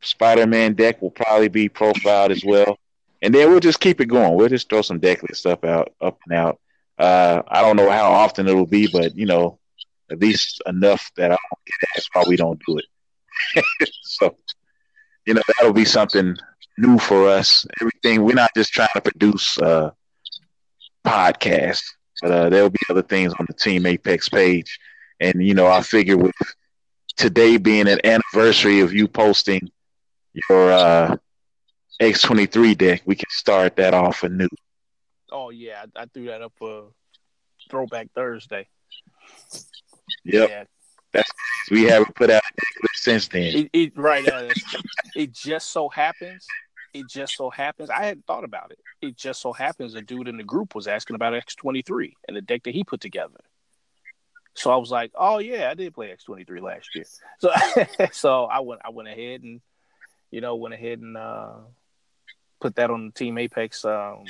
Spider-Man 0.00 0.74
deck 0.74 1.00
will 1.00 1.10
probably 1.10 1.48
be 1.48 1.68
profiled 1.68 2.32
as 2.32 2.44
well. 2.44 2.78
And 3.22 3.34
then 3.34 3.50
we'll 3.50 3.60
just 3.60 3.80
keep 3.80 4.00
it 4.00 4.06
going. 4.06 4.34
We'll 4.34 4.48
just 4.48 4.68
throw 4.68 4.82
some 4.82 4.98
deck 4.98 5.22
list 5.22 5.40
stuff 5.40 5.64
out, 5.64 5.94
up 6.00 6.18
and 6.26 6.36
out. 6.36 6.60
Uh, 6.98 7.42
I 7.48 7.62
don't 7.62 7.76
know 7.76 7.90
how 7.90 8.12
often 8.12 8.46
it'll 8.46 8.66
be, 8.66 8.86
but 8.86 9.16
you 9.16 9.26
know, 9.26 9.58
at 10.10 10.20
least 10.20 10.62
enough 10.66 11.10
that 11.16 11.32
I 11.32 11.36
don't 11.36 11.64
get 11.66 11.88
asked 11.96 12.10
why 12.12 12.24
we 12.28 12.36
don't 12.36 12.60
do 12.66 12.78
it. 12.78 13.64
so, 14.02 14.36
you 15.26 15.34
know, 15.34 15.42
that'll 15.56 15.72
be 15.72 15.84
something 15.86 16.36
new 16.78 16.98
for 16.98 17.28
us. 17.28 17.66
Everything 17.80 18.24
we're 18.24 18.34
not 18.34 18.50
just 18.56 18.72
trying 18.72 18.88
to 18.94 19.00
produce 19.00 19.58
uh 19.58 19.90
podcasts, 21.04 21.84
but 22.22 22.30
uh, 22.30 22.48
there'll 22.48 22.70
be 22.70 22.78
other 22.88 23.02
things 23.02 23.34
on 23.38 23.46
the 23.46 23.54
Team 23.54 23.86
Apex 23.86 24.28
page. 24.28 24.78
And 25.20 25.44
you 25.44 25.54
know, 25.54 25.66
I 25.66 25.82
figure 25.82 26.16
with 26.16 26.34
today 27.16 27.56
being 27.56 27.88
an 27.88 28.00
anniversary 28.04 28.80
of 28.80 28.92
you 28.92 29.08
posting 29.08 29.70
your 30.48 30.72
uh 30.72 31.16
X23 32.00 32.76
deck, 32.76 33.02
we 33.04 33.14
can 33.14 33.30
start 33.30 33.76
that 33.76 33.94
off 33.94 34.24
anew. 34.24 34.48
Oh 35.30 35.50
yeah, 35.50 35.84
I, 35.96 36.02
I 36.02 36.06
threw 36.06 36.26
that 36.26 36.42
up 36.42 36.52
for 36.56 36.88
Throwback 37.70 38.08
Thursday. 38.14 38.66
Yep. 40.24 40.48
Yeah, 40.50 40.64
That's, 41.12 41.30
We 41.70 41.84
haven't 41.84 42.14
put 42.14 42.30
out 42.30 42.42
a 42.42 42.54
deck 42.54 42.90
since 42.94 43.28
then. 43.28 43.42
it, 43.42 43.70
it 43.72 43.96
right. 43.96 44.26
Uh, 44.28 44.50
it 45.14 45.32
just 45.32 45.70
so 45.70 45.88
happens. 45.88 46.46
It 46.94 47.08
just 47.08 47.36
so 47.36 47.50
happens. 47.50 47.90
I 47.90 48.04
hadn't 48.04 48.26
thought 48.26 48.44
about 48.44 48.70
it. 48.70 48.78
It 49.02 49.16
just 49.16 49.40
so 49.40 49.52
happens 49.52 49.94
a 49.94 50.00
dude 50.00 50.28
in 50.28 50.36
the 50.36 50.44
group 50.44 50.74
was 50.74 50.86
asking 50.86 51.16
about 51.16 51.34
X 51.34 51.54
twenty 51.54 51.82
three 51.82 52.14
and 52.26 52.36
the 52.36 52.40
deck 52.40 52.62
that 52.64 52.74
he 52.74 52.84
put 52.84 53.00
together. 53.00 53.40
So 54.54 54.70
I 54.70 54.76
was 54.76 54.90
like, 54.90 55.10
"Oh 55.14 55.38
yeah, 55.38 55.70
I 55.70 55.74
did 55.74 55.92
play 55.94 56.12
X 56.12 56.24
twenty 56.24 56.44
three 56.44 56.60
last 56.60 56.94
year." 56.94 57.04
So 57.40 57.50
so 58.12 58.44
I 58.44 58.60
went 58.60 58.82
I 58.84 58.90
went 58.90 59.08
ahead 59.08 59.42
and 59.42 59.60
you 60.30 60.40
know 60.40 60.54
went 60.54 60.74
ahead 60.74 61.00
and 61.00 61.16
uh, 61.16 61.54
put 62.60 62.76
that 62.76 62.90
on 62.90 63.06
the 63.06 63.12
Team 63.12 63.38
Apex 63.38 63.84
um, 63.84 64.24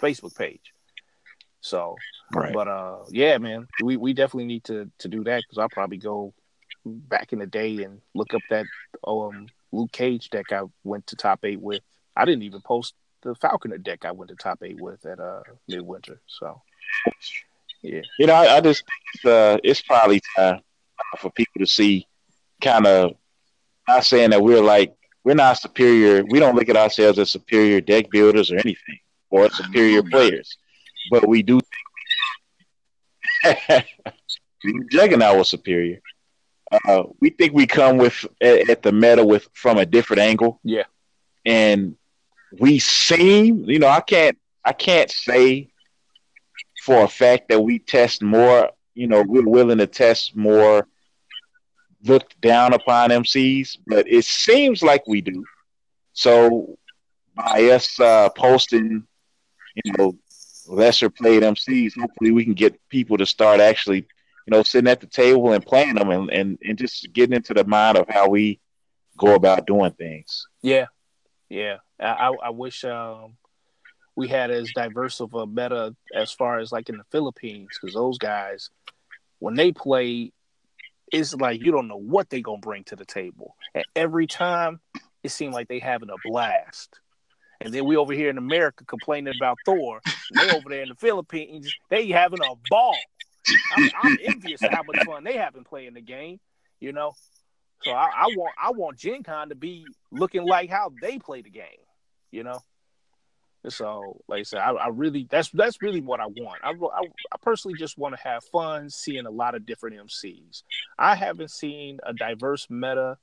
Facebook 0.00 0.36
page. 0.36 0.72
So 1.60 1.96
Right. 2.32 2.52
but 2.52 2.68
uh, 2.68 2.98
yeah, 3.10 3.38
man, 3.38 3.66
we, 3.82 3.96
we 3.96 4.12
definitely 4.12 4.44
need 4.46 4.64
to 4.64 4.90
to 4.98 5.08
do 5.08 5.24
that 5.24 5.42
because 5.42 5.58
I'll 5.58 5.68
probably 5.68 5.96
go 5.96 6.32
back 6.84 7.32
in 7.32 7.40
the 7.40 7.46
day 7.46 7.82
and 7.82 8.00
look 8.14 8.34
up 8.34 8.42
that 8.50 8.66
um 9.06 9.46
Luke 9.72 9.92
Cage 9.92 10.30
deck 10.30 10.52
I 10.52 10.62
went 10.84 11.08
to 11.08 11.16
top 11.16 11.44
eight 11.44 11.60
with. 11.60 11.82
I 12.16 12.24
didn't 12.24 12.42
even 12.42 12.60
post 12.60 12.94
the 13.22 13.34
Falconer 13.34 13.78
deck 13.78 14.04
I 14.04 14.12
went 14.12 14.30
to 14.30 14.36
top 14.36 14.62
eight 14.62 14.80
with 14.80 15.04
at 15.06 15.20
uh 15.20 15.42
Midwinter. 15.68 16.20
So 16.26 16.60
yeah, 17.82 18.02
You 18.18 18.26
know, 18.26 18.34
I, 18.34 18.56
I 18.56 18.60
just 18.60 18.80
think 18.80 19.02
it's, 19.14 19.24
uh, 19.24 19.58
it's 19.64 19.80
probably 19.82 20.20
time 20.36 20.60
for 21.18 21.30
people 21.30 21.60
to 21.60 21.66
see 21.66 22.06
kind 22.60 22.86
of 22.86 23.12
not 23.88 24.04
saying 24.04 24.30
that 24.30 24.42
we're 24.42 24.62
like 24.62 24.94
we're 25.24 25.34
not 25.34 25.58
superior. 25.58 26.24
We 26.28 26.38
don't 26.38 26.54
look 26.56 26.68
at 26.68 26.76
ourselves 26.76 27.18
as 27.18 27.30
superior 27.30 27.80
deck 27.80 28.10
builders 28.10 28.50
or 28.50 28.56
anything 28.56 28.98
or 29.30 29.50
superior 29.50 30.02
players, 30.02 30.56
but 31.10 31.26
we 31.28 31.42
do 31.42 31.60
think 33.42 33.86
Juggernaut 34.90 35.38
was 35.38 35.48
superior. 35.48 36.00
Uh, 36.70 37.04
we 37.20 37.30
think 37.30 37.52
we 37.52 37.66
come 37.66 37.96
with 37.96 38.24
at, 38.40 38.68
at 38.70 38.82
the 38.82 38.92
meta 38.92 39.24
with 39.24 39.48
from 39.54 39.78
a 39.78 39.86
different 39.86 40.20
angle. 40.20 40.60
Yeah. 40.62 40.84
and 41.44 41.96
we 42.58 42.78
seem, 42.78 43.64
you 43.68 43.78
know, 43.78 43.88
I 43.88 44.00
can't, 44.00 44.38
I 44.64 44.72
can't 44.72 45.10
say 45.10 45.70
for 46.82 47.04
a 47.04 47.08
fact 47.08 47.48
that 47.48 47.60
we 47.60 47.78
test 47.78 48.22
more. 48.22 48.70
You 48.94 49.06
know, 49.06 49.22
we're 49.26 49.46
willing 49.46 49.78
to 49.78 49.86
test 49.86 50.36
more 50.36 50.86
looked 52.04 52.40
down 52.40 52.72
upon 52.72 53.10
MCs, 53.10 53.78
but 53.86 54.06
it 54.08 54.24
seems 54.24 54.82
like 54.82 55.06
we 55.06 55.20
do. 55.20 55.44
So 56.12 56.78
by 57.34 57.64
us 57.64 57.98
uh, 58.00 58.30
posting, 58.30 59.06
you 59.84 59.92
know, 59.96 60.16
lesser 60.66 61.10
played 61.10 61.42
MCs, 61.42 61.98
hopefully 61.98 62.30
we 62.30 62.44
can 62.44 62.54
get 62.54 62.80
people 62.88 63.18
to 63.18 63.26
start 63.26 63.60
actually, 63.60 63.98
you 64.46 64.50
know, 64.50 64.62
sitting 64.62 64.90
at 64.90 65.00
the 65.00 65.06
table 65.06 65.52
and 65.52 65.64
playing 65.64 65.94
them 65.94 66.10
and, 66.10 66.30
and, 66.30 66.58
and 66.62 66.78
just 66.78 67.12
getting 67.12 67.36
into 67.36 67.54
the 67.54 67.64
mind 67.64 67.98
of 67.98 68.08
how 68.08 68.28
we 68.28 68.60
go 69.16 69.34
about 69.34 69.66
doing 69.66 69.92
things. 69.92 70.46
yeah, 70.62 70.86
yeah. 71.48 71.76
I 72.00 72.32
I, 72.42 72.50
wish 72.50 72.84
um 72.84 73.36
we 74.16 74.28
had 74.28 74.50
as 74.50 74.70
diverse 74.74 75.20
of 75.20 75.34
a 75.34 75.46
meta 75.46 75.94
as 76.14 76.32
far 76.32 76.58
as 76.58 76.72
like 76.72 76.88
in 76.88 76.96
the 76.96 77.04
Philippines 77.10 77.68
because 77.80 77.94
those 77.94 78.18
guys 78.18 78.70
when 79.38 79.54
they 79.54 79.72
play 79.72 80.32
it's 81.12 81.34
like 81.34 81.60
you 81.60 81.72
don't 81.72 81.88
know 81.88 81.98
what 81.98 82.30
they're 82.30 82.40
gonna 82.40 82.58
bring 82.58 82.84
to 82.84 82.96
the 82.96 83.04
table. 83.04 83.56
And 83.74 83.84
every 83.96 84.26
time 84.26 84.80
it 85.22 85.30
seemed 85.30 85.52
like 85.52 85.68
they 85.68 85.78
having 85.78 86.10
a 86.10 86.16
blast. 86.24 87.00
And 87.60 87.74
then 87.74 87.84
we 87.84 87.96
over 87.96 88.14
here 88.14 88.30
in 88.30 88.38
america 88.38 88.84
complaining 88.84 89.34
about 89.38 89.58
thor 89.66 90.00
they 90.34 90.50
over 90.50 90.70
there 90.70 90.82
in 90.82 90.88
the 90.88 90.94
philippines 90.94 91.70
they 91.90 92.08
having 92.08 92.40
a 92.40 92.54
ball. 92.70 92.96
I'm, 93.76 93.90
I'm 94.02 94.18
envious 94.22 94.62
of 94.62 94.70
how 94.70 94.82
much 94.82 95.04
fun 95.04 95.24
they 95.24 95.36
having 95.36 95.64
playing 95.64 95.94
the 95.94 96.00
game 96.00 96.40
you 96.80 96.92
know? 96.92 97.12
So 97.82 97.92
I, 97.92 98.08
I 98.14 98.26
want 98.36 98.54
i 98.62 98.70
want 98.72 98.98
gen 98.98 99.22
con 99.22 99.48
to 99.48 99.54
be 99.54 99.86
looking 100.10 100.44
like 100.44 100.68
how 100.68 100.92
they 101.00 101.18
play 101.18 101.40
the 101.40 101.48
game 101.48 101.64
you 102.30 102.42
know 102.44 102.60
so, 103.68 104.22
like 104.26 104.40
I 104.40 104.42
said, 104.44 104.60
I, 104.60 104.70
I 104.72 104.88
really 104.88 105.26
that's 105.30 105.50
that's 105.50 105.82
really 105.82 106.00
what 106.00 106.18
I 106.18 106.26
want. 106.26 106.60
I, 106.64 106.70
I, 106.70 107.02
I 107.02 107.36
personally 107.42 107.76
just 107.78 107.98
want 107.98 108.16
to 108.16 108.22
have 108.22 108.42
fun 108.44 108.88
seeing 108.88 109.26
a 109.26 109.30
lot 109.30 109.54
of 109.54 109.66
different 109.66 109.96
MCs. 109.96 110.62
I 110.98 111.14
haven't 111.14 111.50
seen 111.50 111.98
a 112.02 112.14
diverse 112.14 112.68
meta 112.70 113.18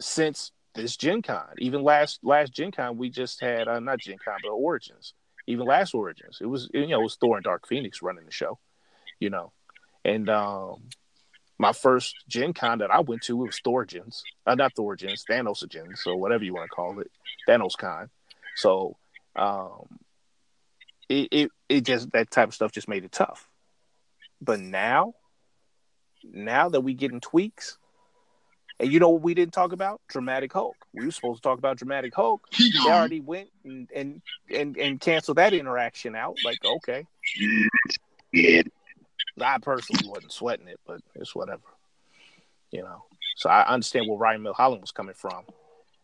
since 0.00 0.52
this 0.74 0.96
Gen 0.96 1.22
Con. 1.22 1.54
Even 1.58 1.82
last 1.82 2.20
last 2.22 2.52
Gen 2.52 2.70
Con, 2.70 2.98
we 2.98 3.08
just 3.08 3.40
had 3.40 3.68
uh, 3.68 3.80
not 3.80 4.00
Gen 4.00 4.18
Con, 4.22 4.36
but 4.42 4.50
Origins. 4.50 5.14
Even 5.46 5.66
last 5.66 5.94
Origins, 5.94 6.38
it 6.42 6.46
was 6.46 6.68
you 6.74 6.88
know 6.88 7.00
it 7.00 7.04
was 7.04 7.16
Thor 7.16 7.36
and 7.38 7.44
Dark 7.44 7.66
Phoenix 7.66 8.02
running 8.02 8.26
the 8.26 8.32
show, 8.32 8.58
you 9.18 9.30
know, 9.30 9.52
and 10.04 10.28
um, 10.28 10.82
my 11.58 11.72
first 11.72 12.14
Gen 12.28 12.52
Con 12.52 12.78
that 12.78 12.90
I 12.90 13.00
went 13.00 13.22
to 13.22 13.42
it 13.42 13.46
was 13.46 13.60
Thorgens, 13.64 14.22
uh, 14.46 14.54
not 14.54 14.74
Thorgens, 14.74 15.24
Thanosagens, 15.28 16.06
or 16.06 16.16
whatever 16.16 16.44
you 16.44 16.54
want 16.54 16.70
to 16.70 16.74
call 16.74 17.00
it, 17.00 17.10
Thanos 17.48 17.76
Con. 17.76 18.08
So 18.56 18.96
um, 19.34 19.98
it, 21.08 21.28
it 21.30 21.50
it 21.68 21.80
just 21.84 22.12
that 22.12 22.30
type 22.30 22.48
of 22.48 22.54
stuff 22.54 22.72
just 22.72 22.88
made 22.88 23.04
it 23.04 23.12
tough. 23.12 23.48
But 24.40 24.60
now, 24.60 25.14
now 26.22 26.68
that 26.68 26.80
we 26.80 26.94
getting 26.94 27.20
tweaks, 27.20 27.76
and 28.78 28.92
you 28.92 29.00
know 29.00 29.08
what 29.10 29.22
we 29.22 29.34
didn't 29.34 29.52
talk 29.52 29.72
about? 29.72 30.00
Dramatic 30.08 30.52
Hulk. 30.52 30.76
We 30.94 31.04
were 31.04 31.10
supposed 31.10 31.42
to 31.42 31.48
talk 31.48 31.58
about 31.58 31.78
Dramatic 31.78 32.14
Hulk. 32.14 32.46
He 32.52 32.70
They 32.70 32.90
already 32.90 33.20
went 33.20 33.48
and 33.64 33.88
and 33.94 34.22
and, 34.54 34.76
and 34.76 35.00
canceled 35.00 35.38
that 35.38 35.52
interaction 35.52 36.14
out. 36.14 36.36
Like, 36.44 36.58
okay, 36.64 37.04
Yeah, 38.32 38.62
I 39.42 39.58
personally 39.58 40.08
wasn't 40.08 40.32
sweating 40.32 40.68
it, 40.68 40.80
but 40.86 41.00
it's 41.14 41.34
whatever. 41.34 41.62
You 42.70 42.82
know. 42.82 43.04
So 43.36 43.48
I 43.48 43.66
understand 43.66 44.08
where 44.08 44.18
Ryan 44.18 44.42
Milholland 44.42 44.80
was 44.80 44.90
coming 44.90 45.14
from. 45.14 45.44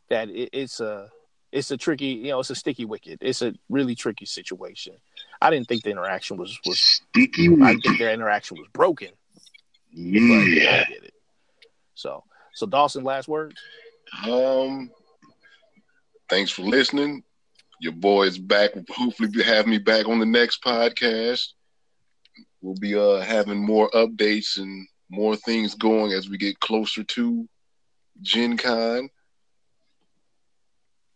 That 0.08 0.28
it, 0.28 0.50
it's 0.52 0.80
a 0.80 1.10
it's 1.52 1.70
a 1.70 1.76
tricky, 1.76 2.06
you 2.06 2.28
know, 2.28 2.40
it's 2.40 2.50
a 2.50 2.54
sticky 2.54 2.84
wicket. 2.84 3.18
It's 3.22 3.40
a 3.42 3.54
really 3.68 3.94
tricky 3.94 4.26
situation. 4.26 4.94
I 5.40 5.50
didn't 5.50 5.68
think 5.68 5.82
the 5.84 5.90
interaction 5.90 6.36
was 6.36 6.58
was 6.66 6.80
sticky 6.80 7.46
I 7.62 7.72
didn't 7.72 7.82
think 7.82 7.98
their 7.98 8.12
interaction 8.12 8.56
was 8.58 8.68
broken, 8.72 9.08
but 9.08 9.98
Yeah. 9.98 10.84
I 10.86 10.92
get 10.92 11.04
it. 11.04 11.14
So 11.94 12.24
so 12.54 12.66
Dawson, 12.66 13.04
last 13.04 13.28
words. 13.28 13.56
Um, 14.28 14.90
thanks 16.28 16.50
for 16.50 16.62
listening. 16.62 17.24
Your 17.80 17.92
boy 17.92 18.24
is 18.24 18.38
back. 18.38 18.70
Hopefully, 18.90 19.28
you 19.32 19.42
have 19.42 19.66
me 19.66 19.78
back 19.78 20.08
on 20.08 20.20
the 20.20 20.26
next 20.26 20.62
podcast. 20.62 21.48
We'll 22.64 22.74
be 22.74 22.96
uh 22.96 23.20
having 23.20 23.62
more 23.62 23.90
updates 23.90 24.56
and 24.56 24.88
more 25.10 25.36
things 25.36 25.74
going 25.74 26.12
as 26.12 26.30
we 26.30 26.38
get 26.38 26.58
closer 26.60 27.04
to 27.04 27.46
Gen 28.22 28.56
Con. 28.56 29.10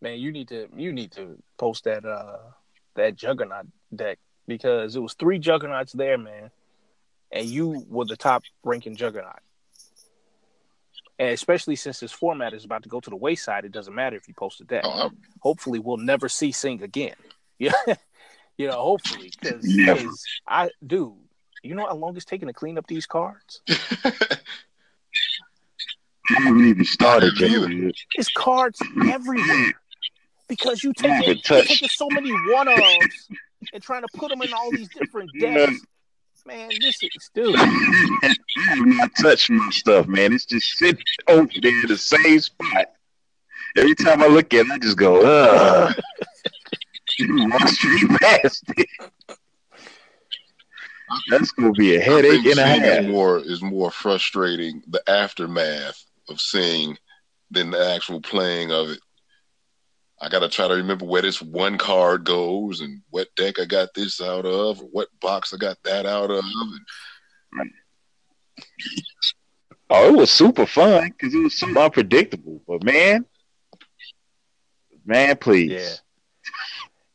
Man, 0.03 0.19
you 0.19 0.31
need 0.31 0.49
to 0.49 0.69
you 0.77 0.93
need 0.93 1.11
to 1.13 1.43
post 1.57 1.85
that 1.85 2.05
uh 2.05 2.37
that 2.97 3.17
juggernaut 3.17 3.67
deck 3.97 4.19
because 4.47 4.95
it 4.95 5.01
was 5.01 5.15
three 5.15 5.39
juggernauts 5.39 5.95
there, 5.95 6.19
man, 6.19 6.51
and 7.33 7.47
you 7.47 7.83
were 7.89 8.05
the 8.05 8.17
top 8.17 8.43
ranking 8.63 8.95
juggernaut. 8.95 9.41
And 11.19 11.31
especially 11.31 11.77
since 11.77 11.99
this 11.99 12.13
format 12.13 12.53
is 12.53 12.67
about 12.67 12.83
to 12.83 12.91
go 12.91 13.01
to 13.01 13.09
the 13.09 13.17
wayside, 13.17 13.65
it 13.65 13.73
doesn't 13.73 13.95
matter 13.95 14.17
if 14.17 14.29
you 14.29 14.35
post 14.35 14.61
a 14.61 14.65
deck. 14.65 14.83
Oh, 14.85 15.11
Hopefully, 15.41 15.79
we'll 15.79 15.97
never 15.97 16.29
see 16.29 16.53
Sing 16.53 16.83
again. 16.83 17.17
Yeah, 17.61 17.73
you 18.57 18.69
know, 18.69 18.81
hopefully, 18.81 19.33
because 19.41 19.65
Never. 19.65 20.09
I, 20.47 20.71
dude, 20.87 21.17
you 21.63 21.75
know 21.75 21.87
how 21.87 21.95
long 21.95 22.17
it's 22.17 22.25
taking 22.25 22.49
to 22.49 22.55
clean 22.55 22.79
up 22.79 22.87
these 22.87 23.07
cards? 23.07 23.61
I 26.31 26.43
haven't 26.43 26.67
even 26.67 26.85
started 26.85 27.33
I 27.43 27.47
yet. 27.47 27.69
dude. 27.69 27.95
It's 28.15 28.29
cards 28.37 28.79
everywhere 29.07 29.73
because 30.49 30.85
you 30.85 30.93
take 30.93 31.27
it, 31.27 31.43
taking 31.43 31.89
so 31.89 32.09
many 32.11 32.31
one 32.53 32.67
ofs 32.69 33.29
and 33.73 33.83
trying 33.83 34.03
to 34.03 34.09
put 34.15 34.31
them 34.31 34.43
in 34.43 34.53
all 34.53 34.71
these 34.71 34.89
different 34.91 35.31
decks. 35.41 35.81
Man, 36.47 36.71
this 36.81 37.03
is 37.03 37.31
dude. 37.35 37.55
I 37.59 38.35
have 38.69 38.87
not 38.87 39.11
touched 39.21 39.51
my 39.51 39.69
stuff, 39.71 40.07
man. 40.07 40.33
It's 40.33 40.47
just 40.47 40.79
sitting 40.79 41.03
over 41.27 41.49
there 41.61 41.81
in 41.83 41.89
the 41.89 41.97
same 41.99 42.41
spot. 42.41 42.93
Every 43.77 43.95
time 43.95 44.23
I 44.23 44.29
look 44.29 44.55
at 44.55 44.65
it, 44.65 44.71
I 44.73 44.79
just 44.79 44.97
go, 44.97 45.21
ugh. 45.21 45.95
Walk 47.21 47.69
straight 47.69 48.09
past 48.21 48.65
it. 48.77 48.89
That's 51.31 51.51
gonna 51.53 51.73
be 51.73 51.97
a 51.97 52.01
headache 52.01 52.43
think 52.43 52.47
and 52.47 52.61
a 52.61 52.81
Gen 52.81 53.03
half. 53.03 53.05
more 53.05 53.39
is 53.39 53.63
more 53.63 53.91
frustrating 53.91 54.83
the 54.89 55.03
aftermath 55.09 56.03
of 56.29 56.41
seeing 56.41 56.99
than 57.51 57.71
the 57.71 57.95
actual 57.95 58.21
playing 58.21 58.71
of 58.73 58.91
it. 58.91 59.01
I 60.21 60.29
gotta 60.29 60.49
try 60.49 60.69
to 60.69 60.75
remember 60.75 61.07
where 61.07 61.23
this 61.23 61.41
one 61.41 61.79
card 61.79 62.25
goes 62.25 62.81
and 62.81 63.03
what 63.11 63.35
deck 63.37 63.59
I 63.61 63.65
got 63.65 63.95
this 63.95 64.21
out 64.21 64.45
of, 64.45 64.81
or 64.81 64.89
what 64.89 65.09
box 65.21 65.55
I 65.55 65.57
got 65.57 65.79
that 65.85 66.07
out 66.07 66.31
of. 66.31 66.45
And 67.53 67.71
Oh, 69.91 70.09
it 70.09 70.17
was 70.17 70.31
super 70.31 70.67
fun 70.67 71.09
because 71.09 71.35
it 71.35 71.43
was 71.43 71.59
so 71.59 71.67
unpredictable. 71.79 72.63
But 72.67 72.85
man, 72.85 73.25
man, 75.05 75.37
please. 75.37 76.01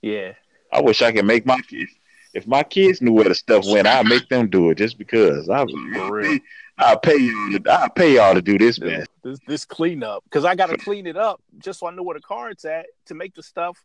Yeah. 0.02 0.12
Yeah. 0.12 0.34
I 0.72 0.82
wish 0.82 1.02
I 1.02 1.12
could 1.12 1.26
make 1.26 1.46
my 1.46 1.62
kids. 1.62 1.92
If 2.34 2.48
my 2.48 2.64
kids 2.64 3.02
knew 3.02 3.12
where 3.12 3.26
the 3.26 3.36
stuff 3.36 3.66
went, 3.68 3.88
I'd 3.88 4.08
make 4.08 4.28
them 4.30 4.50
do 4.50 4.72
it 4.72 4.76
just 4.76 4.98
because. 4.98 5.50
I. 5.50 5.66
I'll 6.80 6.98
pay 6.98 7.18
you. 7.18 7.60
I'll 7.70 7.90
pay 7.90 8.16
y'all 8.16 8.34
to 8.34 8.42
do 8.42 8.58
this, 8.58 8.80
man. 8.80 9.06
This, 9.24 9.40
this 9.48 9.66
cleanup 9.66 10.24
because 10.24 10.44
I 10.44 10.56
got 10.56 10.72
to 10.72 10.78
clean 10.78 11.06
it 11.06 11.16
up 11.16 11.40
just 11.60 11.80
so 11.80 11.88
I 11.88 11.92
know 11.92 12.02
where 12.02 12.16
the 12.18 12.22
cards 12.22 12.66
at 12.66 12.88
to 13.06 13.14
make 13.14 13.36
the 13.36 13.44
stuff 13.44 13.78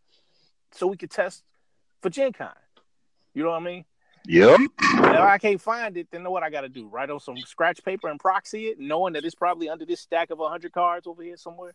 so 0.73 0.87
we 0.87 0.97
could 0.97 1.11
test 1.11 1.45
for 2.01 2.09
Gen 2.09 2.33
Con. 2.33 2.49
You 3.35 3.43
know 3.43 3.51
what 3.51 3.61
I 3.61 3.65
mean? 3.65 3.85
Yep. 4.27 4.61
If 4.81 5.05
I 5.05 5.39
can't 5.39 5.61
find 5.61 5.97
it, 5.97 6.09
then 6.11 6.23
know 6.23 6.31
what 6.31 6.43
I 6.43 6.51
got 6.51 6.63
to 6.63 6.69
do? 6.69 6.89
Write 6.89 7.11
on 7.11 7.21
some 7.21 7.37
scratch 7.39 7.83
paper 7.85 8.09
and 8.09 8.19
proxy 8.19 8.67
it, 8.67 8.79
knowing 8.79 9.13
that 9.15 9.25
it's 9.25 9.35
probably 9.35 9.69
under 9.69 9.87
this 9.87 10.01
stack 10.01 10.31
of 10.31 10.39
hundred 10.39 10.73
cards 10.73 11.07
over 11.07 11.23
here 11.23 11.37
somewhere. 11.37 11.75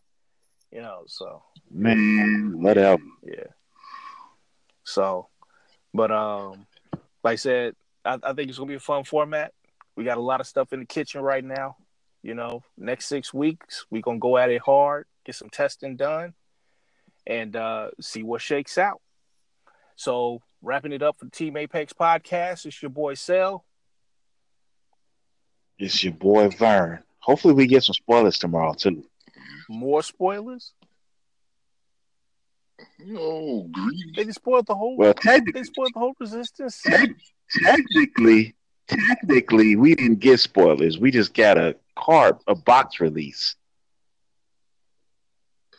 You 0.71 0.81
know, 0.81 1.03
so 1.05 1.43
Man, 1.71 2.55
whatever. 2.55 3.01
yeah. 3.23 3.45
So, 4.83 5.29
but 5.93 6.11
um, 6.11 6.65
like 7.23 7.33
I 7.33 7.35
said, 7.35 7.75
I, 8.03 8.19
I 8.23 8.33
think 8.33 8.49
it's 8.49 8.57
gonna 8.57 8.69
be 8.69 8.75
a 8.75 8.79
fun 8.79 9.03
format. 9.03 9.53
We 9.95 10.03
got 10.03 10.17
a 10.17 10.21
lot 10.21 10.41
of 10.41 10.47
stuff 10.47 10.73
in 10.73 10.79
the 10.79 10.85
kitchen 10.85 11.21
right 11.21 11.43
now. 11.43 11.77
You 12.21 12.33
know, 12.33 12.63
next 12.77 13.07
six 13.07 13.33
weeks 13.33 13.85
we're 13.89 14.01
gonna 14.01 14.19
go 14.19 14.37
at 14.37 14.49
it 14.49 14.61
hard, 14.61 15.05
get 15.25 15.35
some 15.35 15.49
testing 15.49 15.95
done, 15.95 16.33
and 17.27 17.55
uh, 17.55 17.89
see 18.01 18.23
what 18.23 18.41
shakes 18.41 18.77
out. 18.77 19.01
So, 19.95 20.41
wrapping 20.61 20.93
it 20.93 21.03
up 21.03 21.17
for 21.19 21.25
the 21.25 21.31
Team 21.31 21.57
Apex 21.57 21.93
podcast, 21.93 22.65
it's 22.65 22.81
your 22.81 22.89
boy 22.89 23.13
Cell. 23.13 23.63
It's 25.77 26.03
your 26.03 26.13
boy 26.13 26.49
Vern. 26.49 27.03
Hopefully, 27.19 27.53
we 27.53 27.67
get 27.67 27.83
some 27.83 27.93
spoilers 27.93 28.39
tomorrow 28.39 28.73
too. 28.73 29.03
More 29.69 30.01
spoilers. 30.01 30.73
You 32.99 33.13
know, 33.13 33.69
greedy. 33.71 34.13
They 34.15 34.25
just 34.25 34.39
spoiled 34.39 34.67
the 34.67 34.75
whole. 34.75 34.97
Well, 34.97 35.13
they 35.23 35.63
spoiled 35.63 35.91
the 35.93 35.99
whole 35.99 36.13
resistance. 36.19 36.75
set. 36.75 37.09
technically, 37.63 38.55
technically, 38.87 39.75
we 39.75 39.95
didn't 39.95 40.19
get 40.19 40.39
spoilers. 40.39 40.97
We 40.97 41.11
just 41.11 41.33
got 41.33 41.57
a 41.57 41.75
card, 41.95 42.37
a 42.47 42.55
box 42.55 42.99
release. 42.99 43.55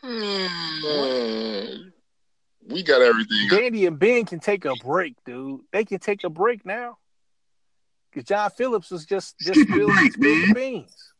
Hmm. 0.02 0.46
We 2.66 2.82
got 2.82 3.02
everything. 3.02 3.48
Danny 3.50 3.86
and 3.86 3.98
Ben 3.98 4.24
can 4.24 4.40
take 4.40 4.64
a 4.64 4.74
break, 4.76 5.14
dude. 5.24 5.61
They 5.72 5.84
can 5.84 5.98
take 5.98 6.24
a 6.24 6.30
break 6.30 6.64
now. 6.64 6.98
Cause 8.14 8.24
John 8.24 8.50
Phillips 8.50 8.90
was 8.90 9.05
just 9.05 9.38
just 9.40 9.59
Skip 9.59 9.68
a 9.68 9.72
spilled, 9.72 9.92
break, 9.92 10.12
spilled 10.12 10.48
the 10.48 10.55
beans. 10.55 11.14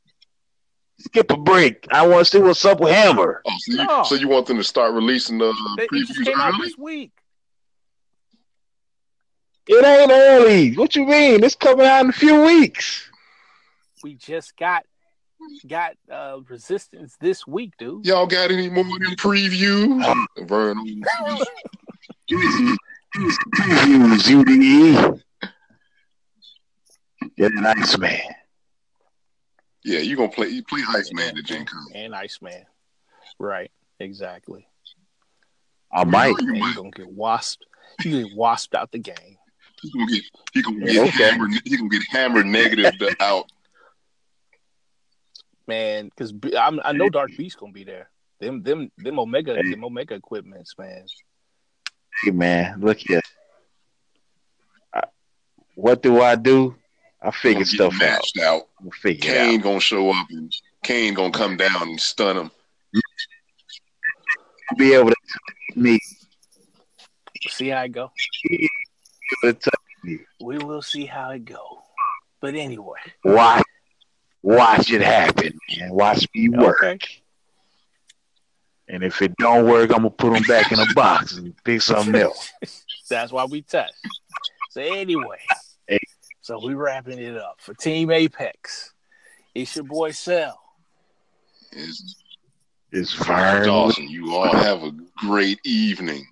Skip 0.99 1.31
a 1.33 1.37
break. 1.37 1.87
I 1.91 2.07
want 2.07 2.21
to 2.21 2.31
see 2.31 2.39
what's 2.39 2.65
up 2.65 2.81
with 2.81 2.93
Hammer. 2.93 3.43
Oh, 3.45 3.53
so, 3.59 3.73
you, 3.73 3.77
No. 3.87 4.03
so 4.05 4.15
you 4.15 4.29
want 4.29 4.47
them 4.47 4.57
to 4.59 4.65
start 4.65 4.95
releasing 4.95 5.39
the 5.39 5.53
They, 5.77 5.85
it 5.85 6.07
just 6.07 6.21
previews 6.21 6.25
came 6.25 6.41
out 6.41 6.55
early? 6.55 6.67
this 6.69 6.79
week. 6.79 7.13
It 9.67 9.85
ain't 9.85 10.11
early. 10.11 10.75
What 10.77 10.95
you 10.95 11.07
mean? 11.07 11.43
It's 11.43 11.55
coming 11.55 11.87
out 11.87 12.05
in 12.05 12.11
a 12.11 12.13
few 12.13 12.43
weeks. 12.43 13.09
We 14.03 14.15
just 14.15 14.57
got 14.57 14.85
got 15.67 15.95
uh 16.11 16.39
resistance 16.49 17.17
this 17.21 17.47
week, 17.47 17.73
dude. 17.79 18.07
Y'all 18.07 18.27
got 18.27 18.51
any 18.51 18.69
more 18.69 18.85
of 18.85 18.89
them 19.03 19.17
previews? 19.17 20.27
Vern, 20.47 20.85
Give 20.85 22.39
me 22.39 22.51
some, 22.51 22.77
give 23.13 23.23
me 23.23 23.31
some 23.31 23.51
previews, 23.57 24.45
UDE. 24.45 25.21
Get 27.37 27.53
an 27.53 27.67
Iceman. 27.67 28.21
Yeah, 29.85 29.99
you 30.01 30.17
gonna 30.17 30.29
play? 30.29 30.49
You 30.49 30.63
play 30.65 30.81
Iceman 30.89 31.37
at 31.39 31.45
Gen 31.45 31.65
Con? 31.67 31.87
And 31.95 32.15
Iceman. 32.15 32.65
Right, 33.39 33.71
exactly. 34.01 34.67
I 35.93 36.05
might. 36.05 36.35
You 36.41 36.49
And 36.51 36.59
might. 36.61 36.75
gonna 36.77 36.91
get 36.91 37.07
wasped. 37.17 37.59
You 38.05 38.25
get 38.27 38.37
wasped 38.37 38.75
out 38.75 38.91
the 38.93 38.99
game. 38.99 39.37
He 39.83 39.91
gonna 39.91 40.07
get 40.11 40.23
he 40.53 40.63
gonna 40.63 40.81
get 40.81 41.09
okay. 41.09 41.25
hammered. 41.31 41.51
He 41.65 41.77
gonna 41.77 41.89
get 41.91 42.03
hammered 42.11 42.47
negative 42.47 42.95
out. 43.21 43.51
Man, 45.67 46.07
because 46.11 46.33
I 46.87 46.93
know 46.93 47.09
Dark 47.09 47.31
Beast 47.37 47.59
gonna 47.59 47.73
be 47.73 47.85
there. 47.85 48.11
Them 48.41 48.63
them 48.63 48.91
them 48.99 49.19
Omega 49.19 49.55
Hey. 49.55 49.71
them 49.71 49.85
Omega 49.85 50.15
equipments, 50.15 50.75
man. 50.79 51.07
Hey 52.23 52.31
man, 52.33 52.81
look 52.81 52.99
here. 52.99 53.21
I, 54.95 55.03
what 55.75 56.03
do 56.03 56.21
I 56.21 56.35
do? 56.37 56.77
I 57.25 57.31
figure 57.31 57.65
stuff 57.65 57.99
get 57.99 58.11
out. 58.11 58.43
out. 58.43 58.63
I'll 58.85 58.91
figure 58.91 59.33
Kane 59.33 59.59
out. 59.61 59.63
gonna 59.65 59.81
show 59.81 60.11
up 60.11 60.27
and 60.31 60.53
Kane 60.83 61.15
gonna 61.15 61.31
come 61.33 61.57
down 61.57 61.83
and 61.89 62.01
stun 62.01 62.37
him. 62.37 62.51
Be 64.77 64.93
able 64.95 65.11
to 65.11 65.17
touch 65.33 65.77
me. 65.77 65.99
See 67.49 67.69
how 67.69 67.83
it 67.83 67.93
go. 67.93 68.11
Be 68.49 68.69
able 69.43 69.55
to 69.55 69.59
touch 69.61 69.75
me. 70.03 70.19
We 70.43 70.59
will 70.59 70.83
see 70.83 71.07
how 71.07 71.31
it 71.31 71.45
go. 71.45 71.83
But 72.41 72.55
anyway, 72.55 72.99
Watch, 73.25 73.65
watch 74.43 74.91
it 74.93 75.01
happen, 75.01 75.59
man. 75.79 75.91
Watch 75.93 76.27
me 76.35 76.51
work. 76.51 76.83
Okay. 76.85 76.99
And 78.89 79.03
if 79.03 79.23
it 79.23 79.35
don't 79.39 79.67
work, 79.67 79.91
I'm 79.91 79.99
gonna 79.99 80.11
put 80.11 80.35
them 80.35 80.43
back 80.43 80.71
in 80.73 80.79
a 80.79 80.93
box 80.95 81.39
and 81.39 81.55
pick 81.65 81.81
something 81.81 82.15
else. 82.21 82.53
that's 83.09 83.33
why 83.33 83.45
we 83.47 83.63
test. 83.63 83.95
So 84.71 84.83
anyway, 84.83 85.39
Hey. 85.49 85.57
So 86.45 86.61
we 86.63 86.75
wrapping 86.75 87.19
it 87.19 87.39
up 87.39 87.55
for 87.59 87.73
Team 87.73 88.11
Apex. 88.11 88.93
It's 89.55 89.77
your 89.77 89.87
boy 89.87 90.11
Cell. 90.11 90.61
It's 91.73 92.23
It's 92.93 93.15
fire. 93.15 93.65
Dawson. 93.65 94.11
You 94.11 94.35
all 94.35 94.53
have 94.53 94.83
a 94.83 94.93
great 95.17 95.59
evening. 95.65 96.27